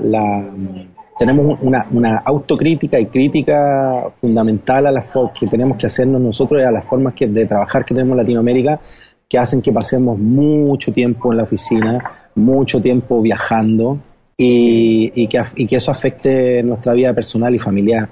tenemos 1.17 1.59
una, 1.61 1.87
una, 1.91 2.17
autocrítica 2.25 2.99
y 2.99 3.05
crítica 3.05 4.09
fundamental 4.15 4.87
a 4.87 4.91
las 4.91 5.09
que 5.39 5.47
tenemos 5.47 5.77
que 5.77 5.85
hacernos 5.85 6.19
nosotros 6.19 6.61
y 6.61 6.65
a 6.65 6.71
las 6.71 6.83
formas 6.83 7.13
que, 7.13 7.27
de 7.27 7.45
trabajar 7.45 7.85
que 7.85 7.93
tenemos 7.93 8.13
en 8.13 8.17
Latinoamérica 8.17 8.81
que 9.29 9.37
hacen 9.37 9.61
que 9.61 9.71
pasemos 9.71 10.19
mucho 10.19 10.91
tiempo 10.91 11.31
en 11.31 11.37
la 11.37 11.43
oficina, 11.43 12.24
mucho 12.35 12.81
tiempo 12.81 13.21
viajando 13.21 13.99
y, 14.37 15.11
y, 15.15 15.27
que, 15.27 15.41
y 15.55 15.65
que, 15.65 15.77
eso 15.77 15.91
afecte 15.91 16.61
nuestra 16.63 16.93
vida 16.93 17.13
personal 17.13 17.55
y 17.55 17.59
familiar. 17.59 18.09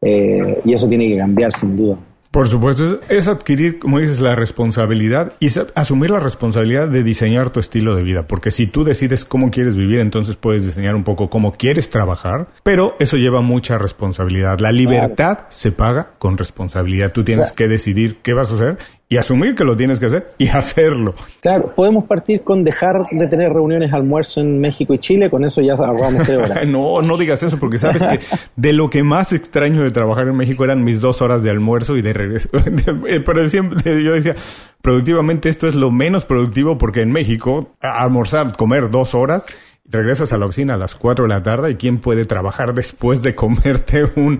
Eh, 0.00 0.60
y 0.64 0.72
eso 0.72 0.88
tiene 0.88 1.08
que 1.08 1.16
cambiar 1.16 1.52
sin 1.52 1.76
duda. 1.76 1.98
Por 2.36 2.48
supuesto, 2.48 3.00
es 3.08 3.28
adquirir, 3.28 3.78
como 3.78 3.98
dices, 3.98 4.20
la 4.20 4.34
responsabilidad 4.34 5.32
y 5.40 5.48
asumir 5.74 6.10
la 6.10 6.20
responsabilidad 6.20 6.86
de 6.86 7.02
diseñar 7.02 7.48
tu 7.48 7.60
estilo 7.60 7.96
de 7.96 8.02
vida, 8.02 8.26
porque 8.26 8.50
si 8.50 8.66
tú 8.66 8.84
decides 8.84 9.24
cómo 9.24 9.50
quieres 9.50 9.74
vivir, 9.74 10.00
entonces 10.00 10.36
puedes 10.36 10.66
diseñar 10.66 10.96
un 10.96 11.02
poco 11.02 11.30
cómo 11.30 11.52
quieres 11.52 11.88
trabajar, 11.88 12.48
pero 12.62 12.94
eso 12.98 13.16
lleva 13.16 13.40
mucha 13.40 13.78
responsabilidad. 13.78 14.58
La 14.60 14.70
libertad 14.70 15.46
se 15.48 15.72
paga 15.72 16.10
con 16.18 16.36
responsabilidad. 16.36 17.10
Tú 17.10 17.24
tienes 17.24 17.52
que 17.52 17.68
decidir 17.68 18.18
qué 18.18 18.34
vas 18.34 18.52
a 18.52 18.56
hacer 18.56 18.78
y 19.08 19.18
asumir 19.18 19.54
que 19.54 19.64
lo 19.64 19.76
tienes 19.76 20.00
que 20.00 20.06
hacer 20.06 20.28
y 20.38 20.48
hacerlo. 20.48 21.14
Claro, 21.40 21.72
podemos 21.74 22.04
partir 22.04 22.42
con 22.42 22.64
dejar 22.64 23.06
de 23.10 23.26
tener 23.28 23.52
reuniones 23.52 23.92
almuerzo 23.92 24.40
en 24.40 24.60
México 24.60 24.94
y 24.94 24.98
Chile, 24.98 25.30
con 25.30 25.44
eso 25.44 25.60
ya 25.60 25.74
ahorramos 25.74 26.24
tres 26.26 26.38
horas. 26.38 26.66
no, 26.66 27.02
no 27.02 27.16
digas 27.16 27.42
eso, 27.42 27.58
porque 27.58 27.78
sabes 27.78 28.02
que 28.02 28.18
de 28.56 28.72
lo 28.72 28.90
que 28.90 29.02
más 29.02 29.32
extraño 29.32 29.82
de 29.82 29.90
trabajar 29.90 30.28
en 30.28 30.36
México 30.36 30.64
eran 30.64 30.82
mis 30.82 31.00
dos 31.00 31.22
horas 31.22 31.42
de 31.42 31.50
almuerzo 31.50 31.96
y 31.96 32.02
de 32.02 32.12
regreso. 32.12 32.48
Pero 33.24 33.46
siempre 33.48 34.02
yo 34.02 34.12
decía, 34.12 34.34
productivamente 34.82 35.48
esto 35.48 35.68
es 35.68 35.74
lo 35.74 35.90
menos 35.90 36.24
productivo 36.24 36.78
porque 36.78 37.02
en 37.02 37.12
México 37.12 37.70
almorzar, 37.80 38.56
comer 38.56 38.90
dos 38.90 39.14
horas 39.14 39.46
regresas 39.88 40.32
a 40.32 40.38
la 40.38 40.46
oficina 40.46 40.74
a 40.74 40.76
las 40.76 40.94
4 40.94 41.26
de 41.26 41.28
la 41.28 41.42
tarde 41.42 41.70
y 41.70 41.74
quién 41.76 41.98
puede 41.98 42.24
trabajar 42.24 42.74
después 42.74 43.22
de 43.22 43.34
comerte 43.34 44.04
un, 44.16 44.38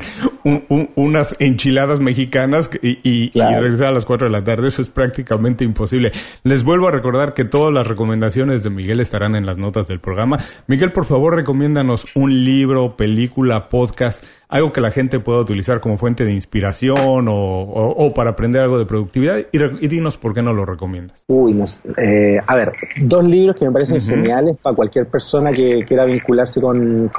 unas 0.94 1.36
enchiladas 1.38 2.01
mexicanas 2.01 2.70
y, 2.82 3.30
regresar 3.30 3.88
a 3.88 3.92
las 3.92 4.05
4 4.05 4.28
de 4.28 4.32
la 4.32 4.44
tarde. 4.44 4.68
Eso 4.68 4.82
es 4.82 4.88
prácticamente 4.88 5.64
imposible. 5.64 6.12
Les 6.42 6.64
vuelvo 6.64 6.88
a 6.88 6.90
recordar 6.90 7.34
que 7.34 7.44
todas 7.44 7.72
las 7.72 7.86
recomendaciones 7.86 8.62
de 8.62 8.70
Miguel 8.70 9.01
estarán 9.01 9.36
en 9.36 9.47
las 9.47 9.59
notas 9.59 9.86
del 9.88 10.01
programa. 10.01 10.38
Miguel, 10.66 10.92
por 10.92 11.05
favor, 11.05 11.34
recomiéndanos 11.34 12.07
un 12.14 12.44
libro, 12.44 12.97
película, 12.97 13.68
podcast 13.68 14.24
algo 14.49 14.72
que 14.72 14.80
la 14.80 14.90
gente 14.90 15.18
pueda 15.18 15.40
utilizar 15.40 15.80
como 15.80 15.97
fuente 15.99 16.24
de 16.24 16.32
inspiración 16.32 17.26
o, 17.28 18.12
para 18.14 18.30
aprender 18.30 18.62
algo 18.62 18.78
de 18.78 18.86
productividad 18.86 19.38
y, 19.53 19.88
dinos 19.88 20.18
por 20.18 20.34
qué 20.34 20.42
no 20.42 20.53
lo 20.53 20.64
recomiendas. 20.64 21.24
Uy, 21.28 21.61
eh, 21.97 22.38
a 22.47 22.57
ver, 22.57 22.72
dos 23.03 23.24
libros 23.24 23.57
que 23.57 23.66
me 23.66 23.72
parecen 23.72 24.01
geniales 24.01 24.57
para 24.62 24.76
cualquier 24.76 25.07
persona 25.09 25.53
que 25.53 25.84
quiera 25.86 26.05
vincularse 26.05 26.61
con, 26.61 27.11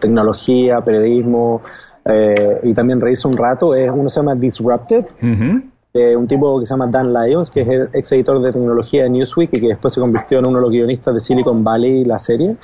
tecnología, 0.00 0.80
periodismo 0.80 1.62
eh, 2.04 2.60
y 2.62 2.74
también 2.74 3.00
reírse 3.00 3.26
un 3.26 3.34
rato. 3.34 3.74
Es, 3.74 3.90
uno 3.90 4.08
se 4.08 4.20
llama 4.20 4.34
Disrupted. 4.34 5.04
de 5.94 6.16
un 6.16 6.28
tipo 6.28 6.60
que 6.60 6.66
se 6.66 6.74
llama 6.74 6.86
Dan 6.88 7.12
Lyons, 7.14 7.50
que 7.50 7.62
es 7.62 7.68
el 7.68 7.88
ex 7.94 8.12
editor 8.12 8.42
de 8.42 8.52
tecnología 8.52 9.04
de 9.04 9.10
Newsweek 9.10 9.54
y 9.54 9.60
que 9.60 9.68
después 9.68 9.94
se 9.94 10.00
convirtió 10.00 10.38
en 10.38 10.46
uno 10.46 10.58
de 10.58 10.62
los 10.62 10.70
guionistas 10.70 11.14
de 11.14 11.20
Silicon 11.20 11.64
Valley, 11.64 12.04
la 12.04 12.18
serie, 12.18 12.56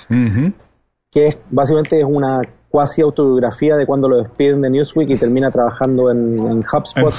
que 1.10 1.26
es 1.28 1.38
básicamente 1.50 1.98
es 1.98 2.04
una 2.04 2.42
cuasi 2.74 3.02
autobiografía 3.02 3.76
de 3.76 3.86
cuando 3.86 4.08
lo 4.08 4.16
despiden 4.16 4.60
de 4.60 4.68
Newsweek 4.68 5.10
y 5.10 5.16
termina 5.16 5.48
trabajando 5.48 6.10
en, 6.10 6.58
HubSpot. 6.58 7.12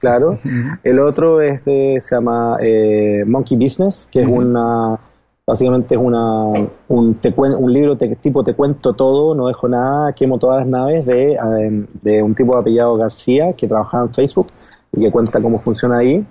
claro. 0.00 0.36
El 0.82 0.98
otro 0.98 1.40
es 1.40 1.64
de, 1.64 2.00
se 2.02 2.16
llama 2.16 2.56
eh, 2.60 3.22
Monkey 3.24 3.56
Business, 3.56 4.08
que 4.10 4.22
es 4.22 4.26
una 4.26 4.98
básicamente 5.46 5.94
es 5.94 6.00
una 6.00 6.48
un, 6.88 7.20
un 7.36 7.72
libro 7.72 7.96
tipo 7.96 8.42
te 8.42 8.54
cuento 8.54 8.94
todo, 8.94 9.32
no 9.36 9.46
dejo 9.46 9.68
nada, 9.68 10.12
quemo 10.12 10.40
todas 10.40 10.62
las 10.62 10.68
naves 10.68 11.06
de, 11.06 11.34
eh, 11.34 11.86
de 12.02 12.20
un 12.20 12.34
tipo 12.34 12.54
de 12.54 12.60
apellado 12.60 12.96
García 12.96 13.52
que 13.52 13.68
trabajaba 13.68 14.06
en 14.06 14.10
Facebook 14.12 14.48
y 14.92 15.02
que 15.02 15.12
cuenta 15.12 15.40
cómo 15.40 15.60
funciona 15.60 15.98
ahí. 15.98 16.26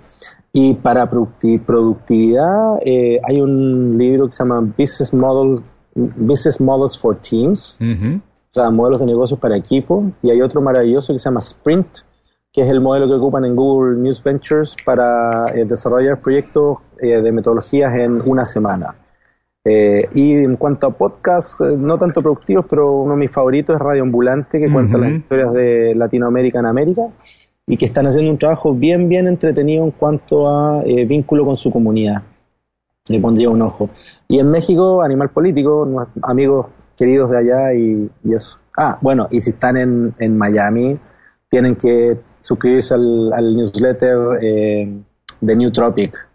Y 0.52 0.74
para 0.74 1.08
productividad 1.08 2.78
eh, 2.84 3.20
hay 3.26 3.40
un 3.40 3.96
libro 3.96 4.26
que 4.26 4.32
se 4.32 4.44
llama 4.44 4.60
Business 4.60 5.14
Model 5.14 5.62
Business 5.94 6.60
Models 6.60 6.98
for 6.98 7.16
Teams, 7.16 7.78
o 7.80 8.52
sea, 8.52 8.70
modelos 8.70 9.00
de 9.00 9.06
negocios 9.06 9.38
para 9.38 9.56
equipo, 9.56 10.10
y 10.22 10.30
hay 10.30 10.40
otro 10.40 10.60
maravilloso 10.60 11.12
que 11.12 11.18
se 11.18 11.24
llama 11.26 11.40
Sprint, 11.40 11.98
que 12.52 12.62
es 12.62 12.68
el 12.68 12.80
modelo 12.80 13.06
que 13.06 13.14
ocupan 13.14 13.44
en 13.44 13.54
Google 13.54 14.00
News 14.00 14.22
Ventures 14.22 14.76
para 14.84 15.52
eh, 15.54 15.64
desarrollar 15.66 16.20
proyectos 16.20 16.78
eh, 16.98 17.20
de 17.20 17.32
metodologías 17.32 17.94
en 17.94 18.22
una 18.28 18.46
semana. 18.46 18.94
Eh, 19.64 20.08
y 20.14 20.32
en 20.32 20.56
cuanto 20.56 20.86
a 20.86 20.90
podcasts, 20.90 21.60
no 21.60 21.98
tanto 21.98 22.22
productivos, 22.22 22.64
pero 22.68 22.92
uno 22.92 23.12
de 23.12 23.18
mis 23.18 23.32
favoritos 23.32 23.76
es 23.76 23.82
Radio 23.82 24.02
Ambulante, 24.02 24.58
que 24.58 24.72
cuenta 24.72 24.96
las 24.96 25.12
historias 25.12 25.52
de 25.52 25.94
Latinoamérica 25.94 26.60
en 26.60 26.66
América 26.66 27.02
y 27.66 27.76
que 27.76 27.84
están 27.84 28.06
haciendo 28.06 28.30
un 28.30 28.38
trabajo 28.38 28.72
bien, 28.72 29.10
bien 29.10 29.26
entretenido 29.26 29.84
en 29.84 29.90
cuanto 29.90 30.48
a 30.48 30.82
vínculo 31.06 31.44
con 31.44 31.58
su 31.58 31.70
comunidad 31.70 32.22
le 33.08 33.20
pondría 33.20 33.50
un 33.50 33.62
ojo. 33.62 33.90
Y 34.28 34.38
en 34.38 34.50
México, 34.50 35.02
Animal 35.02 35.30
Político, 35.30 36.06
amigos 36.22 36.66
queridos 36.96 37.30
de 37.30 37.38
allá 37.38 37.74
y, 37.74 38.10
eso. 38.30 38.58
Ah, 38.76 38.98
bueno, 39.00 39.28
y 39.30 39.40
si 39.40 39.50
están 39.50 39.76
en, 39.76 40.14
en 40.18 40.36
Miami, 40.36 40.98
tienen 41.48 41.76
que 41.76 42.18
suscribirse 42.40 42.94
al, 42.94 43.56
newsletter 43.56 44.38
eh, 44.42 45.00
de 45.40 45.56
New 45.56 45.70
Tropic, 45.70 46.28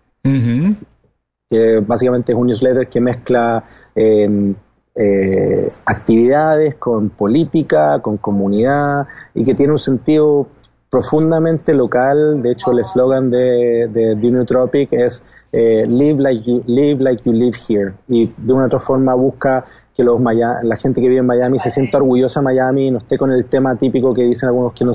que 1.49 1.80
básicamente 1.86 2.32
es 2.32 2.38
un 2.38 2.47
newsletter 2.47 2.88
que 2.88 2.99
mezcla 2.99 3.63
em, 3.95 4.55
eh, 4.95 5.71
actividades 5.86 6.76
con 6.76 7.09
política, 7.09 7.99
con 8.01 8.17
comunidad 8.17 9.07
y 9.34 9.43
que 9.43 9.53
tiene 9.53 9.74
un 9.74 9.80
sentido 9.80 10.47
profundamente 10.89 11.74
local. 11.74 12.41
De 12.41 12.51
hecho, 12.51 12.71
el 12.71 12.80
eslogan 12.80 13.30
de, 13.30 13.89
de, 13.91 14.15
New 14.15 14.45
Tropic 14.45 14.93
es 14.93 15.24
eh, 15.56 15.86
live 15.88 16.20
like 16.20 16.43
you 16.43 16.64
live 16.66 16.99
like 17.04 17.22
you 17.24 17.32
live 17.32 17.56
here. 17.70 17.93
Y 18.08 18.34
de 18.36 18.54
una 18.54 18.66
otra 18.66 18.80
forma 18.80 19.14
busca 19.14 19.64
que 19.95 20.04
los 20.04 20.20
la 20.20 20.76
gente 20.76 20.99
que 20.99 21.08
vive 21.08 21.20
en 21.20 21.28
Miami 21.28 21.60
se 21.60 21.70
sienta 21.70 21.99
orgullosa 21.99 22.39
de 22.39 22.45
Miami, 22.45 22.89
no 22.89 22.97
esté 22.97 23.20
con 23.20 23.32
el 23.32 23.45
tema 23.45 23.76
típico 23.76 24.14
que 24.14 24.24
dicen 24.24 24.49
algunos 24.49 24.74
que 24.74 24.84
no, 24.84 24.91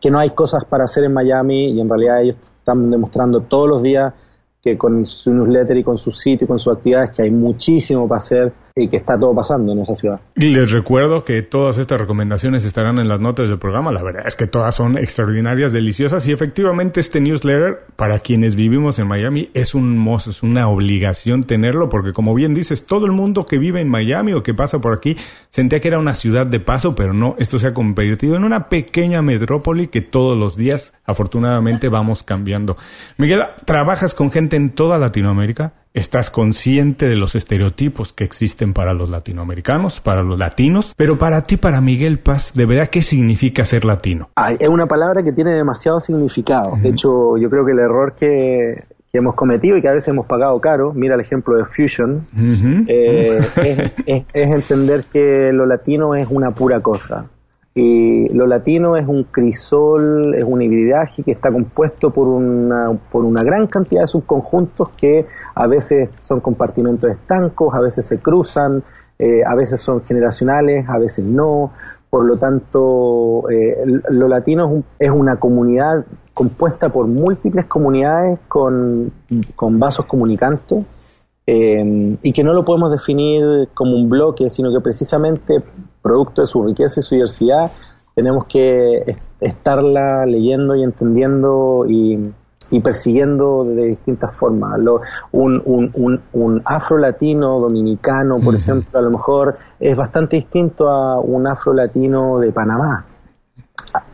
que 0.00 0.10
no 0.10 0.18
hay 0.18 0.30
cosas 0.30 0.64
para 0.64 0.84
hacer 0.84 1.04
en 1.04 1.12
Miami 1.12 1.70
y 1.70 1.80
en 1.80 1.88
realidad 1.88 2.22
ellos 2.22 2.38
están 2.58 2.90
demostrando 2.90 3.42
todos 3.42 3.68
los 3.68 3.82
días 3.82 4.12
que 4.60 4.76
con 4.76 5.04
su 5.06 5.32
newsletter 5.32 5.76
y 5.76 5.84
con 5.84 5.96
su 5.96 6.10
sitio 6.10 6.44
y 6.44 6.48
con 6.48 6.58
sus 6.58 6.72
actividades 6.72 7.16
que 7.16 7.22
hay 7.22 7.30
muchísimo 7.30 8.08
para 8.08 8.18
hacer 8.18 8.52
y 8.76 8.88
que 8.88 8.96
está 8.96 9.18
todo 9.18 9.34
pasando 9.34 9.72
en 9.72 9.80
esa 9.80 9.94
ciudad. 9.94 10.20
Y 10.36 10.48
les 10.48 10.70
recuerdo 10.70 11.22
que 11.22 11.42
todas 11.42 11.78
estas 11.78 12.00
recomendaciones 12.00 12.64
estarán 12.64 12.98
en 12.98 13.08
las 13.08 13.20
notas 13.20 13.48
del 13.48 13.58
programa. 13.58 13.92
La 13.92 14.02
verdad 14.02 14.24
es 14.26 14.36
que 14.36 14.46
todas 14.46 14.74
son 14.74 14.98
extraordinarias, 14.98 15.72
deliciosas 15.72 16.26
y 16.28 16.32
efectivamente 16.32 17.00
este 17.00 17.20
newsletter 17.20 17.80
para 17.96 18.18
quienes 18.18 18.54
vivimos 18.54 18.98
en 18.98 19.08
Miami 19.08 19.50
es 19.54 19.74
un 19.74 20.00
es 20.26 20.42
una 20.42 20.68
obligación 20.68 21.44
tenerlo 21.44 21.88
porque 21.88 22.12
como 22.12 22.34
bien 22.34 22.54
dices, 22.54 22.86
todo 22.86 23.06
el 23.06 23.12
mundo 23.12 23.46
que 23.46 23.58
vive 23.58 23.80
en 23.80 23.88
Miami 23.88 24.32
o 24.32 24.42
que 24.42 24.54
pasa 24.54 24.80
por 24.80 24.94
aquí 24.94 25.16
sentía 25.50 25.80
que 25.80 25.88
era 25.88 25.98
una 25.98 26.14
ciudad 26.14 26.46
de 26.46 26.60
paso, 26.60 26.94
pero 26.94 27.12
no, 27.12 27.36
esto 27.38 27.58
se 27.58 27.68
ha 27.68 27.74
convertido 27.74 28.36
en 28.36 28.44
una 28.44 28.68
pequeña 28.68 29.22
metrópoli 29.22 29.88
que 29.88 30.02
todos 30.02 30.36
los 30.36 30.56
días 30.56 30.94
afortunadamente 31.04 31.88
vamos 31.88 32.22
cambiando. 32.22 32.76
Miguel, 33.18 33.42
¿trabajas 33.64 34.14
con 34.14 34.30
gente 34.30 34.56
en 34.56 34.70
toda 34.70 34.98
Latinoamérica? 34.98 35.74
Estás 35.94 36.30
consciente 36.30 37.08
de 37.08 37.16
los 37.16 37.34
estereotipos 37.34 38.12
que 38.12 38.24
existen 38.24 38.72
para 38.72 38.94
los 38.94 39.10
latinoamericanos, 39.10 40.00
para 40.00 40.22
los 40.22 40.38
latinos, 40.38 40.94
pero 40.96 41.18
para 41.18 41.42
ti, 41.42 41.56
para 41.56 41.80
Miguel 41.80 42.18
Paz, 42.18 42.52
¿de 42.54 42.66
verdad 42.66 42.88
qué 42.88 43.02
significa 43.02 43.64
ser 43.64 43.84
latino? 43.84 44.30
es 44.58 44.68
una 44.68 44.86
palabra 44.86 45.22
que 45.22 45.32
tiene 45.32 45.54
demasiado 45.54 46.00
significado. 46.00 46.76
De 46.76 46.90
hecho, 46.90 47.36
yo 47.36 47.50
creo 47.50 47.64
que 47.64 47.72
el 47.72 47.78
error 47.78 48.14
que, 48.14 48.84
hemos 49.12 49.34
cometido 49.34 49.76
y 49.76 49.82
que 49.82 49.88
a 49.88 49.92
veces 49.92 50.08
hemos 50.08 50.26
pagado 50.26 50.60
caro, 50.60 50.92
mira 50.94 51.14
el 51.14 51.20
ejemplo 51.20 51.56
de 51.56 51.64
Fusion, 51.64 52.26
eh, 52.86 53.40
es 54.32 54.54
entender 54.54 55.04
que 55.12 55.50
lo 55.52 55.66
latino 55.66 56.14
es 56.14 56.28
una 56.30 56.52
pura 56.52 56.80
cosa. 56.80 57.26
Y 57.72 58.28
lo 58.30 58.46
latino 58.46 58.96
es 58.96 59.06
un 59.06 59.24
crisol, 59.24 60.34
es 60.34 60.44
un 60.44 60.60
hibridaje 60.60 61.22
que 61.22 61.30
está 61.30 61.52
compuesto 61.52 62.10
por 62.10 62.28
una, 62.28 62.98
por 63.12 63.24
una 63.24 63.42
gran 63.42 63.68
cantidad 63.68 64.02
de 64.02 64.08
subconjuntos 64.08 64.88
que 64.96 65.26
a 65.54 65.66
veces 65.68 66.10
son 66.18 66.40
compartimentos 66.40 67.10
estancos, 67.10 67.72
a 67.72 67.80
veces 67.80 68.06
se 68.06 68.18
cruzan, 68.18 68.82
eh, 69.18 69.42
a 69.46 69.54
veces 69.54 69.80
son 69.80 70.02
generacionales, 70.02 70.84
a 70.88 70.98
veces 70.98 71.24
no. 71.24 71.72
Por 72.08 72.26
lo 72.26 72.38
tanto, 72.38 73.48
eh, 73.48 73.76
lo 74.08 74.26
latino 74.26 74.82
es, 74.98 75.10
una 75.10 75.36
comunidad 75.36 76.04
compuesta 76.34 76.88
por 76.88 77.06
múltiples 77.06 77.66
comunidades 77.66 78.40
con, 78.48 79.12
con 79.54 79.78
vasos 79.78 80.06
comunicantes 80.06 80.84
eh, 81.46 82.16
y 82.22 82.32
que 82.32 82.44
no 82.44 82.52
lo 82.52 82.64
podemos 82.64 82.90
definir 82.90 83.68
como 83.74 83.96
un 83.96 84.08
bloque, 84.08 84.50
sino 84.50 84.72
que 84.72 84.80
precisamente 84.80 85.62
producto 86.02 86.42
de 86.42 86.46
su 86.46 86.64
riqueza 86.64 87.00
y 87.00 87.02
su 87.02 87.14
diversidad, 87.14 87.70
tenemos 88.14 88.44
que 88.46 89.16
estarla 89.40 90.26
leyendo 90.26 90.74
y 90.76 90.82
entendiendo 90.82 91.84
y, 91.88 92.32
persiguiendo 92.82 93.64
de 93.64 93.86
distintas 93.86 94.32
formas. 94.32 94.78
un, 95.32 95.62
un, 95.64 96.20
un, 96.32 96.62
afro-latino 96.64 97.58
dominicano, 97.58 98.38
por 98.38 98.54
ejemplo, 98.54 98.98
a 98.98 99.02
lo 99.02 99.10
mejor 99.10 99.58
es 99.80 99.96
bastante 99.96 100.36
distinto 100.36 100.88
a 100.88 101.18
un 101.18 101.48
afro-latino 101.48 102.38
de 102.38 102.52
Panamá. 102.52 103.06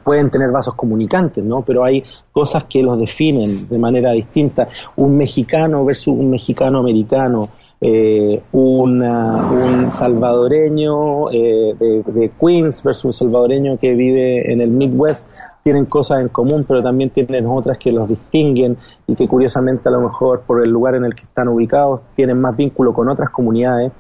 Pueden 0.03 0.31
tener 0.31 0.51
vasos 0.51 0.75
comunicantes, 0.75 1.45
¿no? 1.45 1.63
Pero 1.63 1.85
hay 1.85 2.05
cosas 2.33 2.65
que 2.65 2.83
los 2.83 2.99
definen 2.99 3.69
de 3.69 3.79
manera 3.79 4.13
distinta. 4.13 4.69
Un 4.97 5.17
mexicano 5.17 5.85
versus 5.85 6.09
un 6.09 6.31
mexicano 6.31 6.79
americano, 6.79 7.49
eh, 7.81 8.43
un 8.53 9.89
salvadoreño 9.91 11.31
eh, 11.31 11.75
de, 11.79 12.33
Queens 12.41 12.83
versus 12.83 13.05
un 13.05 13.13
salvadoreño 13.13 13.79
que 13.79 13.95
vive 13.95 14.51
en 14.51 14.61
el 14.61 14.71
Midwest 14.71 15.27
tienen 15.67 15.87
cosas 15.87 16.21
en 16.21 16.29
común, 16.29 16.65
pero 16.67 16.81
también 16.81 17.11
tienen 17.11 17.45
otras 17.45 17.77
que 17.77 17.91
los 17.91 18.09
distinguen 18.09 18.77
y 19.05 19.17
que 19.17 19.27
curiosamente 19.27 19.89
a 19.89 19.91
lo 19.91 20.01
mejor 20.01 20.43
por 20.43 20.63
el 20.63 20.71
lugar 20.71 20.95
en 20.95 21.05
el 21.05 21.13
que 21.13 21.25
están 21.25 21.49
ubicados 21.49 22.03
tienen 22.15 22.41
más 22.41 22.57
vínculo 22.57 22.95
con 22.95 23.09
otras 23.09 23.31
comunidades. 23.31 23.91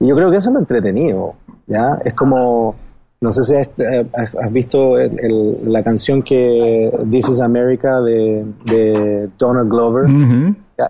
Y 0.00 0.08
yo 0.08 0.16
creo 0.16 0.32
que 0.32 0.38
eso 0.38 0.50
es 0.50 0.54
lo 0.54 0.58
entretenido, 0.58 1.34
¿ya? 1.68 2.00
Es 2.04 2.12
como, 2.12 2.74
no 3.20 3.30
sé 3.30 3.42
si 3.44 3.54
has, 3.54 3.68
eh, 3.78 4.06
visto 4.50 4.96
la 5.64 5.82
canción 5.82 6.22
que 6.22 6.92
This 7.10 7.30
is 7.30 7.40
America 7.40 8.00
de, 8.00 9.28
Donald 9.38 9.70
Glover 9.70 10.06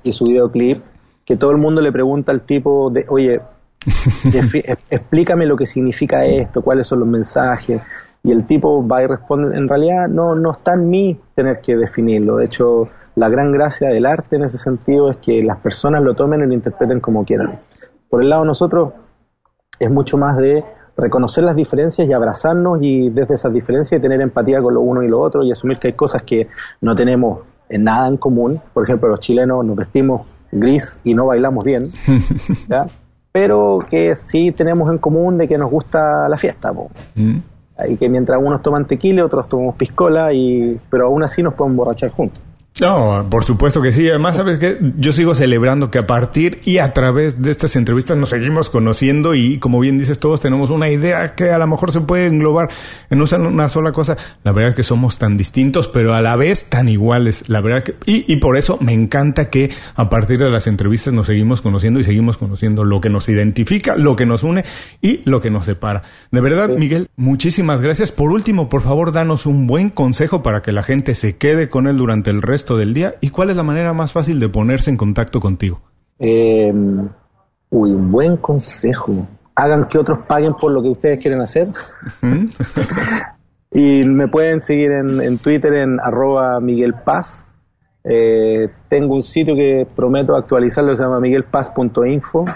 y 0.03 0.13
su 0.13 0.25
videoclip 0.25 0.83
que 1.25 1.37
todo 1.37 1.51
el 1.51 1.59
mundo 1.59 1.81
le 1.81 1.91
pregunta 1.91 2.31
al 2.31 2.43
tipo 2.43 2.89
de, 2.89 3.05
oye, 3.09 3.41
explícame 4.91 5.45
lo 5.45 5.57
que 5.57 5.67
significa 5.67 6.25
esto, 6.25 6.63
cuáles 6.63 6.87
son 6.87 7.01
los 7.01 7.09
mensajes, 7.09 7.83
y 8.23 8.31
el 8.31 8.47
tipo 8.47 8.87
va 8.87 9.03
y 9.03 9.07
responde, 9.07 9.57
en 9.57 9.69
realidad 9.69 10.09
no, 10.09 10.37
no 10.37 10.53
está 10.53 10.75
en 10.75 10.89
mí 10.89 11.21
tener 11.35 11.61
que 11.61 11.77
definirlo, 11.77 12.37
de 12.37 12.47
hecho 12.47 12.89
la 13.17 13.29
gran 13.29 13.51
gracia 13.51 13.89
del 13.89 14.07
arte 14.07 14.37
en 14.37 14.45
ese 14.45 14.59
sentido 14.59 15.11
es 15.11 15.17
que 15.17 15.43
las 15.43 15.59
personas 15.59 16.03
lo 16.03 16.15
tomen 16.15 16.43
y 16.43 16.47
lo 16.47 16.55
interpreten 16.55 17.01
como 17.01 17.25
quieran. 17.25 17.61
Por 18.09 18.23
el 18.23 18.29
lado 18.29 18.43
de 18.43 18.49
nosotros 18.49 18.93
es 19.81 19.91
mucho 19.91 20.19
más 20.19 20.37
de 20.37 20.65
reconocer 20.97 21.45
las 21.45 21.57
diferencias 21.57 22.09
y 22.09 22.13
abrazarnos 22.13 22.79
y 22.81 23.11
desde 23.11 23.35
esas 23.35 23.53
diferencias 23.53 24.01
tener 24.01 24.21
empatía 24.21 24.63
con 24.63 24.75
lo 24.75 24.81
uno 24.81 25.03
y 25.03 25.09
lo 25.09 25.21
otro 25.21 25.43
y 25.45 25.53
asumir 25.53 25.79
que 25.79 25.89
hay 25.89 25.95
cosas 25.95 26.23
que 26.23 26.49
no 26.81 26.95
tenemos 26.95 27.41
en 27.69 27.85
nada 27.85 28.09
en 28.09 28.17
común. 28.17 28.61
Por 28.73 28.85
ejemplo, 28.85 29.09
los 29.09 29.21
chilenos 29.21 29.65
nos 29.65 29.77
vestimos 29.77 30.27
gris 30.51 31.01
y 31.05 31.15
no 31.15 31.27
bailamos 31.27 31.65
bien, 31.65 31.91
pero 33.33 33.79
que 33.89 34.17
sí 34.17 34.53
tenemos 34.53 34.91
en 34.91 34.99
común 34.99 35.37
de 35.39 35.47
que 35.47 35.59
nos 35.59 35.71
gusta 35.71 36.29
la 36.29 36.39
fiesta. 36.39 36.73
Mm. 37.15 37.39
Y 37.89 37.97
que 37.97 38.09
mientras 38.09 38.41
unos 38.43 38.63
toman 38.63 38.87
tequila, 38.87 39.25
otros 39.25 39.49
tomamos 39.49 39.75
piscola, 39.77 40.33
y, 40.33 40.81
pero 40.89 41.09
aún 41.09 41.23
así 41.23 41.43
nos 41.43 41.53
podemos 41.53 41.75
emborrachar 41.75 42.11
juntos. 42.11 42.43
No, 42.81 43.27
por 43.31 43.45
supuesto 43.45 43.81
que 43.81 43.91
sí. 43.91 44.09
Además, 44.09 44.37
sabes 44.37 44.59
que 44.59 44.79
yo 44.99 45.13
sigo 45.13 45.35
celebrando 45.35 45.91
que 45.91 45.99
a 45.99 46.07
partir 46.07 46.61
y 46.65 46.79
a 46.79 46.93
través 46.93 47.41
de 47.41 47.51
estas 47.51 47.75
entrevistas 47.75 48.19
nos 48.19 48.31
seguimos 48.31 48.69
conociendo 48.69 49.35
y 49.35 49.59
como 49.59 49.81
bien 49.81 49.97
dices, 49.97 50.19
todos 50.19 50.43
tenemos 50.43 50.69
una 50.69 50.91
idea 50.91 51.35
que 51.35 51.51
a 51.51 51.59
lo 51.59 51.67
mejor 51.67 51.91
se 51.91 52.03
puede 52.03 52.27
englobar 52.27 52.69
en 53.09 53.23
una 53.23 53.69
sola 53.71 53.93
cosa. 53.93 54.19
La 54.45 54.53
verdad 54.53 54.71
es 54.71 54.77
que 54.77 54.83
somos 54.83 55.17
tan 55.17 55.39
distintos, 55.39 55.89
pero 55.89 56.15
a 56.15 56.21
la 56.21 56.37
vez 56.37 56.67
tan 56.67 56.89
iguales. 56.89 57.49
La 57.49 57.63
verdad 57.63 57.83
que, 57.83 57.95
y, 58.05 58.31
y 58.31 58.37
por 58.37 58.59
eso 58.59 58.77
me 58.81 58.93
encanta 58.93 59.49
que 59.49 59.71
a 59.95 60.11
partir 60.11 60.39
de 60.39 60.51
las 60.51 60.67
entrevistas 60.67 61.15
nos 61.15 61.29
seguimos 61.29 61.63
conociendo 61.63 61.99
y 61.99 62.05
seguimos 62.05 62.37
conociendo 62.37 62.85
lo 62.85 63.01
que 63.01 63.09
nos 63.09 63.29
identifica, 63.31 63.97
lo 63.97 64.17
que 64.17 64.27
nos 64.27 64.43
une 64.43 64.65
y 65.01 65.23
lo 65.25 65.41
que 65.41 65.51
nos 65.51 65.65
separa. 65.65 66.03
De 66.31 66.43
verdad, 66.43 66.69
Miguel, 66.69 67.09
muchísimas 67.17 67.81
gracias. 67.81 68.13
Por 68.13 68.31
último, 68.33 68.69
por 68.69 68.83
favor, 68.83 69.13
danos 69.13 69.47
un 69.47 69.67
buen 69.67 69.89
consejo 69.89 70.43
para 70.43 70.61
que 70.61 70.73
la 70.73 70.83
gente 70.83 71.15
se 71.15 71.37
quede 71.37 71.71
con 71.71 71.87
él 71.87 71.97
durante 71.97 72.31
el 72.31 72.43
resto 72.43 72.66
del 72.75 72.95
día 72.95 73.17
y 73.21 73.29
cuál 73.29 73.51
es 73.51 73.57
la 73.57 73.63
manera 73.63 73.93
más 73.93 74.13
fácil 74.13 74.41
de 74.41 74.49
ponerse 74.49 74.91
en 74.91 74.97
contacto 74.97 75.41
contigo. 75.41 75.83
Eh, 76.19 76.73
uy, 77.71 77.91
un 77.91 78.11
buen 78.11 78.39
consejo. 78.39 79.29
Hagan 79.55 79.87
que 79.89 79.99
otros 79.99 80.21
paguen 80.27 80.55
por 80.55 80.73
lo 80.73 80.83
que 80.83 80.89
ustedes 80.89 81.19
quieren 81.19 81.43
hacer. 81.43 81.69
y 83.71 84.05
me 84.05 84.29
pueden 84.29 84.63
seguir 84.63 84.91
en, 84.93 85.39
Twitter 85.39 85.75
en 85.75 85.99
arroba 86.03 86.59
Miguel 86.61 86.95
Paz. 86.95 87.53
Eh, 88.03 88.71
tengo 88.89 89.17
un 89.17 89.23
sitio 89.23 89.55
que 89.55 89.87
prometo 89.95 90.35
actualizarlo, 90.35 90.97
se 90.97 91.03
llama 91.03 91.21
miguelpaz.info. 91.21 92.47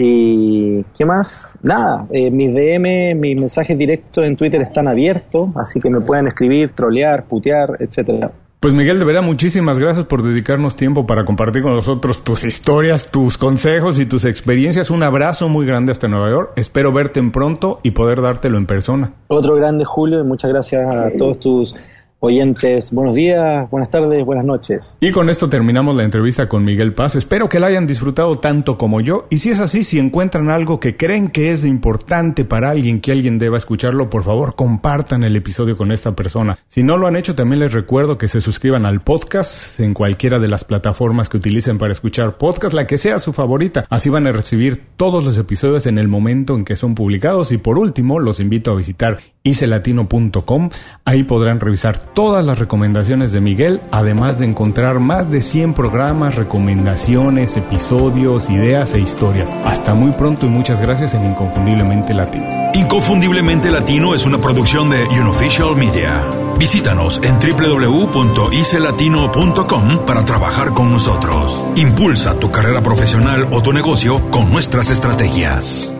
Y 0.00 0.84
qué 0.96 1.04
más, 1.04 1.58
nada, 1.60 2.06
eh, 2.12 2.30
mis 2.30 2.54
DM, 2.54 3.16
mis 3.18 3.36
mensajes 3.36 3.76
directos 3.76 4.24
en 4.24 4.36
Twitter 4.36 4.60
están 4.60 4.86
abiertos, 4.86 5.50
así 5.56 5.80
que 5.80 5.90
me 5.90 6.00
pueden 6.00 6.28
escribir, 6.28 6.70
trolear, 6.70 7.26
putear, 7.26 7.76
etcétera. 7.80 8.30
Pues 8.60 8.74
Miguel, 8.74 8.98
de 8.98 9.04
verdad, 9.04 9.22
muchísimas 9.22 9.78
gracias 9.78 10.06
por 10.06 10.24
dedicarnos 10.24 10.74
tiempo 10.74 11.06
para 11.06 11.24
compartir 11.24 11.62
con 11.62 11.76
nosotros 11.76 12.24
tus 12.24 12.42
historias, 12.44 13.08
tus 13.08 13.38
consejos 13.38 14.00
y 14.00 14.06
tus 14.06 14.24
experiencias. 14.24 14.90
Un 14.90 15.04
abrazo 15.04 15.48
muy 15.48 15.64
grande 15.64 15.92
hasta 15.92 16.08
Nueva 16.08 16.28
York. 16.28 16.52
Espero 16.56 16.92
verte 16.92 17.20
en 17.20 17.30
pronto 17.30 17.78
y 17.84 17.92
poder 17.92 18.20
dártelo 18.20 18.58
en 18.58 18.66
persona. 18.66 19.12
Otro 19.28 19.54
grande, 19.54 19.84
Julio, 19.84 20.20
y 20.20 20.24
muchas 20.24 20.50
gracias 20.50 20.92
a 20.92 21.10
todos 21.16 21.38
tus 21.38 21.76
oyentes, 22.20 22.90
buenos 22.90 23.14
días, 23.14 23.70
buenas 23.70 23.90
tardes, 23.90 24.24
buenas 24.24 24.44
noches. 24.44 24.98
Y 25.00 25.12
con 25.12 25.30
esto 25.30 25.48
terminamos 25.48 25.94
la 25.94 26.02
entrevista 26.02 26.48
con 26.48 26.64
Miguel 26.64 26.92
Paz. 26.92 27.14
Espero 27.14 27.48
que 27.48 27.60
la 27.60 27.68
hayan 27.68 27.86
disfrutado 27.86 28.38
tanto 28.38 28.76
como 28.76 29.00
yo. 29.00 29.26
Y 29.30 29.38
si 29.38 29.50
es 29.50 29.60
así, 29.60 29.84
si 29.84 29.98
encuentran 29.98 30.50
algo 30.50 30.80
que 30.80 30.96
creen 30.96 31.28
que 31.28 31.52
es 31.52 31.64
importante 31.64 32.44
para 32.44 32.70
alguien, 32.70 33.00
que 33.00 33.12
alguien 33.12 33.38
deba 33.38 33.56
escucharlo, 33.56 34.10
por 34.10 34.24
favor 34.24 34.56
compartan 34.56 35.22
el 35.22 35.36
episodio 35.36 35.76
con 35.76 35.92
esta 35.92 36.16
persona. 36.16 36.58
Si 36.68 36.82
no 36.82 36.96
lo 36.96 37.06
han 37.06 37.16
hecho, 37.16 37.34
también 37.34 37.60
les 37.60 37.72
recuerdo 37.72 38.18
que 38.18 38.28
se 38.28 38.40
suscriban 38.40 38.84
al 38.84 39.00
podcast 39.00 39.78
en 39.78 39.94
cualquiera 39.94 40.38
de 40.40 40.48
las 40.48 40.64
plataformas 40.64 41.28
que 41.28 41.36
utilicen 41.36 41.78
para 41.78 41.92
escuchar 41.92 42.36
podcast, 42.36 42.74
la 42.74 42.86
que 42.86 42.98
sea 42.98 43.20
su 43.20 43.32
favorita. 43.32 43.84
Así 43.90 44.10
van 44.10 44.26
a 44.26 44.32
recibir 44.32 44.82
todos 44.96 45.24
los 45.24 45.38
episodios 45.38 45.86
en 45.86 45.98
el 45.98 46.08
momento 46.08 46.56
en 46.56 46.64
que 46.64 46.74
son 46.74 46.96
publicados. 46.96 47.52
Y 47.52 47.58
por 47.58 47.78
último, 47.78 48.18
los 48.18 48.40
invito 48.40 48.72
a 48.72 48.76
visitar 48.76 49.18
icelatino.com. 49.44 50.70
Ahí 51.04 51.22
podrán 51.22 51.60
revisar 51.60 52.07
todas 52.14 52.44
las 52.44 52.58
recomendaciones 52.58 53.32
de 53.32 53.40
Miguel, 53.40 53.80
además 53.90 54.38
de 54.38 54.46
encontrar 54.46 55.00
más 55.00 55.30
de 55.30 55.42
100 55.42 55.74
programas, 55.74 56.34
recomendaciones, 56.34 57.56
episodios, 57.56 58.50
ideas 58.50 58.94
e 58.94 59.00
historias. 59.00 59.50
Hasta 59.64 59.94
muy 59.94 60.12
pronto 60.12 60.46
y 60.46 60.48
muchas 60.48 60.80
gracias 60.80 61.14
en 61.14 61.26
Inconfundiblemente 61.26 62.14
Latino. 62.14 62.46
Inconfundiblemente 62.74 63.70
Latino 63.70 64.14
es 64.14 64.26
una 64.26 64.38
producción 64.38 64.90
de 64.90 65.04
Unofficial 65.20 65.76
Media. 65.76 66.22
Visítanos 66.58 67.20
en 67.22 67.38
www.icelatino.com 67.38 70.04
para 70.04 70.24
trabajar 70.24 70.72
con 70.72 70.90
nosotros. 70.90 71.62
Impulsa 71.76 72.36
tu 72.38 72.50
carrera 72.50 72.82
profesional 72.82 73.46
o 73.52 73.62
tu 73.62 73.72
negocio 73.72 74.20
con 74.30 74.50
nuestras 74.50 74.90
estrategias. 74.90 75.92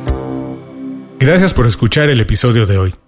Gracias 1.20 1.54
por 1.54 1.66
escuchar 1.66 2.10
el 2.10 2.20
episodio 2.20 2.66
de 2.66 2.78
hoy. 2.78 3.07